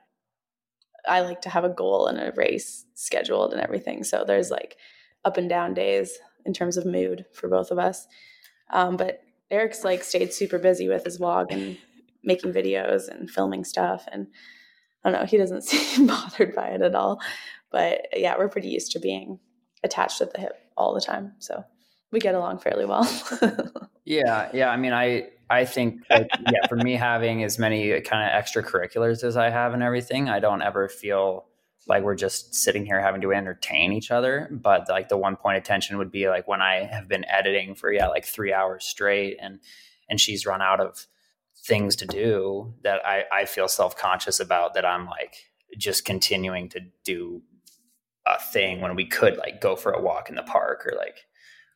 I 1.08 1.22
like 1.22 1.42
to 1.42 1.50
have 1.50 1.64
a 1.64 1.70
goal 1.70 2.08
and 2.08 2.20
a 2.20 2.34
race 2.36 2.86
scheduled 2.94 3.54
and 3.54 3.62
everything. 3.62 4.04
So 4.04 4.24
there's 4.26 4.52
like 4.52 4.78
up 5.24 5.38
and 5.38 5.50
down 5.50 5.74
days 5.74 6.18
in 6.46 6.54
terms 6.54 6.78
of 6.78 6.86
mood 6.86 7.26
for 7.34 7.48
both 7.48 7.72
of 7.72 7.80
us. 7.80 8.08
Um, 8.72 8.98
but 8.98 9.22
Eric's 9.50 9.84
like 9.84 10.04
stayed 10.04 10.34
super 10.34 10.58
busy 10.58 10.88
with 10.88 11.04
his 11.04 11.20
vlog 11.20 11.52
and 11.52 11.78
making 12.24 12.54
videos 12.54 13.08
and 13.08 13.30
filming 13.30 13.64
stuff. 13.64 14.08
And 14.12 14.28
I 15.04 15.12
don't 15.12 15.22
know, 15.22 15.26
he 15.26 15.38
doesn't 15.38 15.64
seem 15.66 16.08
bothered 16.08 16.56
by 16.56 16.70
it 16.70 16.82
at 16.82 16.96
all. 16.96 17.20
But 17.72 18.08
yeah, 18.14 18.38
we're 18.38 18.50
pretty 18.50 18.70
used 18.70 18.92
to 18.94 19.00
being 19.00 19.40
attached 19.84 20.22
at 20.22 20.34
the 20.34 20.40
hip 20.40 20.54
all 20.78 20.94
the 20.94 21.02
time. 21.02 21.34
So 21.40 21.64
we 22.12 22.20
get 22.20 22.36
along 22.36 22.60
fairly 22.60 22.86
well. 22.86 23.08
yeah. 24.06 24.50
Yeah. 24.54 24.70
I 24.70 24.78
mean, 24.78 24.94
I, 24.94 25.30
I 25.50 25.66
think, 25.66 26.02
like, 26.10 26.30
yeah, 26.52 26.68
for 26.68 26.76
me 26.78 26.94
having 26.94 27.44
as 27.44 27.60
many 27.60 28.00
kind 28.02 28.30
of 28.30 28.44
extracurriculars 28.44 29.24
as 29.24 29.36
I 29.36 29.50
have 29.50 29.74
and 29.74 29.84
everything, 29.84 30.30
I 30.30 30.40
don't 30.40 30.62
ever 30.62 30.88
feel 30.88 31.46
like 31.88 32.04
we're 32.04 32.16
just 32.16 32.54
sitting 32.54 32.86
here 32.86 33.02
having 33.02 33.22
to 33.22 33.34
entertain 33.34 33.92
each 33.92 34.12
other. 34.12 34.48
But 34.52 34.88
like 34.90 35.10
the 35.10 35.18
one 35.18 35.36
point 35.36 35.58
of 35.58 35.64
tension 35.64 35.98
would 35.98 36.12
be 36.12 36.30
like 36.30 36.48
when 36.48 36.62
I 36.62 36.84
have 36.92 37.08
been 37.08 37.26
editing 37.30 37.76
for 37.76 37.92
yeah 37.92 38.08
like 38.08 38.26
three 38.26 38.54
hours 38.54 38.86
straight, 38.86 39.38
and 39.42 39.60
and 40.10 40.20
she's 40.20 40.46
run 40.46 40.62
out 40.62 40.80
of 40.80 41.08
things 41.64 41.96
to 41.96 42.06
do 42.06 42.74
that 42.84 43.06
I 43.06 43.26
I 43.32 43.46
feel 43.46 43.68
self 43.68 43.96
conscious 43.96 44.40
about 44.40 44.74
that 44.74 44.86
I'm 44.86 45.06
like 45.08 45.36
just 45.78 46.06
continuing 46.06 46.70
to 46.70 46.82
do 47.04 47.42
a 48.28 48.40
thing 48.40 48.82
when 48.82 48.96
we 48.96 49.06
could 49.06 49.38
like 49.38 49.62
go 49.62 49.76
for 49.76 49.92
a 49.92 50.02
walk 50.02 50.30
in 50.30 50.36
the 50.36 50.44
park 50.44 50.86
or 50.86 50.96
like 50.98 51.26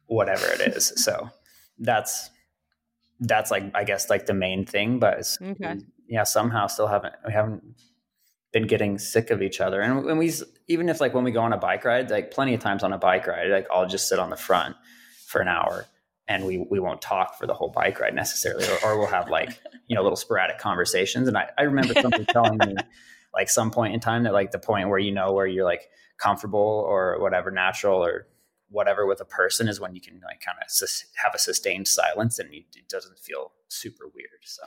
whatever 0.07 0.45
it 0.47 0.61
is. 0.75 0.93
so 1.03 1.29
that's 1.79 2.29
that's 3.19 3.51
like 3.51 3.63
I 3.73 3.83
guess 3.83 4.09
like 4.09 4.25
the 4.25 4.33
main 4.33 4.65
thing. 4.65 4.99
But 4.99 5.37
okay. 5.41 5.77
yeah, 6.07 6.23
somehow 6.23 6.67
still 6.67 6.87
haven't 6.87 7.15
we 7.25 7.33
haven't 7.33 7.63
been 8.55 8.67
getting 8.67 8.97
sick 8.97 9.31
of 9.31 9.41
each 9.41 9.59
other. 9.59 9.81
And 9.81 10.05
when 10.05 10.17
we 10.17 10.31
even 10.69 10.87
if 10.87 11.01
like 11.01 11.13
when 11.13 11.25
we 11.25 11.31
go 11.31 11.41
on 11.41 11.51
a 11.51 11.57
bike 11.57 11.83
ride, 11.83 12.09
like 12.09 12.31
plenty 12.31 12.53
of 12.53 12.61
times 12.61 12.83
on 12.83 12.93
a 12.93 12.97
bike 12.97 13.27
ride, 13.27 13.49
like 13.49 13.67
I'll 13.69 13.85
just 13.85 14.07
sit 14.07 14.17
on 14.17 14.29
the 14.29 14.37
front 14.37 14.77
for 15.27 15.41
an 15.41 15.49
hour 15.49 15.85
and 16.29 16.45
we 16.45 16.65
we 16.71 16.79
won't 16.79 17.01
talk 17.01 17.37
for 17.37 17.47
the 17.47 17.53
whole 17.53 17.67
bike 17.67 17.99
ride 17.99 18.15
necessarily, 18.15 18.65
or, 18.65 18.77
or 18.85 18.97
we'll 18.97 19.07
have 19.07 19.29
like 19.29 19.59
you 19.87 19.95
know 19.95 20.01
little 20.03 20.15
sporadic 20.15 20.57
conversations. 20.57 21.27
And 21.27 21.37
I 21.37 21.49
I 21.57 21.63
remember 21.63 21.95
somebody 22.01 22.23
telling 22.23 22.57
me 22.59 22.75
like 23.33 23.49
some 23.49 23.71
point 23.71 23.93
in 23.93 23.99
time 23.99 24.23
that 24.23 24.31
like 24.31 24.51
the 24.51 24.59
point 24.59 24.87
where 24.87 24.99
you 24.99 25.11
know 25.11 25.33
where 25.33 25.45
you're 25.45 25.65
like 25.65 25.89
comfortable 26.17 26.85
or 26.87 27.19
whatever 27.19 27.51
natural 27.51 28.01
or 28.01 28.25
whatever 28.69 29.05
with 29.05 29.19
a 29.19 29.25
person 29.25 29.67
is 29.67 29.81
when 29.81 29.93
you 29.95 29.99
can 29.99 30.21
like 30.23 30.39
kind 30.39 30.57
of 30.63 30.71
sus- 30.71 31.07
have 31.21 31.35
a 31.35 31.39
sustained 31.39 31.89
silence 31.89 32.39
and 32.39 32.53
it 32.53 32.87
doesn't 32.87 33.19
feel 33.19 33.51
super 33.67 34.05
weird. 34.05 34.45
So, 34.45 34.63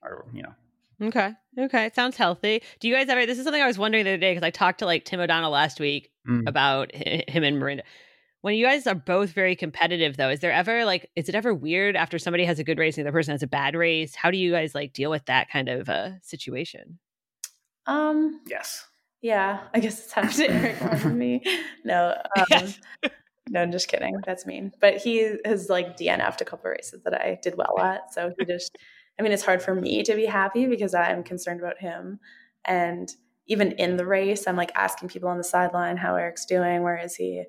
or 0.00 0.26
you 0.32 0.42
know. 0.44 0.54
Okay. 1.02 1.32
Okay. 1.58 1.86
It 1.86 1.94
sounds 1.94 2.16
healthy. 2.16 2.62
Do 2.80 2.88
you 2.88 2.94
guys 2.94 3.08
ever? 3.08 3.24
This 3.26 3.38
is 3.38 3.44
something 3.44 3.62
I 3.62 3.66
was 3.66 3.78
wondering 3.78 4.04
the 4.04 4.10
other 4.10 4.18
day 4.18 4.32
because 4.32 4.46
I 4.46 4.50
talked 4.50 4.80
to 4.80 4.86
like 4.86 5.04
Tim 5.04 5.20
O'Donnell 5.20 5.50
last 5.50 5.80
week 5.80 6.10
mm. 6.28 6.48
about 6.48 6.94
him 6.94 7.44
and 7.44 7.58
Miranda. 7.58 7.84
When 8.40 8.54
you 8.54 8.64
guys 8.64 8.86
are 8.86 8.94
both 8.94 9.30
very 9.30 9.56
competitive, 9.56 10.16
though, 10.16 10.30
is 10.30 10.40
there 10.40 10.52
ever 10.52 10.84
like, 10.84 11.10
is 11.16 11.28
it 11.28 11.34
ever 11.34 11.52
weird 11.52 11.96
after 11.96 12.18
somebody 12.18 12.44
has 12.44 12.58
a 12.58 12.64
good 12.64 12.78
race 12.78 12.96
and 12.96 13.04
the 13.04 13.08
other 13.08 13.18
person 13.18 13.32
has 13.32 13.42
a 13.42 13.48
bad 13.48 13.74
race? 13.74 14.14
How 14.14 14.30
do 14.30 14.38
you 14.38 14.52
guys 14.52 14.74
like 14.74 14.92
deal 14.92 15.10
with 15.10 15.24
that 15.26 15.50
kind 15.50 15.68
of 15.68 15.88
uh, 15.88 16.20
situation? 16.22 16.98
Um. 17.86 18.40
Yes. 18.46 18.86
Yeah, 19.20 19.60
I 19.74 19.80
guess 19.80 19.98
it's 19.98 20.12
happened 20.12 20.34
to 20.34 20.50
Eric 20.50 20.80
more 20.80 20.94
than 20.94 21.18
me. 21.18 21.42
No, 21.84 22.14
um, 22.36 22.44
yes. 22.50 22.78
no, 23.50 23.62
I'm 23.62 23.72
just 23.72 23.88
kidding. 23.88 24.20
That's 24.24 24.46
mean. 24.46 24.72
But 24.80 24.98
he 24.98 25.36
has 25.44 25.68
like 25.68 25.96
DNF'd 25.96 26.40
a 26.40 26.44
couple 26.44 26.70
races 26.70 27.02
that 27.04 27.14
I 27.14 27.38
did 27.42 27.56
well 27.56 27.78
at. 27.80 28.12
So 28.12 28.32
he 28.38 28.44
just, 28.44 28.76
I 29.18 29.22
mean, 29.22 29.32
it's 29.32 29.44
hard 29.44 29.62
for 29.62 29.74
me 29.74 30.02
to 30.04 30.14
be 30.14 30.26
happy 30.26 30.66
because 30.66 30.94
I'm 30.94 31.22
concerned 31.22 31.60
about 31.60 31.78
him. 31.78 32.20
And 32.64 33.12
even 33.46 33.72
in 33.72 33.96
the 33.96 34.06
race, 34.06 34.46
I'm 34.46 34.56
like 34.56 34.72
asking 34.74 35.08
people 35.08 35.28
on 35.28 35.38
the 35.38 35.44
sideline 35.44 35.96
how 35.96 36.14
Eric's 36.14 36.44
doing. 36.44 36.82
Where 36.82 36.98
is 36.98 37.16
he? 37.16 37.44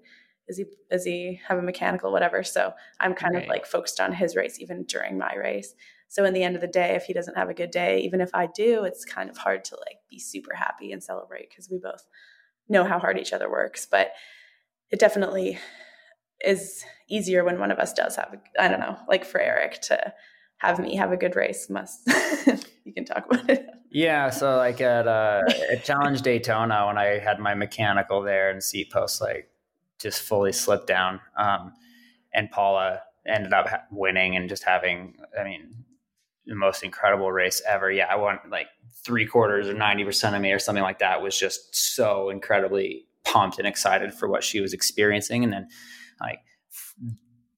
Is 0.47 0.57
he 0.57 0.65
is 0.89 1.05
he 1.05 1.39
have 1.47 1.59
a 1.59 1.61
mechanical 1.61 2.11
whatever? 2.11 2.41
So 2.43 2.73
I'm 2.99 3.13
kind 3.13 3.35
right. 3.35 3.43
of 3.43 3.49
like 3.49 3.65
focused 3.65 3.99
on 3.99 4.13
his 4.13 4.35
race 4.35 4.59
even 4.59 4.85
during 4.85 5.17
my 5.17 5.35
race. 5.35 5.75
So 6.07 6.25
in 6.25 6.33
the 6.33 6.41
end 6.41 6.55
of 6.55 6.61
the 6.61 6.67
day, 6.67 6.95
if 6.95 7.03
he 7.03 7.13
doesn't 7.13 7.37
have 7.37 7.49
a 7.49 7.53
good 7.53 7.69
day, 7.69 7.99
even 7.99 8.19
if 8.19 8.31
I 8.33 8.47
do, 8.47 8.83
it's 8.83 9.05
kind 9.05 9.29
of 9.29 9.37
hard 9.37 9.63
to 9.65 9.75
like 9.75 9.97
be 10.09 10.17
super 10.17 10.55
happy 10.55 10.91
and 10.91 11.03
celebrate 11.03 11.49
because 11.49 11.69
we 11.69 11.77
both 11.77 12.07
know 12.67 12.83
how 12.83 12.97
hard 12.97 13.19
each 13.19 13.33
other 13.33 13.49
works. 13.49 13.85
But 13.85 14.13
it 14.89 14.99
definitely 14.99 15.59
is 16.43 16.83
easier 17.07 17.43
when 17.43 17.59
one 17.59 17.69
of 17.69 17.77
us 17.77 17.93
does 17.93 18.15
have, 18.15 18.35
I 18.57 18.69
don't 18.69 18.79
know, 18.79 18.97
like 19.07 19.25
for 19.25 19.39
Eric 19.39 19.81
to 19.81 20.13
have 20.59 20.79
me 20.79 20.95
have 20.95 21.11
a 21.11 21.17
good 21.17 21.35
race 21.35 21.69
must 21.69 22.01
you 22.85 22.93
can 22.93 23.05
talk 23.05 23.25
about 23.29 23.49
it 23.49 23.67
yeah 23.91 24.29
so 24.29 24.57
like 24.57 24.79
at 24.81 25.07
uh 25.07 25.41
at 25.71 25.83
challenge 25.83 26.21
daytona 26.21 26.85
when 26.87 26.97
i 26.97 27.19
had 27.19 27.39
my 27.39 27.53
mechanical 27.53 28.21
there 28.21 28.49
and 28.49 28.63
seat 28.63 28.91
post 28.91 29.21
like 29.21 29.49
just 29.99 30.21
fully 30.21 30.51
slipped 30.51 30.87
down 30.87 31.19
um 31.37 31.73
and 32.33 32.49
paula 32.51 33.01
ended 33.27 33.53
up 33.53 33.67
winning 33.91 34.35
and 34.35 34.47
just 34.47 34.63
having 34.63 35.15
i 35.39 35.43
mean 35.43 35.73
the 36.49 36.55
most 36.55 36.83
incredible 36.83 37.31
race 37.31 37.61
ever. 37.67 37.91
Yeah, 37.91 38.07
I 38.09 38.15
won 38.15 38.39
like 38.49 38.67
three 39.05 39.25
quarters 39.25 39.69
or 39.69 39.75
90% 39.75 40.35
of 40.35 40.41
me 40.41 40.51
or 40.51 40.59
something 40.59 40.83
like 40.83 40.99
that 40.99 41.21
was 41.21 41.37
just 41.37 41.73
so 41.95 42.29
incredibly 42.29 43.05
pumped 43.23 43.59
and 43.59 43.67
excited 43.67 44.13
for 44.13 44.27
what 44.27 44.43
she 44.43 44.59
was 44.59 44.73
experiencing. 44.73 45.43
And 45.43 45.53
then 45.53 45.67
like 46.19 46.39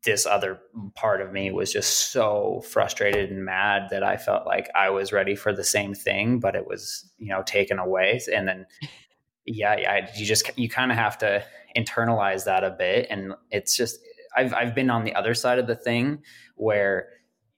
this 0.03 0.25
other 0.25 0.59
part 0.95 1.21
of 1.21 1.31
me 1.31 1.51
was 1.51 1.71
just 1.71 2.11
so 2.11 2.63
frustrated 2.67 3.29
and 3.29 3.45
mad 3.45 3.87
that 3.91 4.03
I 4.03 4.17
felt 4.17 4.47
like 4.47 4.69
I 4.75 4.89
was 4.89 5.11
ready 5.11 5.35
for 5.35 5.53
the 5.53 5.63
same 5.63 5.93
thing, 5.93 6.39
but 6.39 6.55
it 6.55 6.65
was, 6.65 7.11
you 7.17 7.27
know, 7.27 7.43
taken 7.43 7.77
away. 7.77 8.19
And 8.33 8.47
then, 8.47 8.65
yeah, 9.45 9.77
yeah, 9.77 10.09
you 10.15 10.25
just, 10.25 10.49
you 10.57 10.69
kind 10.69 10.91
of 10.91 10.97
have 10.97 11.17
to 11.19 11.43
internalize 11.77 12.45
that 12.45 12.63
a 12.63 12.71
bit. 12.71 13.07
And 13.11 13.33
it's 13.51 13.75
just, 13.75 13.99
I've, 14.35 14.53
I've 14.53 14.73
been 14.73 14.89
on 14.89 15.03
the 15.03 15.13
other 15.13 15.35
side 15.35 15.59
of 15.59 15.67
the 15.67 15.75
thing 15.75 16.23
where 16.55 17.09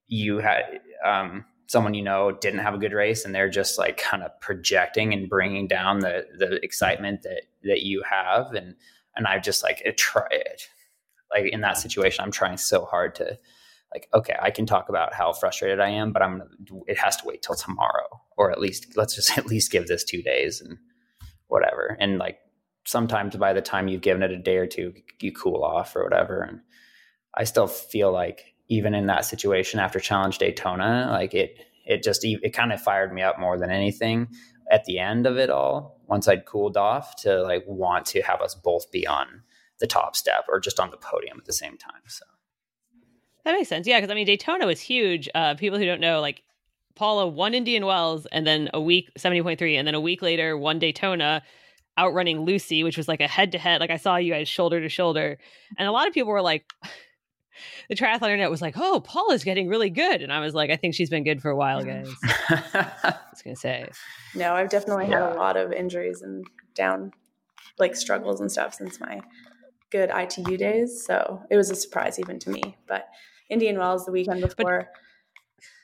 you 0.07 0.39
had, 0.39 0.81
um, 1.05 1.45
someone 1.67 1.93
you 1.93 2.03
know 2.03 2.31
didn't 2.31 2.59
have 2.59 2.73
a 2.73 2.77
good 2.77 2.93
race 2.93 3.25
and 3.25 3.33
they're 3.33 3.49
just 3.49 3.79
like 3.79 3.97
kind 3.97 4.21
of 4.21 4.37
projecting 4.41 5.13
and 5.13 5.29
bringing 5.29 5.67
down 5.67 5.99
the 5.99 6.25
the 6.37 6.63
excitement 6.63 7.23
that 7.23 7.43
that 7.63 7.81
you 7.81 8.03
have 8.07 8.53
and 8.53 8.75
and 9.15 9.25
I've 9.25 9.41
just 9.41 9.63
like 9.63 9.81
try 9.97 10.27
it 10.29 10.69
like 11.33 11.51
in 11.51 11.61
that 11.61 11.77
situation 11.77 12.23
I'm 12.23 12.31
trying 12.31 12.57
so 12.57 12.85
hard 12.85 13.15
to 13.15 13.37
like 13.93 14.07
okay 14.13 14.35
I 14.41 14.51
can 14.51 14.65
talk 14.65 14.89
about 14.89 15.13
how 15.13 15.33
frustrated 15.33 15.79
I 15.79 15.89
am 15.89 16.11
but 16.11 16.21
I'm 16.21 16.43
it 16.87 16.97
has 16.97 17.17
to 17.17 17.25
wait 17.25 17.41
till 17.41 17.55
tomorrow 17.55 18.21
or 18.37 18.51
at 18.51 18.59
least 18.59 18.95
let's 18.95 19.15
just 19.15 19.37
at 19.37 19.45
least 19.45 19.71
give 19.71 19.87
this 19.87 20.03
two 20.03 20.21
days 20.21 20.61
and 20.61 20.77
whatever 21.47 21.97
and 21.99 22.17
like 22.17 22.39
sometimes 22.85 23.35
by 23.35 23.53
the 23.53 23.61
time 23.61 23.87
you've 23.87 24.01
given 24.01 24.23
it 24.23 24.31
a 24.31 24.37
day 24.37 24.57
or 24.57 24.67
two 24.67 24.93
you 25.21 25.31
cool 25.31 25.63
off 25.63 25.95
or 25.95 26.03
whatever 26.03 26.41
and 26.41 26.59
I 27.35 27.45
still 27.45 27.67
feel 27.67 28.11
like 28.11 28.53
even 28.69 28.93
in 28.93 29.07
that 29.07 29.25
situation 29.25 29.79
after 29.79 29.99
Challenge 29.99 30.37
Daytona, 30.37 31.07
like 31.11 31.33
it 31.33 31.57
it 31.85 32.03
just 32.03 32.23
it 32.23 32.53
kind 32.53 32.71
of 32.71 32.81
fired 32.81 33.13
me 33.13 33.21
up 33.21 33.39
more 33.39 33.57
than 33.57 33.71
anything 33.71 34.27
at 34.71 34.85
the 34.85 34.99
end 34.99 35.27
of 35.27 35.37
it 35.37 35.49
all. 35.49 35.99
Once 36.07 36.27
I'd 36.27 36.45
cooled 36.45 36.77
off 36.77 37.15
to 37.23 37.41
like 37.41 37.63
want 37.67 38.05
to 38.07 38.21
have 38.21 38.41
us 38.41 38.55
both 38.55 38.91
be 38.91 39.05
on 39.07 39.41
the 39.79 39.87
top 39.87 40.15
step 40.15 40.45
or 40.49 40.59
just 40.59 40.79
on 40.79 40.91
the 40.91 40.97
podium 40.97 41.37
at 41.37 41.45
the 41.45 41.53
same 41.53 41.77
time. 41.77 42.01
So 42.07 42.25
that 43.45 43.53
makes 43.53 43.69
sense. 43.69 43.87
Yeah, 43.87 43.99
because 43.99 44.11
I 44.11 44.15
mean 44.15 44.25
Daytona 44.25 44.65
was 44.65 44.79
huge. 44.79 45.29
Uh, 45.33 45.55
people 45.55 45.77
who 45.77 45.85
don't 45.85 46.01
know, 46.01 46.21
like 46.21 46.43
Paula 46.95 47.27
won 47.27 47.53
Indian 47.53 47.85
Wells 47.85 48.25
and 48.27 48.45
then 48.45 48.69
a 48.73 48.81
week 48.81 49.11
seventy 49.17 49.41
point 49.41 49.59
three, 49.59 49.75
and 49.75 49.87
then 49.87 49.95
a 49.95 50.01
week 50.01 50.21
later 50.21 50.57
won 50.57 50.79
Daytona 50.79 51.43
outrunning 51.97 52.41
Lucy, 52.41 52.83
which 52.83 52.97
was 52.97 53.07
like 53.07 53.21
a 53.21 53.27
head 53.27 53.51
to 53.51 53.57
head. 53.57 53.81
Like 53.81 53.91
I 53.91 53.97
saw 53.97 54.15
you 54.15 54.33
guys 54.33 54.47
shoulder 54.47 54.81
to 54.81 54.89
shoulder, 54.89 55.37
and 55.77 55.87
a 55.87 55.91
lot 55.91 56.07
of 56.07 56.13
people 56.13 56.31
were 56.31 56.41
like, 56.41 56.65
the 57.89 57.95
triathlon 57.95 58.23
internet 58.23 58.49
was 58.49 58.61
like, 58.61 58.75
"Oh, 58.77 59.01
Paula's 59.01 59.43
getting 59.43 59.67
really 59.67 59.89
good," 59.89 60.21
and 60.21 60.31
I 60.31 60.39
was 60.39 60.53
like, 60.53 60.69
"I 60.69 60.75
think 60.75 60.95
she's 60.95 61.09
been 61.09 61.23
good 61.23 61.41
for 61.41 61.49
a 61.49 61.55
while, 61.55 61.83
guys." 61.83 62.09
I 62.23 63.15
was 63.31 63.41
gonna 63.43 63.55
say. 63.55 63.89
No, 64.35 64.53
I've 64.53 64.69
definitely 64.69 65.07
yeah. 65.07 65.27
had 65.27 65.35
a 65.35 65.35
lot 65.35 65.57
of 65.57 65.71
injuries 65.71 66.21
and 66.21 66.45
down, 66.75 67.11
like 67.77 67.95
struggles 67.95 68.39
and 68.39 68.51
stuff 68.51 68.73
since 68.73 68.99
my 68.99 69.21
good 69.93 70.09
ITU 70.09 70.57
days. 70.57 71.05
So 71.05 71.41
it 71.49 71.55
was 71.55 71.69
a 71.69 71.75
surprise 71.75 72.19
even 72.19 72.39
to 72.39 72.49
me. 72.49 72.75
But 72.87 73.07
Indian 73.49 73.77
Wells 73.77 74.05
the 74.05 74.11
weekend 74.11 74.41
before. 74.41 74.89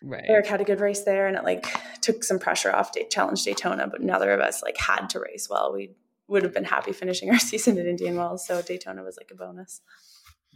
right. 0.03 0.25
Eric 0.27 0.47
had 0.47 0.59
a 0.59 0.65
good 0.65 0.81
race 0.81 1.03
there, 1.03 1.27
and 1.27 1.37
it 1.37 1.43
like 1.45 1.65
took 2.01 2.23
some 2.25 2.39
pressure 2.39 2.75
off 2.75 2.91
Challenge 3.09 3.41
Daytona. 3.41 3.87
But 3.87 4.01
neither 4.01 4.31
of 4.31 4.41
us 4.41 4.61
like 4.61 4.77
had 4.77 5.07
to 5.11 5.19
race 5.19 5.47
well. 5.49 5.71
We 5.71 5.95
would 6.27 6.43
have 6.43 6.53
been 6.53 6.65
happy 6.65 6.91
finishing 6.91 7.29
our 7.33 7.39
season 7.39 7.77
at 7.77 7.85
Indian 7.85 8.17
Wells, 8.17 8.45
so 8.45 8.61
Daytona 8.61 9.03
was 9.03 9.17
like 9.17 9.29
a 9.31 9.35
bonus. 9.35 9.81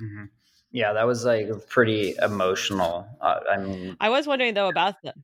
Mm-hmm. 0.01 0.25
Yeah, 0.71 0.93
that 0.93 1.05
was 1.05 1.23
like 1.23 1.47
pretty 1.69 2.15
emotional. 2.19 3.07
Uh, 3.21 3.39
I 3.49 3.57
mean, 3.57 3.95
I 4.01 4.09
was 4.09 4.25
wondering 4.25 4.55
though 4.55 4.69
about 4.69 4.95
them. 5.03 5.23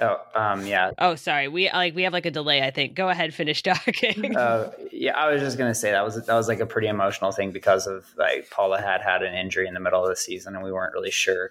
Oh, 0.00 0.20
um, 0.34 0.66
yeah. 0.66 0.90
Oh, 0.98 1.14
sorry. 1.14 1.48
We 1.48 1.70
like 1.70 1.94
we 1.94 2.02
have 2.02 2.12
like 2.12 2.26
a 2.26 2.30
delay. 2.30 2.62
I 2.62 2.70
think. 2.70 2.94
Go 2.94 3.08
ahead, 3.08 3.32
finish 3.32 3.62
talking. 3.62 4.36
uh, 4.36 4.72
yeah, 4.90 5.16
I 5.16 5.32
was 5.32 5.40
just 5.40 5.56
gonna 5.56 5.74
say 5.74 5.92
that 5.92 6.04
was 6.04 6.14
that 6.26 6.34
was 6.34 6.48
like 6.48 6.60
a 6.60 6.66
pretty 6.66 6.88
emotional 6.88 7.30
thing 7.32 7.52
because 7.52 7.86
of 7.86 8.06
like 8.16 8.50
Paula 8.50 8.80
had 8.80 9.02
had 9.02 9.22
an 9.22 9.34
injury 9.34 9.68
in 9.68 9.74
the 9.74 9.80
middle 9.80 10.02
of 10.02 10.08
the 10.08 10.16
season 10.16 10.54
and 10.54 10.64
we 10.64 10.72
weren't 10.72 10.94
really 10.94 11.10
sure. 11.10 11.50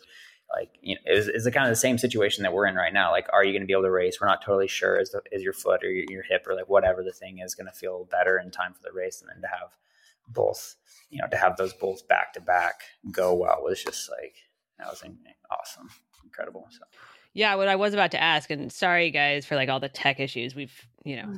Like, 0.53 0.69
you 0.81 0.95
know, 0.95 1.01
is 1.11 1.27
is 1.29 1.49
kind 1.51 1.65
of 1.65 1.71
the 1.71 1.75
same 1.75 1.97
situation 1.97 2.43
that 2.43 2.53
we're 2.53 2.67
in 2.67 2.75
right 2.75 2.93
now. 2.93 3.11
Like, 3.11 3.27
are 3.33 3.43
you 3.43 3.53
going 3.53 3.63
to 3.63 3.67
be 3.67 3.73
able 3.73 3.83
to 3.83 3.91
race? 3.91 4.19
We're 4.21 4.27
not 4.27 4.43
totally 4.43 4.67
sure. 4.67 4.99
Is 4.99 5.09
the, 5.09 5.21
is 5.31 5.41
your 5.41 5.53
foot 5.53 5.83
or 5.83 5.89
your, 5.89 6.05
your 6.09 6.23
hip 6.23 6.45
or 6.47 6.53
like 6.53 6.69
whatever 6.69 7.01
the 7.01 7.11
thing 7.11 7.39
is 7.39 7.55
going 7.55 7.65
to 7.65 7.73
feel 7.73 8.07
better 8.11 8.37
in 8.37 8.51
time 8.51 8.73
for 8.73 8.81
the 8.83 8.91
race, 8.91 9.21
and 9.21 9.29
then 9.29 9.41
to 9.41 9.47
have 9.47 9.69
both, 10.27 10.75
you 11.09 11.19
know, 11.19 11.27
to 11.27 11.37
have 11.37 11.57
those 11.57 11.73
both 11.73 12.07
back 12.07 12.33
to 12.33 12.41
back 12.41 12.81
go 13.11 13.33
well 13.33 13.61
was 13.63 13.83
just 13.83 14.11
like 14.11 14.35
that 14.77 14.89
was 14.89 15.03
awesome, 15.49 15.89
incredible. 16.23 16.67
So. 16.69 16.83
Yeah, 17.33 17.55
what 17.55 17.67
I 17.67 17.75
was 17.75 17.93
about 17.93 18.11
to 18.11 18.21
ask, 18.21 18.49
and 18.49 18.71
sorry 18.71 19.09
guys 19.11 19.45
for 19.45 19.55
like 19.55 19.69
all 19.69 19.79
the 19.79 19.89
tech 19.89 20.19
issues. 20.19 20.55
We've, 20.55 20.73
you 21.03 21.15
know, 21.15 21.33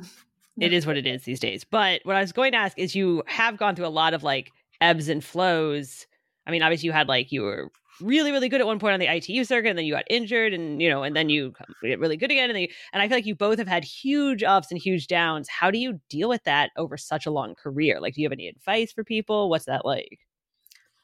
it 0.60 0.72
is 0.72 0.86
what 0.86 0.96
it 0.96 1.06
is 1.06 1.24
these 1.24 1.40
days. 1.40 1.64
But 1.64 2.02
what 2.04 2.16
I 2.16 2.20
was 2.20 2.32
going 2.32 2.52
to 2.52 2.58
ask 2.58 2.78
is 2.78 2.94
you 2.94 3.22
have 3.26 3.56
gone 3.56 3.74
through 3.76 3.86
a 3.86 3.88
lot 3.88 4.14
of 4.14 4.22
like 4.22 4.50
ebbs 4.80 5.08
and 5.08 5.24
flows. 5.24 6.06
I 6.46 6.50
mean, 6.50 6.62
obviously 6.62 6.86
you 6.86 6.92
had 6.92 7.08
like 7.08 7.32
you 7.32 7.42
were 7.42 7.70
really, 8.00 8.32
really 8.32 8.48
good 8.48 8.60
at 8.60 8.66
one 8.66 8.78
point 8.78 8.94
on 8.94 9.00
the 9.00 9.06
ITU 9.06 9.44
circuit, 9.44 9.70
and 9.70 9.78
then 9.78 9.84
you 9.84 9.94
got 9.94 10.04
injured, 10.10 10.52
and 10.52 10.80
you 10.80 10.88
know, 10.88 11.02
and 11.02 11.16
then 11.16 11.28
you 11.28 11.52
get 11.82 11.98
really 11.98 12.16
good 12.16 12.30
again. 12.30 12.50
And, 12.50 12.56
they, 12.56 12.70
and 12.92 13.02
I 13.02 13.08
feel 13.08 13.16
like 13.16 13.26
you 13.26 13.34
both 13.34 13.58
have 13.58 13.68
had 13.68 13.84
huge 13.84 14.42
ups 14.42 14.70
and 14.70 14.80
huge 14.80 15.06
downs. 15.06 15.48
How 15.48 15.70
do 15.70 15.78
you 15.78 16.00
deal 16.08 16.28
with 16.28 16.44
that 16.44 16.70
over 16.76 16.96
such 16.96 17.26
a 17.26 17.30
long 17.30 17.54
career? 17.54 18.00
Like, 18.00 18.14
do 18.14 18.20
you 18.20 18.26
have 18.26 18.32
any 18.32 18.48
advice 18.48 18.92
for 18.92 19.04
people? 19.04 19.48
What's 19.48 19.66
that 19.66 19.84
like? 19.84 20.20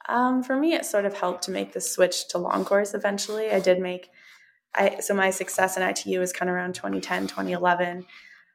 Um, 0.09 0.43
for 0.43 0.57
me, 0.57 0.75
it 0.75 0.85
sort 0.85 1.05
of 1.05 1.15
helped 1.15 1.45
to 1.45 1.51
make 1.51 1.73
the 1.73 1.81
switch 1.81 2.29
to 2.29 2.39
long 2.39 2.65
course 2.65 2.93
eventually. 2.93 3.51
I 3.51 3.61
did 3.61 3.81
make 3.81 4.11
I 4.75 5.01
so 5.01 5.15
my 5.15 5.31
success 5.31 5.77
in 5.77 5.83
ITU 5.83 6.19
was 6.19 6.33
kind 6.33 6.49
of 6.49 6.57
around 6.57 6.75
2010, 6.75 7.27
2011, 7.27 8.07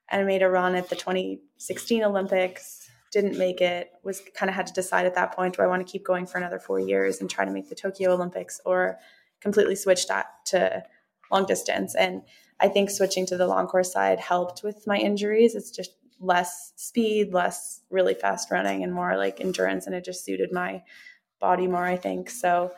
and 0.10 0.22
I 0.22 0.24
made 0.24 0.42
a 0.42 0.50
run 0.50 0.76
at 0.76 0.90
the 0.90 0.96
2016 0.96 2.04
Olympics. 2.04 2.90
Didn't 3.12 3.38
make 3.38 3.62
it. 3.62 3.92
Was 4.04 4.22
kind 4.36 4.50
of 4.50 4.56
had 4.56 4.68
to 4.68 4.74
decide 4.74 5.06
at 5.06 5.16
that 5.16 5.36
point: 5.36 5.56
do 5.56 5.62
I 5.62 5.68
want 5.68 5.86
to 5.86 5.92
keep 5.92 6.06
going 6.06 6.26
for 6.26 6.38
another 6.38 6.60
four 6.60 6.80
years 6.80 7.22
and 7.22 7.30
try 7.30 7.46
to 7.46 7.52
make 7.52 7.70
the 7.70 7.76
Tokyo 7.76 8.14
Olympics, 8.14 8.60
or 8.66 8.98
completely 9.42 9.76
switch 9.76 10.08
that 10.08 10.28
to 10.48 10.84
long 11.32 11.46
distance? 11.46 11.96
And 11.96 12.24
I 12.60 12.68
think 12.68 12.90
switching 12.90 13.26
to 13.28 13.38
the 13.38 13.48
long 13.48 13.68
course 13.68 13.94
side 13.94 14.20
helped 14.20 14.64
with 14.64 14.88
my 14.88 14.98
injuries. 14.98 15.56
It's 15.56 15.72
just 15.72 15.92
less 16.20 16.74
speed, 16.76 17.32
less 17.32 17.82
really 17.92 18.16
fast 18.16 18.50
running, 18.52 18.84
and 18.84 18.94
more 18.94 19.16
like 19.18 19.40
endurance, 19.40 19.86
and 19.86 19.96
it 19.96 20.04
just 20.04 20.26
suited 20.26 20.52
my 20.52 20.84
body 21.40 21.68
more. 21.68 21.86
I 21.86 21.98
think 21.98 22.30
so 22.30 22.74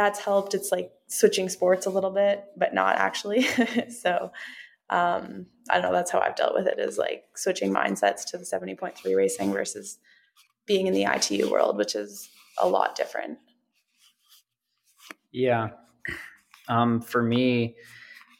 that's 0.00 0.18
helped. 0.18 0.54
It's 0.54 0.72
like 0.72 0.92
switching 1.08 1.48
sports 1.48 1.86
a 1.86 1.90
little 1.90 2.10
bit, 2.10 2.44
but 2.56 2.72
not 2.72 2.96
actually. 2.96 3.42
so 4.02 4.32
um, 4.88 5.46
I 5.68 5.74
don't 5.74 5.82
know. 5.82 5.92
That's 5.92 6.10
how 6.10 6.20
I've 6.20 6.36
dealt 6.36 6.54
with 6.54 6.66
it 6.66 6.78
is 6.78 6.96
like 6.98 7.24
switching 7.34 7.72
mindsets 7.72 8.24
to 8.30 8.38
the 8.38 8.44
70.3 8.44 9.16
racing 9.16 9.52
versus 9.52 9.98
being 10.66 10.86
in 10.86 10.94
the 10.94 11.04
ITU 11.04 11.50
world, 11.50 11.76
which 11.76 11.94
is 11.94 12.28
a 12.60 12.68
lot 12.68 12.96
different. 12.96 13.38
Yeah. 15.32 15.68
Um, 16.68 17.00
for 17.00 17.22
me, 17.22 17.76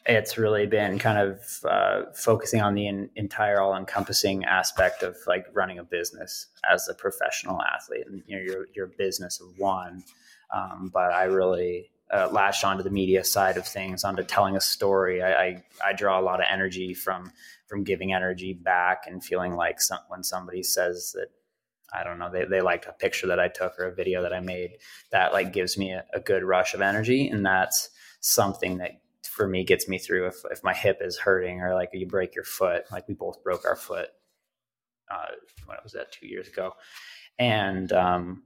it's 0.07 0.37
really 0.37 0.65
been 0.65 0.97
kind 0.97 1.19
of 1.19 1.39
uh, 1.63 2.11
focusing 2.15 2.61
on 2.61 2.73
the 2.73 2.87
in, 2.87 3.09
entire 3.15 3.61
all-encompassing 3.61 4.45
aspect 4.45 5.03
of 5.03 5.15
like 5.27 5.45
running 5.53 5.77
a 5.77 5.83
business 5.83 6.47
as 6.69 6.89
a 6.89 6.93
professional 6.95 7.61
athlete 7.61 8.05
and 8.07 8.23
you 8.25 8.35
know 8.35 8.41
your 8.41 8.65
your 8.73 8.87
business 8.87 9.39
of 9.39 9.47
one 9.59 10.03
um, 10.53 10.91
but 10.93 11.11
I 11.11 11.23
really 11.25 11.91
uh, 12.13 12.29
latched 12.31 12.63
onto 12.63 12.83
the 12.83 12.89
media 12.89 13.23
side 13.23 13.57
of 13.57 13.65
things, 13.65 14.03
onto 14.03 14.23
telling 14.23 14.55
a 14.55 14.61
story. 14.61 15.21
I, 15.21 15.43
I, 15.43 15.63
I, 15.85 15.93
draw 15.93 16.19
a 16.19 16.21
lot 16.21 16.41
of 16.41 16.47
energy 16.49 16.93
from 16.93 17.31
from 17.67 17.85
giving 17.85 18.11
energy 18.11 18.53
back 18.53 19.03
and 19.07 19.23
feeling 19.23 19.55
like 19.55 19.79
some, 19.79 19.99
when 20.09 20.23
somebody 20.23 20.61
says 20.61 21.15
that 21.15 21.27
I 21.93 22.03
don't 22.03 22.19
know 22.19 22.29
they, 22.29 22.43
they 22.43 22.59
liked 22.59 22.85
a 22.85 22.91
picture 22.91 23.27
that 23.27 23.39
I 23.39 23.47
took 23.47 23.79
or 23.79 23.85
a 23.85 23.95
video 23.95 24.21
that 24.23 24.33
I 24.33 24.41
made 24.41 24.77
that 25.11 25.31
like 25.31 25.53
gives 25.53 25.77
me 25.77 25.91
a, 25.91 26.03
a 26.13 26.19
good 26.19 26.43
rush 26.43 26.73
of 26.73 26.81
energy. 26.81 27.29
And 27.29 27.45
that's 27.45 27.89
something 28.19 28.77
that 28.79 29.01
for 29.23 29.47
me 29.47 29.63
gets 29.63 29.87
me 29.87 29.97
through 29.97 30.27
if, 30.27 30.35
if 30.51 30.63
my 30.63 30.73
hip 30.73 30.97
is 30.99 31.17
hurting 31.17 31.61
or 31.61 31.73
like 31.73 31.91
you 31.93 32.05
break 32.05 32.35
your 32.35 32.43
foot. 32.43 32.83
Like 32.91 33.07
we 33.07 33.13
both 33.13 33.41
broke 33.41 33.65
our 33.65 33.77
foot 33.77 34.09
uh, 35.09 35.27
when 35.65 35.77
was 35.81 35.93
that 35.93 36.11
two 36.11 36.27
years 36.27 36.49
ago. 36.49 36.73
And 37.39 37.91
um, 37.93 38.43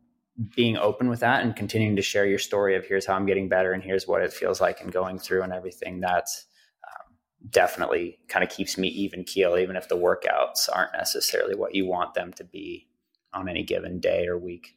being 0.56 0.78
open 0.78 1.10
with 1.10 1.22
that 1.22 1.44
and 1.44 1.56
continuing 1.56 1.96
to 1.96 2.02
share 2.02 2.26
your 2.26 2.40
story 2.40 2.76
of 2.76 2.86
here's 2.86 3.06
how 3.06 3.16
I'm 3.16 3.26
getting 3.26 3.48
better 3.48 3.72
and 3.72 3.82
here's 3.82 4.08
what 4.08 4.22
it 4.22 4.34
feels 4.34 4.60
like 4.60 4.82
and 4.82 4.92
going 4.92 5.18
through 5.18 5.44
and 5.44 5.54
everything 5.54 6.02
that's 6.02 6.46
um, 6.84 7.16
definitely 7.50 8.20
kind 8.28 8.44
of 8.44 8.50
keeps 8.50 8.78
me 8.78 8.90
even 8.90 9.24
keel, 9.24 9.58
even 9.58 9.78
if 9.78 9.88
the 9.88 9.96
workouts 9.96 10.68
aren't 10.72 10.94
necessarily 10.94 11.56
what 11.56 11.74
you 11.74 11.86
want 11.86 12.16
them 12.16 12.34
to 12.34 12.44
be 12.44 12.88
on 13.34 13.48
any 13.48 13.64
given 13.64 14.00
day 14.00 14.28
or 14.28 14.38
week. 14.38 14.76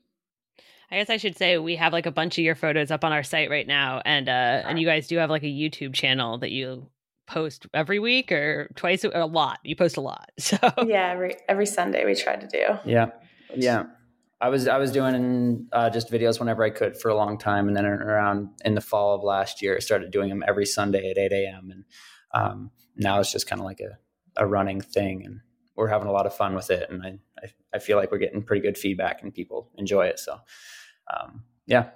I 0.91 0.97
guess 0.97 1.11
I 1.11 1.17
should 1.17 1.37
say 1.37 1.59
we 1.59 1.77
have 1.77 1.93
like 1.93 2.07
a 2.07 2.11
bunch 2.11 2.39
of 2.39 2.45
your 2.45 2.55
photos 2.55 2.91
up 2.91 3.05
on 3.05 3.13
our 3.13 3.23
site 3.23 3.51
right 3.51 3.67
now, 3.67 4.01
and 4.07 4.27
uh, 4.27 4.63
and 4.65 4.79
you 4.79 4.87
guys 4.87 5.07
do 5.07 5.19
have 5.19 5.29
like 5.29 5.43
a 5.43 5.47
YouTube 5.47 5.93
channel 5.93 6.39
that 6.39 6.51
you 6.51 6.89
post 7.27 7.67
every 7.75 7.99
week 7.99 8.33
or 8.33 8.71
twice 8.75 9.05
a 9.05 9.27
lot. 9.27 9.59
You 9.65 9.77
post 9.77 9.99
a 9.99 10.01
lot, 10.01 10.31
so 10.39 10.57
yeah, 10.87 11.11
every 11.11 11.37
every 11.47 11.67
Sunday 11.67 12.07
we 12.07 12.15
try 12.15 12.37
to 12.37 12.47
do. 12.47 12.91
Yeah, 12.91 13.11
yeah. 13.55 13.85
I 14.41 14.51
was 14.51 14.69
I 14.69 14.79
was 14.79 14.93
doing 14.93 15.67
uh, 15.73 15.91
just 15.91 16.11
videos 16.11 16.39
whenever 16.39 16.63
I 16.63 16.71
could 16.71 16.97
for 16.97 17.09
a 17.09 17.15
long 17.15 17.39
time, 17.39 17.67
and 17.67 17.77
then 17.77 17.85
around 17.85 18.51
in 18.65 18.75
the 18.75 18.81
fall 18.81 19.15
of 19.15 19.25
last 19.25 19.63
year, 19.63 19.77
I 19.77 19.81
started 19.81 20.13
doing 20.13 20.29
them 20.29 20.45
every 20.47 20.67
Sunday 20.67 21.11
at 21.11 21.19
eight 21.19 21.33
a.m. 21.33 21.71
And 21.73 21.85
um, 22.33 22.71
now 22.97 23.19
it's 23.19 23.33
just 23.33 23.49
kind 23.49 23.61
of 23.61 23.67
like 23.67 23.81
a, 23.81 23.99
a 24.41 24.47
running 24.47 24.81
thing, 24.81 25.25
and 25.25 25.41
we're 25.75 25.89
having 25.89 26.07
a 26.07 26.13
lot 26.13 26.27
of 26.27 26.37
fun 26.37 26.55
with 26.55 26.71
it. 26.71 26.89
And 26.89 27.03
I, 27.03 27.19
I, 27.43 27.49
I 27.75 27.79
feel 27.81 27.97
like 27.97 28.13
we're 28.13 28.19
getting 28.19 28.43
pretty 28.43 28.63
good 28.63 28.79
feedback, 28.79 29.23
and 29.23 29.35
people 29.35 29.71
enjoy 29.77 30.07
it. 30.07 30.21
So 30.21 30.39
um, 31.13 31.43
yeah, 31.67 31.91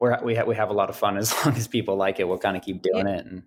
we're 0.00 0.22
we 0.24 0.34
have 0.34 0.46
we 0.46 0.56
have 0.56 0.70
a 0.70 0.74
lot 0.74 0.88
of 0.88 0.96
fun 0.96 1.16
as 1.18 1.34
long 1.44 1.54
as 1.56 1.68
people 1.68 1.96
like 1.96 2.20
it. 2.20 2.28
We'll 2.28 2.38
kind 2.38 2.56
of 2.56 2.62
keep 2.62 2.80
doing 2.80 3.06
yeah. 3.06 3.16
it 3.16 3.26
and 3.26 3.42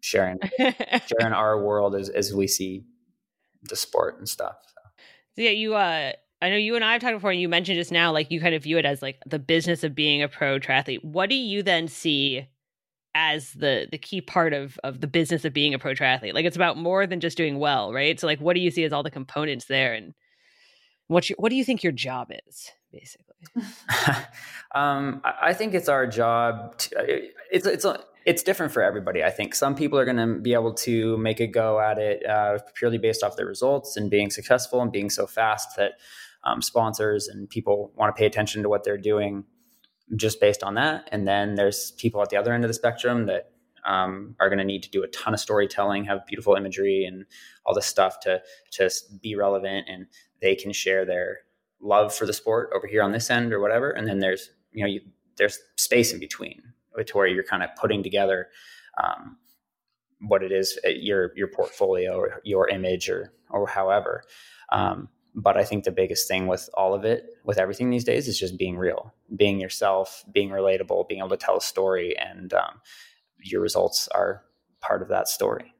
sharing 0.00 0.38
sharing 0.58 1.32
our 1.32 1.60
world 1.60 1.96
as 1.96 2.08
as 2.08 2.32
we 2.32 2.46
see 2.46 2.84
the 3.64 3.74
sport 3.74 4.18
and 4.18 4.28
stuff. 4.28 4.58
So. 4.62 4.80
so 5.34 5.42
yeah, 5.42 5.50
you 5.50 5.74
uh 5.74 6.12
I 6.46 6.50
know 6.50 6.56
you 6.56 6.76
and 6.76 6.84
I 6.84 6.92
have 6.92 7.02
talked 7.02 7.16
before, 7.16 7.32
and 7.32 7.40
you 7.40 7.48
mentioned 7.48 7.76
just 7.76 7.90
now, 7.90 8.12
like 8.12 8.30
you 8.30 8.40
kind 8.40 8.54
of 8.54 8.62
view 8.62 8.78
it 8.78 8.84
as 8.84 9.02
like 9.02 9.18
the 9.26 9.40
business 9.40 9.82
of 9.82 9.96
being 9.96 10.22
a 10.22 10.28
pro 10.28 10.60
triathlete. 10.60 11.02
What 11.02 11.28
do 11.28 11.34
you 11.34 11.60
then 11.60 11.88
see 11.88 12.46
as 13.16 13.50
the 13.50 13.88
the 13.90 13.98
key 13.98 14.20
part 14.20 14.52
of 14.52 14.78
of 14.84 15.00
the 15.00 15.08
business 15.08 15.44
of 15.44 15.52
being 15.52 15.74
a 15.74 15.78
pro 15.80 15.92
triathlete? 15.92 16.34
Like 16.34 16.44
it's 16.44 16.54
about 16.54 16.78
more 16.78 17.04
than 17.04 17.18
just 17.18 17.36
doing 17.36 17.58
well, 17.58 17.92
right? 17.92 18.20
So 18.20 18.28
like, 18.28 18.40
what 18.40 18.54
do 18.54 18.60
you 18.60 18.70
see 18.70 18.84
as 18.84 18.92
all 18.92 19.02
the 19.02 19.10
components 19.10 19.64
there, 19.64 19.92
and 19.92 20.14
what 21.08 21.28
you, 21.28 21.34
what 21.36 21.48
do 21.48 21.56
you 21.56 21.64
think 21.64 21.82
your 21.82 21.92
job 21.92 22.30
is, 22.46 22.70
basically? 22.92 23.34
um, 24.72 25.22
I 25.24 25.52
think 25.52 25.74
it's 25.74 25.88
our 25.88 26.06
job. 26.06 26.78
To, 26.78 26.96
uh, 26.96 27.02
it's 27.50 27.66
it's 27.66 27.84
a, 27.84 28.04
it's 28.24 28.44
different 28.44 28.72
for 28.72 28.84
everybody. 28.84 29.24
I 29.24 29.30
think 29.30 29.52
some 29.56 29.74
people 29.74 29.98
are 29.98 30.04
going 30.04 30.16
to 30.16 30.38
be 30.40 30.52
able 30.52 30.74
to 30.74 31.16
make 31.18 31.40
a 31.40 31.48
go 31.48 31.80
at 31.80 31.98
it 31.98 32.24
uh, 32.24 32.58
purely 32.74 32.98
based 32.98 33.24
off 33.24 33.34
their 33.34 33.46
results 33.46 33.96
and 33.96 34.08
being 34.08 34.30
successful 34.30 34.80
and 34.80 34.92
being 34.92 35.10
so 35.10 35.26
fast 35.26 35.76
that 35.76 35.94
um, 36.46 36.62
sponsors 36.62 37.28
and 37.28 37.50
people 37.50 37.92
want 37.96 38.14
to 38.14 38.18
pay 38.18 38.26
attention 38.26 38.62
to 38.62 38.68
what 38.68 38.84
they're 38.84 38.96
doing 38.96 39.44
just 40.14 40.40
based 40.40 40.62
on 40.62 40.74
that. 40.74 41.08
And 41.10 41.26
then 41.26 41.56
there's 41.56 41.90
people 41.92 42.22
at 42.22 42.30
the 42.30 42.36
other 42.36 42.52
end 42.52 42.64
of 42.64 42.68
the 42.68 42.74
spectrum 42.74 43.26
that 43.26 43.50
um, 43.84 44.34
are 44.40 44.48
going 44.48 44.58
to 44.58 44.64
need 44.64 44.82
to 44.84 44.90
do 44.90 45.02
a 45.02 45.08
ton 45.08 45.34
of 45.34 45.40
storytelling, 45.40 46.04
have 46.04 46.26
beautiful 46.26 46.54
imagery, 46.54 47.04
and 47.04 47.24
all 47.64 47.74
this 47.74 47.86
stuff 47.86 48.20
to 48.20 48.42
just 48.70 49.20
be 49.20 49.36
relevant, 49.36 49.86
and 49.88 50.06
they 50.40 50.54
can 50.54 50.72
share 50.72 51.04
their 51.04 51.38
love 51.80 52.14
for 52.14 52.26
the 52.26 52.32
sport 52.32 52.70
over 52.74 52.86
here 52.86 53.02
on 53.02 53.12
this 53.12 53.30
end 53.30 53.52
or 53.52 53.60
whatever. 53.60 53.90
And 53.90 54.06
then 54.06 54.18
there's 54.18 54.50
you 54.72 54.82
know 54.82 54.90
you, 54.90 55.00
there's 55.36 55.58
space 55.76 56.12
in 56.12 56.18
between 56.18 56.62
to 57.04 57.16
where 57.16 57.26
you're 57.26 57.44
kind 57.44 57.62
of 57.62 57.70
putting 57.76 58.02
together 58.02 58.48
um, 59.02 59.36
what 60.20 60.42
it 60.42 60.50
is 60.50 60.78
your 60.84 61.30
your 61.36 61.48
portfolio 61.48 62.16
or 62.16 62.40
your 62.44 62.68
image 62.68 63.08
or 63.08 63.32
or 63.50 63.68
however. 63.68 64.22
Um, 64.72 65.08
but 65.36 65.58
I 65.58 65.64
think 65.64 65.84
the 65.84 65.92
biggest 65.92 66.26
thing 66.26 66.46
with 66.46 66.70
all 66.72 66.94
of 66.94 67.04
it, 67.04 67.36
with 67.44 67.58
everything 67.58 67.90
these 67.90 68.04
days, 68.04 68.26
is 68.26 68.38
just 68.38 68.56
being 68.56 68.78
real, 68.78 69.12
being 69.36 69.60
yourself, 69.60 70.24
being 70.32 70.48
relatable, 70.48 71.08
being 71.08 71.20
able 71.20 71.28
to 71.28 71.36
tell 71.36 71.58
a 71.58 71.60
story, 71.60 72.16
and 72.18 72.54
um, 72.54 72.80
your 73.42 73.60
results 73.60 74.08
are 74.08 74.42
part 74.80 75.02
of 75.02 75.08
that 75.08 75.28
story. 75.28 75.74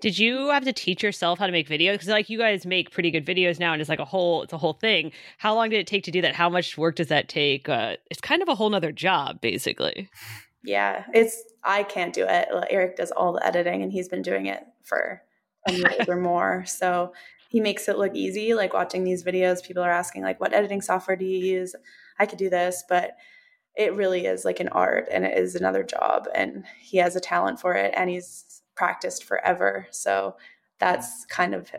Did 0.00 0.18
you 0.18 0.48
have 0.48 0.64
to 0.64 0.72
teach 0.72 1.00
yourself 1.00 1.38
how 1.38 1.46
to 1.46 1.52
make 1.52 1.68
videos? 1.68 1.92
Because 1.92 2.08
like 2.08 2.28
you 2.28 2.36
guys 2.36 2.66
make 2.66 2.90
pretty 2.90 3.12
good 3.12 3.24
videos 3.24 3.60
now, 3.60 3.72
and 3.72 3.80
it's 3.80 3.88
like 3.88 4.00
a 4.00 4.04
whole 4.04 4.42
it's 4.42 4.52
a 4.52 4.58
whole 4.58 4.72
thing. 4.72 5.12
How 5.38 5.54
long 5.54 5.70
did 5.70 5.78
it 5.78 5.86
take 5.86 6.02
to 6.04 6.10
do 6.10 6.20
that? 6.22 6.34
How 6.34 6.50
much 6.50 6.76
work 6.76 6.96
does 6.96 7.06
that 7.06 7.28
take? 7.28 7.68
Uh, 7.68 7.94
it's 8.10 8.20
kind 8.20 8.42
of 8.42 8.48
a 8.48 8.56
whole 8.56 8.68
nother 8.68 8.90
job, 8.90 9.40
basically. 9.40 10.10
Yeah, 10.64 11.04
it's 11.14 11.40
I 11.62 11.84
can't 11.84 12.12
do 12.12 12.26
it. 12.28 12.48
Eric 12.68 12.96
does 12.96 13.12
all 13.12 13.32
the 13.32 13.46
editing, 13.46 13.80
and 13.82 13.92
he's 13.92 14.08
been 14.08 14.22
doing 14.22 14.46
it 14.46 14.64
for 14.82 15.22
a 15.68 15.72
year 15.72 15.94
or 16.08 16.16
more. 16.16 16.64
So 16.66 17.12
he 17.52 17.60
makes 17.60 17.86
it 17.86 17.98
look 17.98 18.14
easy. 18.14 18.54
Like 18.54 18.72
watching 18.72 19.04
these 19.04 19.22
videos, 19.22 19.62
people 19.62 19.82
are 19.82 19.90
asking 19.90 20.22
like, 20.22 20.40
"What 20.40 20.54
editing 20.54 20.80
software 20.80 21.18
do 21.18 21.26
you 21.26 21.36
use?" 21.36 21.76
I 22.18 22.24
could 22.24 22.38
do 22.38 22.48
this, 22.48 22.82
but 22.88 23.10
it 23.76 23.94
really 23.94 24.24
is 24.24 24.46
like 24.46 24.58
an 24.58 24.68
art, 24.68 25.06
and 25.12 25.26
it 25.26 25.36
is 25.36 25.54
another 25.54 25.82
job. 25.82 26.28
And 26.34 26.64
he 26.80 26.96
has 26.96 27.14
a 27.14 27.20
talent 27.20 27.60
for 27.60 27.74
it, 27.74 27.92
and 27.94 28.08
he's 28.08 28.62
practiced 28.74 29.24
forever. 29.24 29.86
So 29.90 30.36
that's 30.78 31.26
kind 31.26 31.54
of 31.54 31.70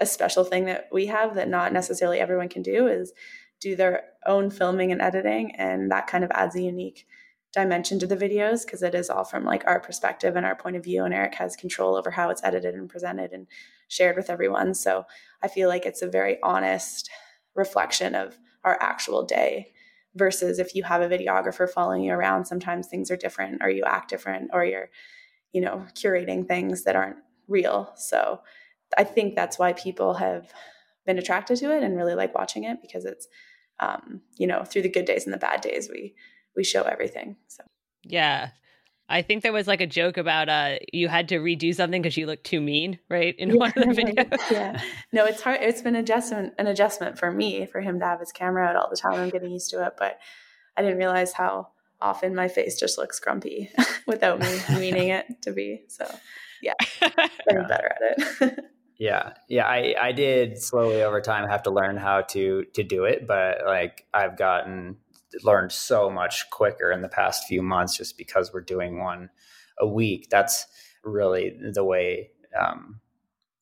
a 0.00 0.06
special 0.06 0.42
thing 0.42 0.64
that 0.64 0.88
we 0.90 1.06
have 1.06 1.36
that 1.36 1.48
not 1.48 1.72
necessarily 1.72 2.18
everyone 2.18 2.48
can 2.48 2.62
do 2.62 2.88
is 2.88 3.12
do 3.60 3.76
their 3.76 4.02
own 4.26 4.50
filming 4.50 4.90
and 4.90 5.00
editing, 5.00 5.54
and 5.54 5.88
that 5.92 6.08
kind 6.08 6.24
of 6.24 6.32
adds 6.32 6.56
a 6.56 6.62
unique 6.62 7.06
dimension 7.52 8.00
to 8.00 8.06
the 8.08 8.16
videos 8.16 8.64
because 8.64 8.82
it 8.82 8.94
is 8.94 9.08
all 9.10 9.24
from 9.24 9.44
like 9.44 9.62
our 9.66 9.78
perspective 9.78 10.34
and 10.36 10.46
our 10.46 10.56
point 10.56 10.74
of 10.74 10.82
view 10.82 11.04
and 11.04 11.12
Eric 11.12 11.34
has 11.34 11.54
control 11.54 11.96
over 11.96 12.10
how 12.10 12.30
it's 12.30 12.42
edited 12.42 12.74
and 12.74 12.88
presented 12.88 13.30
and 13.32 13.46
shared 13.92 14.16
with 14.16 14.30
everyone 14.30 14.74
so 14.74 15.04
I 15.42 15.48
feel 15.48 15.68
like 15.68 15.86
it's 15.86 16.02
a 16.02 16.08
very 16.08 16.38
honest 16.42 17.10
reflection 17.54 18.14
of 18.14 18.38
our 18.64 18.78
actual 18.80 19.24
day 19.24 19.72
versus 20.14 20.58
if 20.58 20.74
you 20.74 20.82
have 20.84 21.02
a 21.02 21.08
videographer 21.08 21.68
following 21.68 22.02
you 22.02 22.12
around 22.12 22.44
sometimes 22.44 22.86
things 22.86 23.10
are 23.10 23.16
different 23.16 23.62
or 23.62 23.70
you 23.70 23.84
act 23.84 24.10
different 24.10 24.50
or 24.52 24.64
you're 24.64 24.90
you 25.52 25.60
know 25.60 25.86
curating 25.94 26.46
things 26.46 26.84
that 26.84 26.96
aren't 26.96 27.16
real 27.48 27.92
so 27.96 28.40
I 28.96 29.04
think 29.04 29.34
that's 29.34 29.58
why 29.58 29.72
people 29.72 30.14
have 30.14 30.52
been 31.06 31.18
attracted 31.18 31.58
to 31.58 31.76
it 31.76 31.82
and 31.82 31.96
really 31.96 32.14
like 32.14 32.34
watching 32.34 32.64
it 32.64 32.78
because 32.80 33.04
it's 33.04 33.28
um, 33.80 34.20
you 34.36 34.46
know 34.46 34.64
through 34.64 34.82
the 34.82 34.88
good 34.88 35.04
days 35.04 35.24
and 35.24 35.32
the 35.32 35.38
bad 35.38 35.60
days 35.60 35.88
we 35.90 36.14
we 36.56 36.64
show 36.64 36.82
everything. 36.82 37.36
So 37.48 37.64
yeah. 38.04 38.50
I 39.12 39.20
think 39.22 39.42
there 39.42 39.52
was 39.52 39.68
like 39.68 39.82
a 39.82 39.86
joke 39.86 40.16
about 40.16 40.48
uh 40.48 40.76
you 40.92 41.08
had 41.08 41.28
to 41.28 41.38
redo 41.38 41.74
something 41.74 42.00
because 42.00 42.16
you 42.16 42.26
looked 42.26 42.44
too 42.44 42.60
mean, 42.60 42.98
right? 43.10 43.34
In 43.38 43.50
yeah, 43.50 43.54
one 43.56 43.68
of 43.68 43.74
the 43.74 43.80
videos. 44.02 44.50
yeah. 44.50 44.80
No, 45.12 45.26
it's 45.26 45.42
hard. 45.42 45.58
It's 45.60 45.82
been 45.82 45.94
adjustment 45.94 46.54
an 46.58 46.66
adjustment 46.66 47.18
for 47.18 47.30
me 47.30 47.66
for 47.66 47.80
him 47.80 48.00
to 48.00 48.06
have 48.06 48.20
his 48.20 48.32
camera 48.32 48.66
out 48.66 48.76
all 48.76 48.88
the 48.90 48.96
time. 48.96 49.14
I'm 49.14 49.28
getting 49.28 49.50
used 49.50 49.70
to 49.70 49.84
it, 49.86 49.94
but 49.98 50.18
I 50.76 50.82
didn't 50.82 50.96
realize 50.96 51.34
how 51.34 51.68
often 52.00 52.34
my 52.34 52.48
face 52.48 52.80
just 52.80 52.96
looks 52.98 53.20
grumpy 53.20 53.70
without 54.06 54.40
me 54.40 54.60
meaning 54.80 55.10
it 55.10 55.26
to 55.42 55.52
be. 55.52 55.82
So 55.88 56.06
yeah, 56.62 56.74
getting 57.00 57.68
better 57.68 57.92
at 57.94 58.18
it. 58.40 58.64
yeah, 58.98 59.34
yeah. 59.48 59.66
I 59.66 59.94
I 60.00 60.12
did 60.12 60.56
slowly 60.56 61.02
over 61.02 61.20
time 61.20 61.48
have 61.50 61.64
to 61.64 61.70
learn 61.70 61.98
how 61.98 62.22
to 62.22 62.64
to 62.72 62.82
do 62.82 63.04
it, 63.04 63.26
but 63.26 63.58
like 63.66 64.06
I've 64.14 64.38
gotten 64.38 64.96
learned 65.42 65.72
so 65.72 66.10
much 66.10 66.48
quicker 66.50 66.90
in 66.90 67.02
the 67.02 67.08
past 67.08 67.46
few 67.46 67.62
months 67.62 67.96
just 67.96 68.18
because 68.18 68.52
we're 68.52 68.60
doing 68.60 68.98
one 68.98 69.30
a 69.78 69.86
week. 69.86 70.28
That's 70.30 70.66
really 71.04 71.58
the 71.72 71.84
way 71.84 72.30
um, 72.60 73.00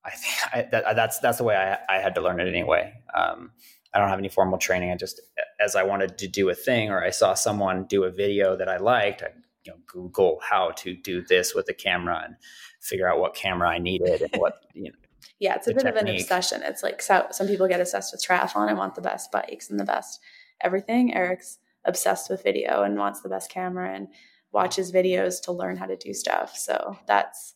I 0.05 0.11
think 0.11 0.35
I, 0.55 0.69
that, 0.71 0.97
that's 0.97 1.19
that's 1.19 1.39
the 1.39 1.45
way 1.45 1.57
I, 1.57 1.79
I 1.97 2.01
had 2.01 2.15
to 2.17 2.21
learn 2.21 2.41
it 2.41 2.49
anyway. 2.49 2.93
Um, 3.15 3.53
I 3.93 3.99
don't 3.99 4.09
have 4.09 4.19
any 4.19 4.29
formal 4.29 4.59
training. 4.59 4.91
I 4.91 4.97
just 4.97 5.21
as 5.61 5.77
I 5.77 5.83
wanted 5.83 6.19
to 6.19 6.29
do 6.29 6.49
a 6.49 6.55
thing 6.55 6.91
or 6.91 7.05
I 7.05 7.11
saw 7.11 7.35
someone 7.35 7.85
do 7.85 8.05
a 8.05 8.11
video 8.11 8.57
that 8.57 8.69
I 8.69 8.77
liked, 8.77 9.23
I 9.23 9.29
you 9.65 9.73
know 9.73 9.79
Google 9.87 10.41
how 10.43 10.71
to 10.77 10.95
do 10.95 11.23
this 11.23 11.55
with 11.55 11.69
a 11.69 11.75
camera 11.75 12.23
and 12.25 12.37
figure 12.81 13.09
out 13.09 13.21
what 13.21 13.35
camera 13.35 13.69
I 13.69 13.79
needed 13.79 14.23
and 14.23 14.41
what 14.41 14.55
you 14.75 14.85
know. 14.85 14.97
Yeah, 15.39 15.55
it's 15.55 15.67
a 15.67 15.71
bit 15.71 15.85
technique. 15.85 16.03
of 16.03 16.09
an 16.09 16.15
obsession. 16.17 16.63
It's 16.63 16.83
like 16.83 17.01
so, 17.01 17.27
some 17.31 17.47
people 17.47 17.67
get 17.67 17.81
obsessed 17.81 18.13
with 18.13 18.23
triathlon 18.23 18.69
and 18.69 18.77
want 18.77 18.95
the 18.95 19.01
best 19.01 19.33
bikes 19.33 19.71
and 19.71 19.81
the 19.81 19.85
best 19.85 20.21
everything. 20.63 21.15
Eric's 21.15 21.59
obsessed 21.85 22.31
with 22.31 22.43
video 22.43 22.83
and 22.83 22.99
wants 22.99 23.21
the 23.21 23.29
best 23.29 23.51
camera 23.51 23.95
and 23.95 24.09
watches 24.53 24.93
videos 24.93 25.41
to 25.43 25.53
learn 25.53 25.77
how 25.77 25.87
to 25.87 25.97
do 25.97 26.13
stuff. 26.13 26.57
So 26.57 26.97
that's 27.07 27.55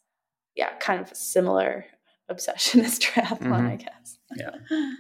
yeah, 0.55 0.71
kind 0.79 1.01
of 1.01 1.11
a 1.11 1.15
similar 1.15 1.85
obsession 2.29 2.81
as 2.85 2.99
triathlon, 2.99 3.39
mm-hmm. 3.39 3.67
I 3.67 3.77
guess. 3.77 4.19
Yeah. 4.37 4.51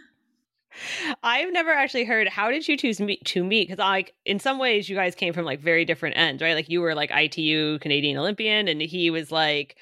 I've 1.22 1.52
never 1.52 1.70
actually 1.70 2.04
heard 2.04 2.28
how 2.28 2.50
did 2.50 2.66
you 2.66 2.76
choose 2.76 3.00
me 3.00 3.18
to 3.26 3.44
meet 3.44 3.68
because 3.68 3.78
like 3.78 4.12
in 4.24 4.40
some 4.40 4.58
ways 4.58 4.88
you 4.88 4.96
guys 4.96 5.14
came 5.14 5.32
from 5.32 5.44
like 5.44 5.60
very 5.60 5.84
different 5.84 6.16
ends 6.16 6.42
right 6.42 6.54
like 6.54 6.68
you 6.68 6.80
were 6.80 6.96
like 6.96 7.12
ITU 7.12 7.78
Canadian 7.78 8.18
Olympian 8.18 8.66
and 8.66 8.82
he 8.82 9.08
was 9.08 9.30
like 9.30 9.76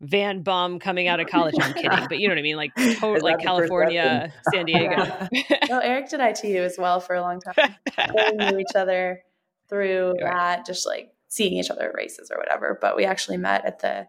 van 0.00 0.42
bum 0.42 0.78
coming 0.78 1.08
out 1.08 1.20
of 1.20 1.26
college. 1.26 1.54
I'm 1.60 1.74
kidding, 1.74 2.06
but 2.08 2.18
you 2.18 2.28
know 2.28 2.34
what 2.34 2.38
I 2.38 2.42
mean, 2.42 2.56
like 2.56 2.74
total, 2.98 3.22
like 3.22 3.40
California, 3.40 4.32
San 4.52 4.64
Diego. 4.66 5.28
no, 5.68 5.78
Eric 5.78 6.08
did 6.08 6.20
ITU 6.20 6.62
as 6.62 6.76
well 6.78 7.00
for 7.00 7.14
a 7.14 7.20
long 7.20 7.40
time. 7.40 7.76
we 8.14 8.32
knew 8.32 8.58
each 8.58 8.74
other 8.74 9.22
through 9.68 10.14
right. 10.22 10.34
that, 10.34 10.66
just 10.66 10.86
like 10.86 11.12
seeing 11.28 11.54
each 11.54 11.70
other 11.70 11.88
at 11.88 11.94
races 11.94 12.30
or 12.30 12.38
whatever. 12.38 12.78
But 12.80 12.96
we 12.96 13.04
actually 13.04 13.36
met 13.36 13.64
at 13.64 13.80
the 13.80 14.06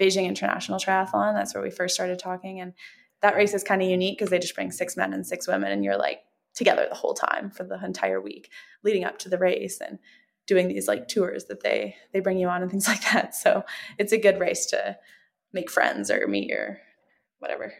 Beijing 0.00 0.26
International 0.26 0.78
Triathlon. 0.78 1.34
That's 1.34 1.54
where 1.54 1.62
we 1.62 1.70
first 1.70 1.94
started 1.94 2.18
talking, 2.18 2.60
and 2.60 2.72
that 3.20 3.36
race 3.36 3.54
is 3.54 3.62
kind 3.62 3.82
of 3.82 3.88
unique 3.88 4.18
because 4.18 4.30
they 4.30 4.38
just 4.38 4.54
bring 4.54 4.70
six 4.70 4.96
men 4.96 5.12
and 5.12 5.26
six 5.26 5.46
women, 5.46 5.70
and 5.70 5.84
you're 5.84 5.98
like 5.98 6.20
together 6.54 6.86
the 6.88 6.94
whole 6.94 7.14
time 7.14 7.50
for 7.50 7.64
the 7.64 7.84
entire 7.84 8.20
week 8.20 8.50
leading 8.84 9.04
up 9.04 9.18
to 9.18 9.28
the 9.28 9.38
race 9.38 9.80
and 9.80 9.98
doing 10.46 10.68
these 10.68 10.86
like 10.86 11.08
tours 11.08 11.46
that 11.46 11.62
they 11.62 11.96
they 12.12 12.20
bring 12.20 12.38
you 12.38 12.48
on 12.48 12.62
and 12.62 12.70
things 12.70 12.86
like 12.86 13.02
that 13.12 13.34
so 13.34 13.64
it's 13.98 14.12
a 14.12 14.18
good 14.18 14.38
race 14.38 14.66
to 14.66 14.96
make 15.54 15.70
friends 15.70 16.10
or 16.10 16.26
meet 16.26 16.52
or 16.52 16.80
whatever. 17.38 17.72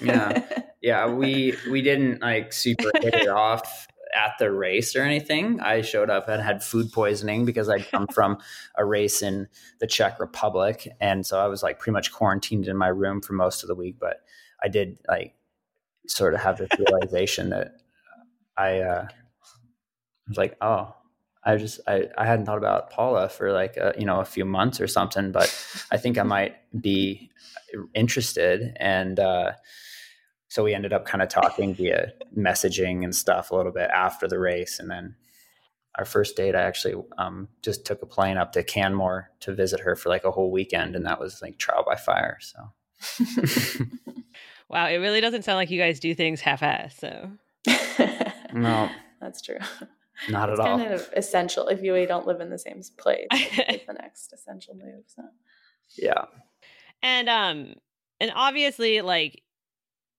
yeah. 0.00 0.42
Yeah. 0.82 1.06
We 1.06 1.54
we 1.70 1.80
didn't 1.80 2.22
like 2.22 2.52
super 2.52 2.90
hit 3.00 3.14
it 3.14 3.28
off 3.28 3.86
at 4.12 4.32
the 4.40 4.50
race 4.50 4.96
or 4.96 5.02
anything. 5.02 5.60
I 5.60 5.82
showed 5.82 6.10
up 6.10 6.28
and 6.28 6.42
had 6.42 6.64
food 6.64 6.90
poisoning 6.90 7.44
because 7.44 7.68
I'd 7.68 7.88
come 7.88 8.06
from 8.12 8.38
a 8.76 8.84
race 8.84 9.22
in 9.22 9.46
the 9.78 9.86
Czech 9.86 10.18
Republic. 10.18 10.88
And 11.00 11.24
so 11.24 11.38
I 11.38 11.46
was 11.46 11.62
like 11.62 11.78
pretty 11.78 11.92
much 11.92 12.10
quarantined 12.10 12.66
in 12.66 12.76
my 12.76 12.88
room 12.88 13.20
for 13.20 13.32
most 13.32 13.62
of 13.62 13.68
the 13.68 13.76
week. 13.76 13.96
But 14.00 14.22
I 14.60 14.66
did 14.66 14.98
like 15.08 15.36
sort 16.08 16.34
of 16.34 16.40
have 16.40 16.58
this 16.58 16.70
realization 16.76 17.50
that 17.50 17.74
I 18.56 18.80
uh, 18.80 19.06
was 20.26 20.36
like, 20.36 20.56
oh, 20.60 20.96
I 21.44 21.56
just 21.56 21.80
I, 21.86 22.08
I 22.16 22.24
hadn't 22.24 22.46
thought 22.46 22.58
about 22.58 22.90
Paula 22.90 23.28
for 23.28 23.52
like 23.52 23.76
a, 23.76 23.94
you 23.98 24.04
know 24.04 24.20
a 24.20 24.24
few 24.24 24.44
months 24.44 24.80
or 24.80 24.86
something, 24.86 25.32
but 25.32 25.48
I 25.90 25.96
think 25.96 26.18
I 26.18 26.22
might 26.22 26.56
be 26.80 27.30
interested, 27.94 28.76
and 28.76 29.18
uh, 29.18 29.52
so 30.48 30.62
we 30.62 30.74
ended 30.74 30.92
up 30.92 31.04
kind 31.04 31.22
of 31.22 31.28
talking 31.28 31.74
via 31.74 32.12
messaging 32.36 33.02
and 33.04 33.14
stuff 33.14 33.50
a 33.50 33.56
little 33.56 33.72
bit 33.72 33.90
after 33.90 34.28
the 34.28 34.38
race, 34.38 34.78
and 34.78 34.90
then 34.90 35.16
our 35.96 36.04
first 36.04 36.36
date, 36.36 36.54
I 36.54 36.62
actually 36.62 36.94
um, 37.18 37.48
just 37.60 37.84
took 37.84 38.02
a 38.02 38.06
plane 38.06 38.38
up 38.38 38.52
to 38.52 38.62
Canmore 38.62 39.30
to 39.40 39.54
visit 39.54 39.80
her 39.80 39.94
for 39.94 40.08
like 40.08 40.24
a 40.24 40.30
whole 40.30 40.50
weekend, 40.50 40.96
and 40.96 41.04
that 41.06 41.20
was 41.20 41.42
like 41.42 41.58
trial 41.58 41.84
by 41.84 41.96
fire. 41.96 42.38
So, 42.40 42.72
wow, 44.68 44.86
it 44.86 44.96
really 44.96 45.20
doesn't 45.20 45.42
sound 45.42 45.56
like 45.56 45.70
you 45.70 45.78
guys 45.78 46.00
do 46.00 46.14
things 46.14 46.40
half-ass. 46.40 46.96
So, 46.96 47.32
no, 48.54 48.88
that's 49.20 49.42
true. 49.42 49.58
Not 50.28 50.50
it's 50.50 50.60
at 50.60 50.66
all. 50.66 50.78
Kind 50.78 50.92
of 50.92 51.08
essential 51.16 51.68
if 51.68 51.82
you 51.82 52.06
don't 52.06 52.26
live 52.26 52.40
in 52.40 52.50
the 52.50 52.58
same 52.58 52.82
place. 52.96 53.26
It's 53.30 53.86
the 53.86 53.94
next 53.94 54.32
essential 54.32 54.74
move. 54.74 55.04
So. 55.06 55.22
Yeah. 55.96 56.24
And 57.02 57.28
um, 57.28 57.74
and 58.20 58.32
obviously, 58.34 59.00
like, 59.00 59.42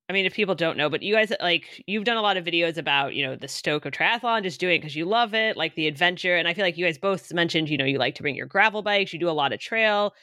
I 0.09 0.13
mean, 0.13 0.25
if 0.25 0.33
people 0.33 0.55
don't 0.55 0.77
know, 0.77 0.89
but 0.89 1.01
you 1.01 1.13
guys 1.13 1.31
like 1.41 1.83
you've 1.87 2.03
done 2.03 2.17
a 2.17 2.21
lot 2.21 2.37
of 2.37 2.43
videos 2.43 2.77
about 2.77 3.15
you 3.15 3.25
know 3.25 3.35
the 3.35 3.47
stoke 3.47 3.85
of 3.85 3.93
triathlon, 3.93 4.43
just 4.43 4.59
doing 4.59 4.75
it 4.75 4.79
because 4.79 4.95
you 4.95 5.05
love 5.05 5.33
it, 5.33 5.55
like 5.55 5.75
the 5.75 5.87
adventure. 5.87 6.35
And 6.35 6.47
I 6.47 6.53
feel 6.53 6.65
like 6.65 6.77
you 6.77 6.85
guys 6.85 6.97
both 6.97 7.31
mentioned 7.33 7.69
you 7.69 7.77
know 7.77 7.85
you 7.85 7.97
like 7.97 8.15
to 8.15 8.21
bring 8.21 8.35
your 8.35 8.47
gravel 8.47 8.81
bikes, 8.81 9.13
you 9.13 9.19
do 9.19 9.29
a 9.29 9.31
lot 9.31 9.53
of 9.53 9.59
trail. 9.59 10.13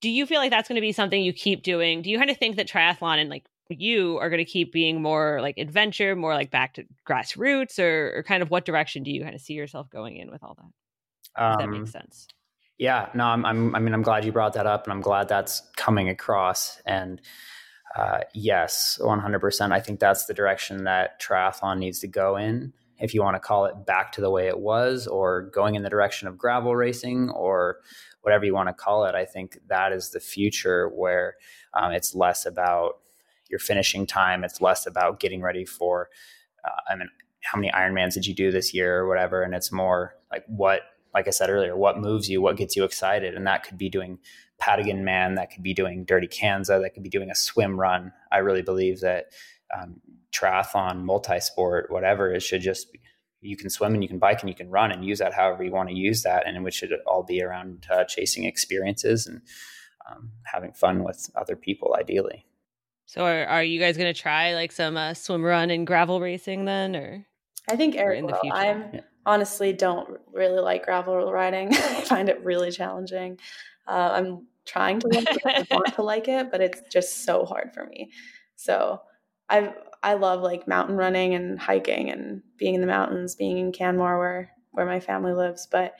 Do 0.00 0.08
you 0.08 0.26
feel 0.26 0.38
like 0.38 0.50
that's 0.50 0.68
going 0.68 0.76
to 0.76 0.80
be 0.80 0.92
something 0.92 1.20
you 1.20 1.32
keep 1.32 1.64
doing? 1.64 2.02
Do 2.02 2.10
you 2.10 2.18
kind 2.18 2.30
of 2.30 2.36
think 2.36 2.54
that 2.56 2.68
triathlon 2.68 3.18
and 3.18 3.28
like 3.28 3.44
you 3.70 4.18
are 4.18 4.30
going 4.30 4.44
to 4.44 4.50
keep 4.50 4.72
being 4.72 5.02
more 5.02 5.40
like 5.40 5.58
adventure, 5.58 6.16
more 6.16 6.34
like 6.34 6.50
back 6.50 6.74
to 6.74 6.84
grassroots, 7.08 7.78
or, 7.78 8.18
or 8.18 8.22
kind 8.22 8.42
of 8.42 8.50
what 8.50 8.64
direction 8.64 9.02
do 9.02 9.10
you 9.10 9.22
kind 9.22 9.34
of 9.34 9.40
see 9.40 9.54
yourself 9.54 9.90
going 9.90 10.16
in 10.16 10.30
with 10.30 10.42
all 10.42 10.56
that? 10.56 11.42
Um, 11.42 11.56
that 11.58 11.68
makes 11.68 11.92
sense. 11.92 12.28
Yeah, 12.78 13.08
no, 13.14 13.24
I'm, 13.24 13.44
I'm, 13.44 13.74
I 13.74 13.80
mean, 13.80 13.92
I'm 13.92 14.02
glad 14.02 14.24
you 14.24 14.32
brought 14.32 14.54
that 14.54 14.66
up, 14.66 14.84
and 14.84 14.92
I'm 14.92 15.00
glad 15.00 15.28
that's 15.28 15.62
coming 15.76 16.08
across. 16.08 16.80
And 16.86 17.20
uh, 17.96 18.20
yes, 18.34 18.98
100%. 19.02 19.72
I 19.72 19.80
think 19.80 19.98
that's 19.98 20.26
the 20.26 20.34
direction 20.34 20.84
that 20.84 21.20
triathlon 21.20 21.78
needs 21.78 21.98
to 22.00 22.08
go 22.08 22.36
in. 22.36 22.72
If 23.00 23.14
you 23.14 23.22
want 23.22 23.36
to 23.36 23.40
call 23.40 23.66
it 23.66 23.86
back 23.86 24.12
to 24.12 24.20
the 24.20 24.30
way 24.30 24.48
it 24.48 24.58
was, 24.58 25.06
or 25.06 25.50
going 25.52 25.74
in 25.74 25.82
the 25.82 25.90
direction 25.90 26.28
of 26.28 26.38
gravel 26.38 26.74
racing, 26.74 27.30
or 27.30 27.78
whatever 28.22 28.44
you 28.44 28.54
want 28.54 28.68
to 28.68 28.74
call 28.74 29.04
it, 29.04 29.14
I 29.14 29.24
think 29.24 29.58
that 29.68 29.92
is 29.92 30.10
the 30.10 30.20
future 30.20 30.88
where 30.88 31.36
um, 31.74 31.92
it's 31.92 32.14
less 32.14 32.46
about 32.46 32.98
your 33.48 33.58
finishing 33.58 34.06
time. 34.06 34.44
It's 34.44 34.60
less 34.60 34.86
about 34.86 35.20
getting 35.20 35.42
ready 35.42 35.64
for, 35.64 36.08
uh, 36.64 36.92
I 36.92 36.96
mean, 36.96 37.08
how 37.42 37.58
many 37.58 37.70
Ironmans 37.72 38.14
did 38.14 38.26
you 38.26 38.34
do 38.34 38.50
this 38.50 38.74
year 38.74 38.98
or 38.98 39.08
whatever, 39.08 39.42
and 39.42 39.54
it's 39.54 39.72
more 39.72 40.14
like 40.30 40.44
what 40.46 40.82
like 41.14 41.26
I 41.26 41.30
said 41.30 41.50
earlier, 41.50 41.76
what 41.76 41.98
moves 41.98 42.28
you, 42.28 42.40
what 42.40 42.56
gets 42.56 42.76
you 42.76 42.84
excited. 42.84 43.34
And 43.34 43.46
that 43.46 43.64
could 43.64 43.78
be 43.78 43.88
doing 43.88 44.18
Patagonman, 44.60 45.36
that 45.36 45.50
could 45.50 45.62
be 45.62 45.74
doing 45.74 46.04
Dirty 46.04 46.28
Kanza, 46.28 46.80
that 46.80 46.90
could 46.94 47.02
be 47.02 47.08
doing 47.08 47.30
a 47.30 47.34
swim 47.34 47.78
run. 47.78 48.12
I 48.30 48.38
really 48.38 48.62
believe 48.62 49.00
that 49.00 49.26
um, 49.76 50.00
triathlon, 50.32 51.02
multi-sport, 51.02 51.90
whatever, 51.90 52.32
it 52.32 52.42
should 52.42 52.60
just 52.60 52.92
be, 52.92 53.00
you 53.40 53.56
can 53.56 53.70
swim 53.70 53.94
and 53.94 54.02
you 54.02 54.08
can 54.08 54.18
bike 54.18 54.40
and 54.40 54.48
you 54.48 54.54
can 54.54 54.68
run 54.68 54.90
and 54.90 55.04
use 55.04 55.20
that 55.20 55.32
however 55.32 55.62
you 55.62 55.70
want 55.70 55.88
to 55.88 55.94
use 55.94 56.24
that. 56.24 56.46
And 56.46 56.66
it 56.66 56.74
should 56.74 56.92
all 57.06 57.22
be 57.22 57.42
around 57.42 57.86
uh, 57.90 58.04
chasing 58.04 58.44
experiences 58.44 59.26
and 59.26 59.40
um, 60.10 60.32
having 60.44 60.72
fun 60.72 61.04
with 61.04 61.30
other 61.36 61.54
people, 61.54 61.96
ideally. 61.98 62.44
So, 63.08 63.24
are, 63.24 63.46
are 63.46 63.64
you 63.64 63.80
guys 63.80 63.96
going 63.96 64.12
to 64.12 64.20
try 64.20 64.54
like 64.54 64.70
some 64.70 64.98
uh, 64.98 65.14
swim 65.14 65.42
run 65.42 65.70
and 65.70 65.86
gravel 65.86 66.20
racing 66.20 66.66
then, 66.66 66.94
or? 66.94 67.26
I 67.66 67.74
think 67.74 67.96
Eric 67.96 68.18
in 68.18 68.26
the 68.26 68.36
future. 68.36 68.54
I'm 68.54 68.84
yeah. 68.92 69.00
honestly 69.24 69.72
don't 69.72 70.20
really 70.30 70.60
like 70.60 70.84
gravel 70.84 71.32
riding. 71.32 71.68
I 71.74 72.02
find 72.02 72.28
it 72.28 72.44
really 72.44 72.70
challenging. 72.70 73.38
Uh, 73.86 74.10
I'm 74.12 74.46
trying 74.66 75.00
to 75.00 75.08
like 75.08 75.26
it, 75.26 75.70
want 75.70 75.94
to 75.94 76.02
like 76.02 76.28
it, 76.28 76.50
but 76.50 76.60
it's 76.60 76.82
just 76.92 77.24
so 77.24 77.46
hard 77.46 77.72
for 77.72 77.86
me. 77.86 78.10
So 78.56 79.00
I 79.48 79.72
I 80.02 80.12
love 80.12 80.42
like 80.42 80.68
mountain 80.68 80.98
running 80.98 81.32
and 81.32 81.58
hiking 81.58 82.10
and 82.10 82.42
being 82.58 82.74
in 82.74 82.82
the 82.82 82.86
mountains, 82.86 83.36
being 83.36 83.56
in 83.56 83.72
Canmore 83.72 84.18
where 84.18 84.50
where 84.72 84.84
my 84.84 85.00
family 85.00 85.32
lives. 85.32 85.66
But 85.66 85.94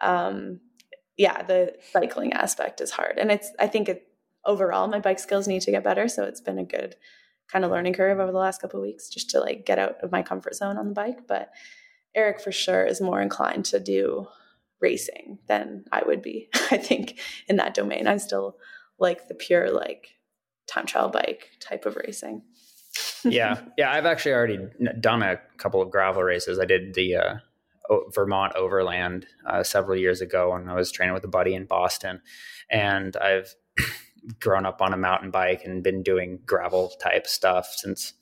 um, 0.00 0.60
yeah, 1.18 1.42
the 1.42 1.74
cycling 1.92 2.32
aspect 2.32 2.80
is 2.80 2.90
hard, 2.90 3.18
and 3.18 3.30
it's 3.30 3.52
I 3.58 3.66
think 3.66 3.90
it 3.90 4.05
overall 4.46 4.88
my 4.88 5.00
bike 5.00 5.18
skills 5.18 5.48
need 5.48 5.62
to 5.62 5.70
get 5.70 5.84
better. 5.84 6.08
So 6.08 6.24
it's 6.24 6.40
been 6.40 6.58
a 6.58 6.64
good 6.64 6.96
kind 7.50 7.64
of 7.64 7.70
learning 7.70 7.94
curve 7.94 8.18
over 8.18 8.32
the 8.32 8.38
last 8.38 8.60
couple 8.60 8.80
of 8.80 8.84
weeks 8.84 9.08
just 9.08 9.30
to 9.30 9.40
like 9.40 9.66
get 9.66 9.78
out 9.78 9.96
of 10.02 10.12
my 10.12 10.22
comfort 10.22 10.54
zone 10.54 10.78
on 10.78 10.88
the 10.88 10.94
bike. 10.94 11.26
But 11.26 11.50
Eric 12.14 12.40
for 12.40 12.52
sure 12.52 12.84
is 12.84 13.00
more 13.00 13.20
inclined 13.20 13.66
to 13.66 13.80
do 13.80 14.26
racing 14.80 15.38
than 15.46 15.84
I 15.92 16.02
would 16.06 16.22
be. 16.22 16.48
I 16.70 16.78
think 16.78 17.18
in 17.48 17.56
that 17.56 17.74
domain, 17.74 18.06
I'm 18.06 18.18
still 18.18 18.56
like 18.98 19.28
the 19.28 19.34
pure 19.34 19.70
like 19.70 20.14
time 20.66 20.86
trial 20.86 21.08
bike 21.08 21.50
type 21.60 21.86
of 21.86 21.96
racing. 21.96 22.42
yeah, 23.24 23.60
yeah. 23.76 23.92
I've 23.92 24.06
actually 24.06 24.32
already 24.32 24.58
done 25.00 25.22
a 25.22 25.38
couple 25.58 25.82
of 25.82 25.90
gravel 25.90 26.22
races. 26.22 26.58
I 26.58 26.64
did 26.64 26.94
the 26.94 27.16
uh, 27.16 27.34
Vermont 28.14 28.54
Overland 28.56 29.26
uh, 29.46 29.62
several 29.62 29.98
years 29.98 30.20
ago, 30.20 30.54
and 30.54 30.70
I 30.70 30.74
was 30.74 30.90
training 30.90 31.14
with 31.14 31.24
a 31.24 31.28
buddy 31.28 31.54
in 31.54 31.66
Boston. 31.66 32.22
And 32.70 33.16
I've 33.16 33.54
grown 34.40 34.66
up 34.66 34.82
on 34.82 34.92
a 34.92 34.96
mountain 34.96 35.30
bike 35.30 35.62
and 35.64 35.82
been 35.82 36.02
doing 36.02 36.40
gravel 36.46 36.92
type 37.00 37.26
stuff 37.26 37.72
since 37.76 38.14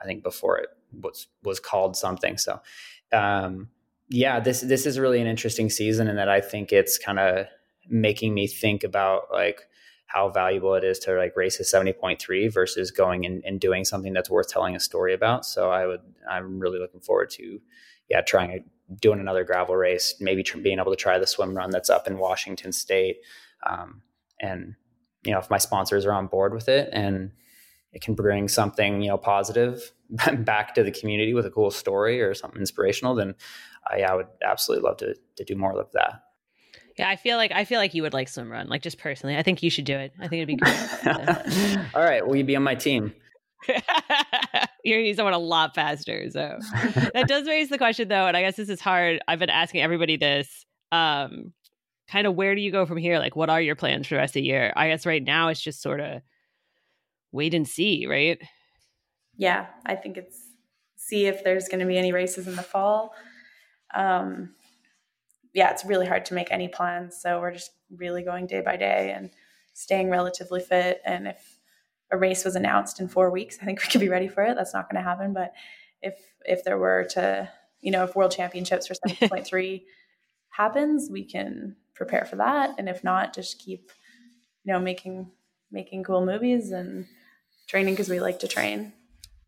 I 0.00 0.06
think 0.06 0.22
before 0.22 0.58
it 0.58 0.68
was 0.92 1.28
was 1.42 1.60
called 1.60 1.96
something. 1.96 2.38
So, 2.38 2.60
um, 3.12 3.68
yeah, 4.08 4.40
this 4.40 4.60
this 4.60 4.86
is 4.86 4.98
really 4.98 5.20
an 5.20 5.26
interesting 5.26 5.70
season, 5.70 6.08
and 6.08 6.18
that 6.18 6.28
I 6.28 6.40
think 6.40 6.72
it's 6.72 6.98
kind 6.98 7.18
of 7.18 7.46
making 7.88 8.34
me 8.34 8.46
think 8.46 8.84
about 8.84 9.24
like 9.32 9.62
how 10.08 10.30
valuable 10.30 10.74
it 10.74 10.84
is 10.84 10.98
to 10.98 11.14
like 11.14 11.36
race 11.36 11.60
a 11.60 11.62
70.3 11.62 12.52
versus 12.52 12.90
going 12.90 13.26
and, 13.26 13.42
and 13.44 13.60
doing 13.60 13.84
something 13.84 14.14
that's 14.14 14.30
worth 14.30 14.48
telling 14.48 14.74
a 14.74 14.80
story 14.80 15.12
about. 15.12 15.44
So 15.44 15.70
I 15.70 15.86
would, 15.86 16.00
I'm 16.28 16.58
really 16.58 16.78
looking 16.78 17.00
forward 17.00 17.28
to, 17.32 17.60
yeah, 18.08 18.22
trying 18.22 18.64
doing 19.02 19.20
another 19.20 19.44
gravel 19.44 19.76
race, 19.76 20.14
maybe 20.18 20.42
tr- 20.42 20.58
being 20.58 20.78
able 20.78 20.92
to 20.92 20.96
try 20.96 21.18
the 21.18 21.26
swim 21.26 21.54
run 21.54 21.68
that's 21.68 21.90
up 21.90 22.06
in 22.06 22.16
Washington 22.16 22.72
State, 22.72 23.18
um, 23.68 24.00
and 24.40 24.76
you 25.24 25.32
know 25.32 25.38
if 25.38 25.50
my 25.50 25.58
sponsors 25.58 26.06
are 26.06 26.12
on 26.12 26.26
board 26.26 26.54
with 26.54 26.68
it 26.68 26.88
and 26.92 27.32
it 27.92 28.02
can 28.02 28.14
bring 28.14 28.48
something 28.48 29.02
you 29.02 29.08
know 29.08 29.18
positive 29.18 29.92
back 30.38 30.74
to 30.74 30.82
the 30.82 30.90
community 30.90 31.34
with 31.34 31.46
a 31.46 31.50
cool 31.50 31.70
story 31.70 32.20
or 32.20 32.34
something 32.34 32.60
inspirational, 32.60 33.14
then 33.14 33.34
I, 33.86 34.02
I 34.02 34.14
would 34.14 34.28
absolutely 34.44 34.88
love 34.88 34.98
to 34.98 35.14
to 35.36 35.44
do 35.44 35.56
more 35.56 35.78
of 35.78 35.90
that. 35.92 36.22
Yeah, 36.98 37.08
I 37.08 37.16
feel 37.16 37.36
like 37.36 37.52
I 37.52 37.64
feel 37.64 37.78
like 37.78 37.94
you 37.94 38.02
would 38.02 38.12
like 38.12 38.28
swim 38.28 38.50
run. 38.50 38.68
Like 38.68 38.82
just 38.82 38.98
personally, 38.98 39.36
I 39.36 39.42
think 39.42 39.62
you 39.62 39.70
should 39.70 39.84
do 39.84 39.96
it. 39.96 40.12
I 40.18 40.26
think 40.28 40.42
it'd 40.42 40.48
be 40.48 40.56
great. 40.56 41.86
All 41.94 42.02
right, 42.02 42.26
will 42.26 42.36
you 42.36 42.44
be 42.44 42.56
on 42.56 42.62
my 42.62 42.74
team? 42.74 43.14
You're 44.84 45.02
need 45.02 45.16
someone 45.16 45.34
a 45.34 45.38
lot 45.38 45.74
faster. 45.74 46.30
So 46.30 46.58
that 47.12 47.24
does 47.28 47.46
raise 47.46 47.68
the 47.68 47.78
question, 47.78 48.08
though, 48.08 48.26
and 48.26 48.36
I 48.36 48.42
guess 48.42 48.56
this 48.56 48.68
is 48.68 48.80
hard. 48.80 49.20
I've 49.28 49.38
been 49.38 49.50
asking 49.50 49.82
everybody 49.82 50.16
this. 50.16 50.64
Um, 50.90 51.52
kind 52.10 52.26
of 52.26 52.34
where 52.34 52.54
do 52.54 52.60
you 52.60 52.72
go 52.72 52.86
from 52.86 52.96
here? 52.96 53.18
Like, 53.18 53.36
what 53.36 53.50
are 53.50 53.60
your 53.60 53.76
plans 53.76 54.06
for 54.06 54.14
the 54.14 54.20
rest 54.20 54.30
of 54.30 54.40
the 54.40 54.42
year? 54.42 54.72
I 54.74 54.88
guess 54.88 55.06
right 55.06 55.22
now 55.22 55.48
it's 55.48 55.60
just 55.60 55.82
sort 55.82 56.00
of 56.00 56.22
wait 57.32 57.54
and 57.54 57.68
see, 57.68 58.06
right? 58.06 58.40
Yeah, 59.36 59.66
I 59.84 59.94
think 59.94 60.16
it's 60.16 60.40
see 60.96 61.26
if 61.26 61.44
there's 61.44 61.68
going 61.68 61.80
to 61.80 61.86
be 61.86 61.98
any 61.98 62.12
races 62.12 62.48
in 62.48 62.56
the 62.56 62.62
fall. 62.62 63.14
Um, 63.94 64.54
yeah, 65.54 65.70
it's 65.70 65.84
really 65.84 66.06
hard 66.06 66.24
to 66.26 66.34
make 66.34 66.50
any 66.50 66.68
plans. 66.68 67.18
So 67.20 67.40
we're 67.40 67.52
just 67.52 67.70
really 67.90 68.22
going 68.22 68.46
day 68.46 68.60
by 68.60 68.76
day 68.76 69.12
and 69.16 69.30
staying 69.74 70.10
relatively 70.10 70.60
fit. 70.60 71.00
And 71.04 71.28
if 71.28 71.58
a 72.10 72.16
race 72.16 72.44
was 72.44 72.56
announced 72.56 73.00
in 73.00 73.08
four 73.08 73.30
weeks, 73.30 73.58
I 73.60 73.64
think 73.64 73.80
we 73.80 73.88
could 73.88 74.00
be 74.00 74.08
ready 74.08 74.28
for 74.28 74.42
it. 74.42 74.56
That's 74.56 74.74
not 74.74 74.90
going 74.90 75.02
to 75.02 75.08
happen. 75.08 75.32
But 75.32 75.52
if 76.02 76.14
if 76.44 76.64
there 76.64 76.78
were 76.78 77.04
to, 77.10 77.48
you 77.80 77.90
know, 77.90 78.04
if 78.04 78.16
World 78.16 78.32
Championships 78.32 78.86
for 78.86 78.94
seven 79.08 79.28
point 79.28 79.46
three 79.46 79.86
happens, 80.58 81.08
we 81.10 81.24
can 81.24 81.76
prepare 81.94 82.24
for 82.24 82.36
that. 82.36 82.74
And 82.78 82.88
if 82.88 83.02
not, 83.02 83.32
just 83.34 83.58
keep, 83.58 83.90
you 84.64 84.72
know, 84.72 84.80
making 84.80 85.30
making 85.70 86.02
cool 86.02 86.24
movies 86.26 86.70
and 86.70 87.06
training 87.68 87.94
because 87.94 88.08
we 88.08 88.20
like 88.20 88.40
to 88.40 88.48
train. 88.48 88.92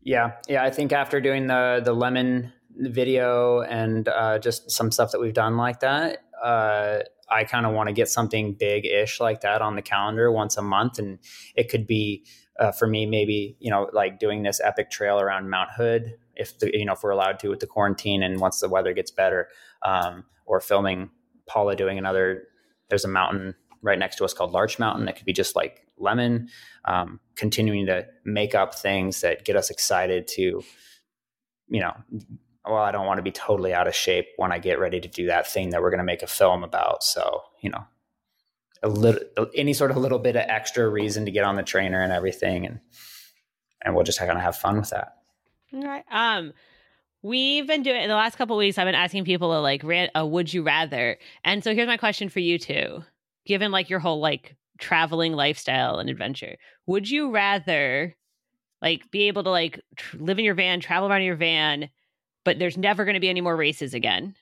Yeah, 0.01 0.33
yeah. 0.47 0.63
I 0.63 0.71
think 0.71 0.91
after 0.91 1.21
doing 1.21 1.47
the 1.47 1.81
the 1.83 1.93
Lemmon 1.93 2.51
video 2.77 3.61
and 3.61 4.07
uh, 4.07 4.39
just 4.39 4.71
some 4.71 4.91
stuff 4.91 5.11
that 5.11 5.19
we've 5.19 5.33
done 5.33 5.57
like 5.57 5.81
that, 5.81 6.19
uh, 6.41 6.99
I 7.29 7.43
kind 7.43 7.65
of 7.65 7.73
want 7.73 7.87
to 7.89 7.93
get 7.93 8.07
something 8.07 8.53
big 8.53 8.85
ish 8.85 9.19
like 9.19 9.41
that 9.41 9.61
on 9.61 9.75
the 9.75 9.81
calendar 9.81 10.31
once 10.31 10.57
a 10.57 10.61
month, 10.61 10.97
and 10.97 11.19
it 11.55 11.69
could 11.69 11.85
be 11.85 12.25
uh, 12.59 12.71
for 12.71 12.87
me 12.87 13.05
maybe 13.05 13.55
you 13.59 13.69
know 13.71 13.89
like 13.93 14.19
doing 14.19 14.43
this 14.43 14.59
epic 14.63 14.91
trail 14.91 15.19
around 15.19 15.49
Mount 15.49 15.69
Hood 15.71 16.15
if 16.35 16.57
the, 16.59 16.71
you 16.77 16.85
know 16.85 16.93
if 16.93 17.03
we're 17.03 17.11
allowed 17.11 17.39
to 17.39 17.49
with 17.49 17.59
the 17.59 17.67
quarantine 17.67 18.23
and 18.23 18.39
once 18.39 18.59
the 18.59 18.69
weather 18.69 18.93
gets 18.93 19.11
better, 19.11 19.47
um, 19.83 20.23
or 20.45 20.59
filming 20.59 21.09
Paula 21.47 21.75
doing 21.75 21.97
another. 21.97 22.43
There's 22.89 23.05
a 23.05 23.09
mountain 23.09 23.55
right 23.81 23.97
next 23.97 24.17
to 24.17 24.25
us 24.25 24.33
called 24.33 24.51
Larch 24.51 24.79
Mountain 24.79 25.05
that 25.05 25.15
could 25.15 25.25
be 25.25 25.33
just 25.33 25.55
like 25.55 25.85
Lemmon. 25.99 26.47
Um, 26.85 27.19
continuing 27.35 27.85
to 27.87 28.05
make 28.25 28.53
up 28.53 28.75
things 28.75 29.21
that 29.21 29.45
get 29.45 29.55
us 29.55 29.69
excited 29.69 30.27
to, 30.29 30.61
you 31.69 31.79
know, 31.79 31.93
well, 32.65 32.83
I 32.83 32.91
don't 32.91 33.05
want 33.05 33.17
to 33.17 33.23
be 33.23 33.31
totally 33.31 33.73
out 33.73 33.87
of 33.87 33.95
shape 33.95 34.27
when 34.37 34.51
I 34.51 34.59
get 34.59 34.79
ready 34.79 34.99
to 34.99 35.07
do 35.07 35.27
that 35.27 35.47
thing 35.47 35.69
that 35.69 35.81
we're 35.81 35.89
going 35.89 35.99
to 35.99 36.03
make 36.03 36.21
a 36.21 36.27
film 36.27 36.63
about. 36.63 37.03
So, 37.03 37.41
you 37.61 37.69
know, 37.69 37.85
a 38.83 38.87
little, 38.87 39.21
any 39.55 39.73
sort 39.73 39.91
of 39.91 39.97
little 39.97 40.19
bit 40.19 40.35
of 40.35 40.43
extra 40.47 40.87
reason 40.87 41.25
to 41.25 41.31
get 41.31 41.43
on 41.43 41.55
the 41.55 41.63
trainer 41.63 42.01
and 42.01 42.11
everything, 42.11 42.65
and 42.65 42.79
and 43.83 43.95
we'll 43.95 44.03
just 44.03 44.19
kind 44.19 44.31
of 44.31 44.41
have 44.41 44.55
fun 44.55 44.77
with 44.77 44.89
that. 44.89 45.17
All 45.73 45.83
right. 45.83 46.03
Um, 46.11 46.53
We've 47.23 47.67
been 47.67 47.83
doing 47.83 48.01
in 48.01 48.09
the 48.09 48.15
last 48.15 48.35
couple 48.35 48.57
weeks. 48.57 48.79
I've 48.79 48.87
been 48.87 48.95
asking 48.95 49.25
people 49.25 49.51
to 49.51 49.59
like 49.59 49.83
a 50.15 50.25
would 50.25 50.51
you 50.51 50.63
rather, 50.63 51.17
and 51.43 51.63
so 51.63 51.75
here's 51.75 51.87
my 51.87 51.97
question 51.97 52.29
for 52.29 52.39
you 52.39 52.57
too. 52.57 53.03
Given 53.45 53.71
like 53.71 53.91
your 53.91 53.99
whole 53.99 54.19
like 54.19 54.55
traveling 54.79 55.33
lifestyle 55.33 55.99
and 55.99 56.09
adventure, 56.09 56.57
would 56.87 57.07
you 57.07 57.29
rather 57.29 58.15
like 58.81 59.11
be 59.11 59.27
able 59.27 59.43
to 59.43 59.51
like 59.51 59.79
tr- 59.97 60.17
live 60.17 60.39
in 60.39 60.45
your 60.45 60.55
van, 60.55 60.79
travel 60.79 61.07
around 61.07 61.21
in 61.21 61.27
your 61.27 61.35
van, 61.35 61.89
but 62.43 62.57
there's 62.57 62.77
never 62.77 63.05
going 63.05 63.13
to 63.13 63.19
be 63.19 63.29
any 63.29 63.41
more 63.41 63.55
races 63.55 63.93
again? 63.93 64.35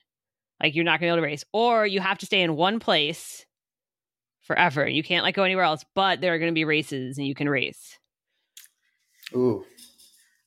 Like 0.62 0.74
you're 0.74 0.84
not 0.84 1.00
going 1.00 1.10
to 1.10 1.16
be 1.16 1.18
able 1.18 1.26
to 1.26 1.30
race, 1.30 1.44
or 1.52 1.86
you 1.86 2.00
have 2.00 2.18
to 2.18 2.26
stay 2.26 2.40
in 2.40 2.56
one 2.56 2.80
place 2.80 3.44
forever. 4.50 4.88
You 4.88 5.04
can't 5.04 5.22
like 5.22 5.36
go 5.36 5.44
anywhere 5.44 5.62
else, 5.62 5.84
but 5.94 6.20
there 6.20 6.34
are 6.34 6.38
going 6.40 6.50
to 6.50 6.54
be 6.54 6.64
races 6.64 7.18
and 7.18 7.26
you 7.26 7.36
can 7.36 7.48
race. 7.48 7.96
Ooh, 9.32 9.64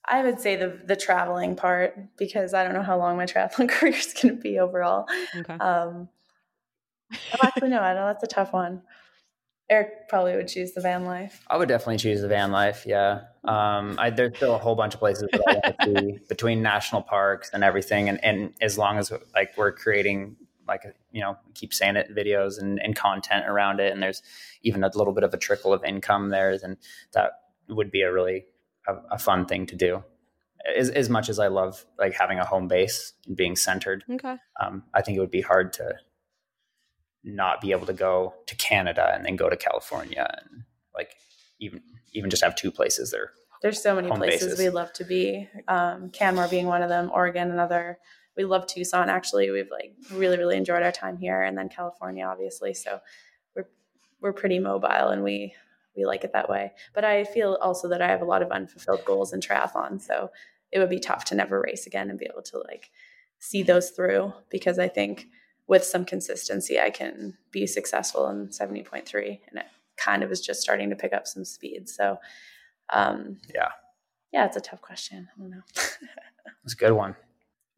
I 0.06 0.24
would 0.24 0.42
say 0.42 0.58
the 0.58 0.78
the 0.86 0.98
traveling 0.98 1.56
part 1.56 1.98
because 2.18 2.54
I 2.54 2.66
don't 2.66 2.74
know 2.74 2.82
how 2.82 2.98
long 2.98 3.16
my 3.16 3.26
triathlon 3.26 3.70
career 3.70 3.94
is 3.94 4.14
going 4.14 4.36
to 4.36 4.42
be 4.42 4.60
overall. 4.60 5.06
Okay. 5.38 5.54
Um, 5.54 6.10
actually, 7.42 7.70
no, 7.70 7.80
I 7.80 7.94
know 7.94 8.08
that's 8.08 8.24
a 8.24 8.28
tough 8.28 8.52
one. 8.52 8.82
Eric 9.70 10.10
probably 10.10 10.36
would 10.36 10.50
choose 10.50 10.74
the 10.74 10.82
van 10.82 11.06
life. 11.06 11.42
I 11.50 11.56
would 11.56 11.70
definitely 11.70 11.96
choose 11.96 12.20
the 12.20 12.28
van 12.28 12.52
life. 12.52 12.84
Yeah, 12.86 13.22
um, 13.46 13.96
I, 13.98 14.10
there's 14.10 14.36
still 14.36 14.56
a 14.56 14.58
whole 14.58 14.76
bunch 14.76 14.96
of 14.96 15.00
places 15.00 15.30
that 15.32 15.42
I 15.48 15.54
want 15.54 15.96
to 15.96 16.02
see 16.02 16.20
between 16.28 16.62
national 16.62 17.04
parks 17.04 17.52
and 17.54 17.64
everything, 17.64 18.10
and, 18.10 18.22
and 18.22 18.54
as 18.60 18.78
long 18.78 18.98
as 18.98 19.14
like 19.34 19.54
we're 19.56 19.72
creating 19.72 20.36
like 20.68 20.84
you 21.12 21.22
know 21.22 21.38
keep 21.54 21.74
saying 21.74 21.96
it 21.96 22.16
videos 22.16 22.60
and, 22.60 22.82
and 22.82 22.96
content 22.96 23.46
around 23.48 23.80
it, 23.80 23.92
and 23.92 24.02
there's 24.02 24.22
even 24.62 24.84
a 24.84 24.92
little 24.96 25.14
bit 25.14 25.24
of 25.24 25.34
a 25.34 25.38
trickle 25.38 25.74
of 25.74 25.84
income 25.84 26.30
there, 26.30 26.58
then 26.58 26.78
that 27.14 27.32
would 27.70 27.92
be 27.92 28.02
a 28.02 28.12
really 28.12 28.46
a, 28.88 28.96
a 29.12 29.20
fun 29.20 29.46
thing 29.46 29.66
to 29.68 29.76
do. 29.76 30.04
As, 30.78 30.90
as 30.90 31.10
much 31.10 31.28
as 31.28 31.40
I 31.40 31.48
love 31.48 31.86
like 32.00 32.14
having 32.14 32.40
a 32.40 32.46
home 32.46 32.70
base 32.70 33.14
and 33.28 33.36
being 33.36 33.56
centered, 33.56 34.06
okay. 34.10 34.38
um, 34.62 34.84
I 34.94 35.02
think 35.02 35.18
it 35.18 35.20
would 35.20 35.32
be 35.32 35.42
hard 35.42 35.74
to 35.74 35.96
not 37.24 37.62
be 37.62 37.72
able 37.72 37.86
to 37.86 37.94
go 37.94 38.34
to 38.48 38.56
Canada 38.56 39.12
and 39.14 39.26
then 39.26 39.36
go 39.36 39.50
to 39.50 39.58
California 39.58 40.28
and 40.42 40.64
like 40.96 41.16
even 41.60 41.82
even 42.14 42.30
just 42.30 42.44
have 42.44 42.56
two 42.56 42.72
places 42.72 43.12
there. 43.12 43.32
There's 43.62 43.82
so 43.82 43.96
many 43.96 44.10
places 44.10 44.50
bases. 44.50 44.60
we 44.60 44.70
love 44.70 44.92
to 44.94 45.06
be. 45.06 45.50
Um, 45.70 46.10
Canmore 46.10 46.50
being 46.50 46.68
one 46.68 46.84
of 46.84 46.90
them, 46.90 47.10
Oregon 47.14 47.50
another, 47.50 47.98
we 48.36 48.44
love 48.46 48.66
Tucson. 48.68 49.10
Actually, 49.10 49.50
we've 49.52 49.72
like 49.72 49.94
really 50.12 50.38
really 50.38 50.58
enjoyed 50.58 50.84
our 50.84 50.92
time 50.92 51.18
here, 51.18 51.42
and 51.42 51.58
then 51.58 51.70
California, 51.70 52.26
obviously. 52.26 52.74
So 52.74 53.00
we're 53.56 53.68
we're 54.22 54.34
pretty 54.34 54.60
mobile, 54.60 55.10
and 55.10 55.24
we 55.24 55.54
we 55.96 56.06
like 56.06 56.24
it 56.24 56.34
that 56.34 56.50
way. 56.50 56.72
But 56.94 57.06
I 57.06 57.24
feel 57.24 57.58
also 57.62 57.88
that 57.90 58.02
I 58.02 58.08
have 58.08 58.22
a 58.22 58.26
lot 58.26 58.42
of 58.42 58.52
unfulfilled 58.52 59.06
goals 59.06 59.34
in 59.34 59.40
triathlon, 59.40 60.02
so 60.02 60.32
it 60.74 60.80
would 60.80 60.90
be 60.90 61.00
tough 61.00 61.24
to 61.26 61.36
never 61.36 61.62
race 61.62 61.86
again 61.86 62.10
and 62.10 62.20
be 62.20 62.28
able 62.30 62.42
to 62.42 62.58
like 62.58 62.90
see 63.40 63.62
those 63.62 63.92
through 63.92 64.34
because 64.50 64.80
I 64.80 64.88
think 64.88 65.28
with 65.68 65.84
some 65.84 66.04
consistency 66.04 66.80
I 66.80 66.90
can 66.90 67.38
be 67.52 67.68
successful 67.68 68.28
in 68.30 68.48
70.3 68.48 69.40
and 69.50 69.60
it 69.60 69.66
kind 69.98 70.24
of 70.24 70.32
is 70.32 70.42
just 70.42 70.62
starting 70.62 70.90
to 70.90 70.96
pick 70.96 71.14
up 71.14 71.28
some 71.28 71.46
speed. 71.46 71.88
So 71.88 72.18
um 72.92 73.38
yeah. 73.54 73.70
Yeah, 74.32 74.46
it's 74.46 74.58
a 74.58 74.62
tough 74.62 74.82
question. 74.82 75.30
I 75.36 75.40
don't 75.40 75.52
know. 75.52 75.62
it's 76.64 76.74
a 76.74 76.78
good 76.78 76.94
one. 76.94 77.16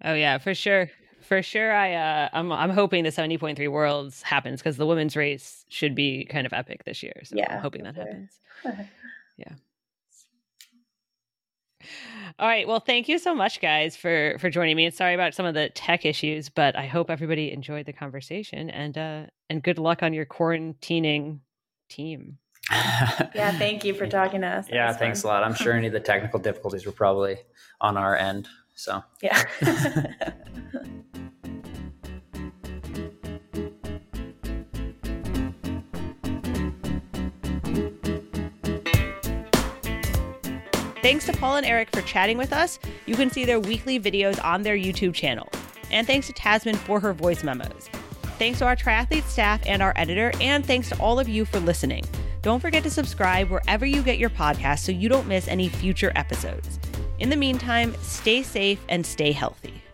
Oh 0.03 0.13
yeah, 0.13 0.37
for 0.37 0.53
sure. 0.53 0.89
For 1.21 1.41
sure 1.41 1.73
I 1.73 1.93
uh 1.93 2.29
I'm 2.33 2.51
I'm 2.51 2.69
hoping 2.69 3.03
the 3.03 3.09
70.3 3.09 3.71
worlds 3.71 4.21
happens 4.21 4.61
cuz 4.61 4.77
the 4.77 4.85
women's 4.85 5.15
race 5.15 5.65
should 5.69 5.95
be 5.95 6.25
kind 6.25 6.45
of 6.45 6.53
epic 6.53 6.83
this 6.83 7.01
year. 7.01 7.21
So 7.23 7.35
yeah, 7.37 7.55
I'm 7.55 7.61
hoping 7.61 7.83
that 7.83 7.95
sure. 7.95 8.05
happens. 8.05 8.39
yeah. 9.37 9.53
All 12.37 12.47
right. 12.47 12.67
Well, 12.67 12.79
thank 12.79 13.07
you 13.07 13.17
so 13.17 13.33
much, 13.33 13.61
guys, 13.61 13.95
for 13.95 14.37
for 14.39 14.49
joining 14.49 14.75
me. 14.75 14.85
And 14.85 14.93
sorry 14.93 15.13
about 15.13 15.33
some 15.33 15.45
of 15.45 15.53
the 15.53 15.69
tech 15.69 16.05
issues, 16.05 16.49
but 16.49 16.75
I 16.75 16.85
hope 16.85 17.09
everybody 17.09 17.51
enjoyed 17.51 17.85
the 17.85 17.93
conversation. 17.93 18.69
And 18.69 18.97
uh, 18.97 19.23
and 19.49 19.63
good 19.63 19.79
luck 19.79 20.03
on 20.03 20.13
your 20.13 20.25
quarantining 20.25 21.39
team. 21.89 22.37
yeah, 22.71 23.51
thank 23.57 23.85
you 23.85 23.93
for 23.93 24.07
talking 24.07 24.41
to 24.41 24.47
us. 24.47 24.67
That 24.67 24.75
yeah, 24.75 24.93
thanks 24.93 25.21
fun. 25.21 25.31
a 25.31 25.33
lot. 25.33 25.43
I'm 25.43 25.53
sure 25.53 25.73
any 25.73 25.87
of 25.87 25.93
the 25.93 25.99
technical 26.11 26.39
difficulties 26.39 26.85
were 26.85 26.91
probably 26.91 27.37
on 27.79 27.95
our 27.95 28.15
end. 28.15 28.47
So 28.75 29.03
yeah. 29.21 29.43
Thanks 41.05 41.27
to 41.27 41.33
Paula 41.33 41.57
and 41.57 41.65
Eric 41.67 41.91
for 41.95 42.01
chatting 42.01 42.35
with 42.35 42.51
us. 42.51 42.79
You 43.05 43.15
can 43.15 43.29
see 43.29 43.45
their 43.45 43.59
weekly 43.59 43.99
videos 43.99 44.43
on 44.43 44.63
their 44.63 44.75
YouTube 44.75 45.13
channel. 45.13 45.47
And 45.91 46.07
thanks 46.07 46.25
to 46.25 46.33
Tamsin 46.33 46.75
for 46.75 46.99
her 46.99 47.13
voice 47.13 47.43
memos. 47.43 47.89
Thanks 48.39 48.57
to 48.57 48.65
our 48.65 48.75
triathlete 48.75 49.25
staff 49.25 49.61
and 49.67 49.83
our 49.83 49.93
editor, 49.95 50.31
and 50.41 50.65
thanks 50.65 50.89
to 50.89 50.99
all 50.99 51.19
of 51.19 51.29
you 51.29 51.45
for 51.45 51.59
listening. 51.59 52.03
Don't 52.41 52.59
forget 52.59 52.81
to 52.83 52.89
subscribe 52.89 53.51
wherever 53.51 53.85
you 53.85 54.01
get 54.01 54.17
your 54.17 54.31
podcast 54.31 54.79
so 54.79 54.91
you 54.91 55.07
don't 55.07 55.27
miss 55.27 55.47
any 55.47 55.69
future 55.69 56.11
episodes. 56.15 56.79
In 57.17 57.29
the 57.29 57.37
meantime, 57.37 57.95
stay 58.01 58.43
safe 58.43 58.79
and 58.89 59.05
stay 59.05 59.31
healthy. 59.31 59.84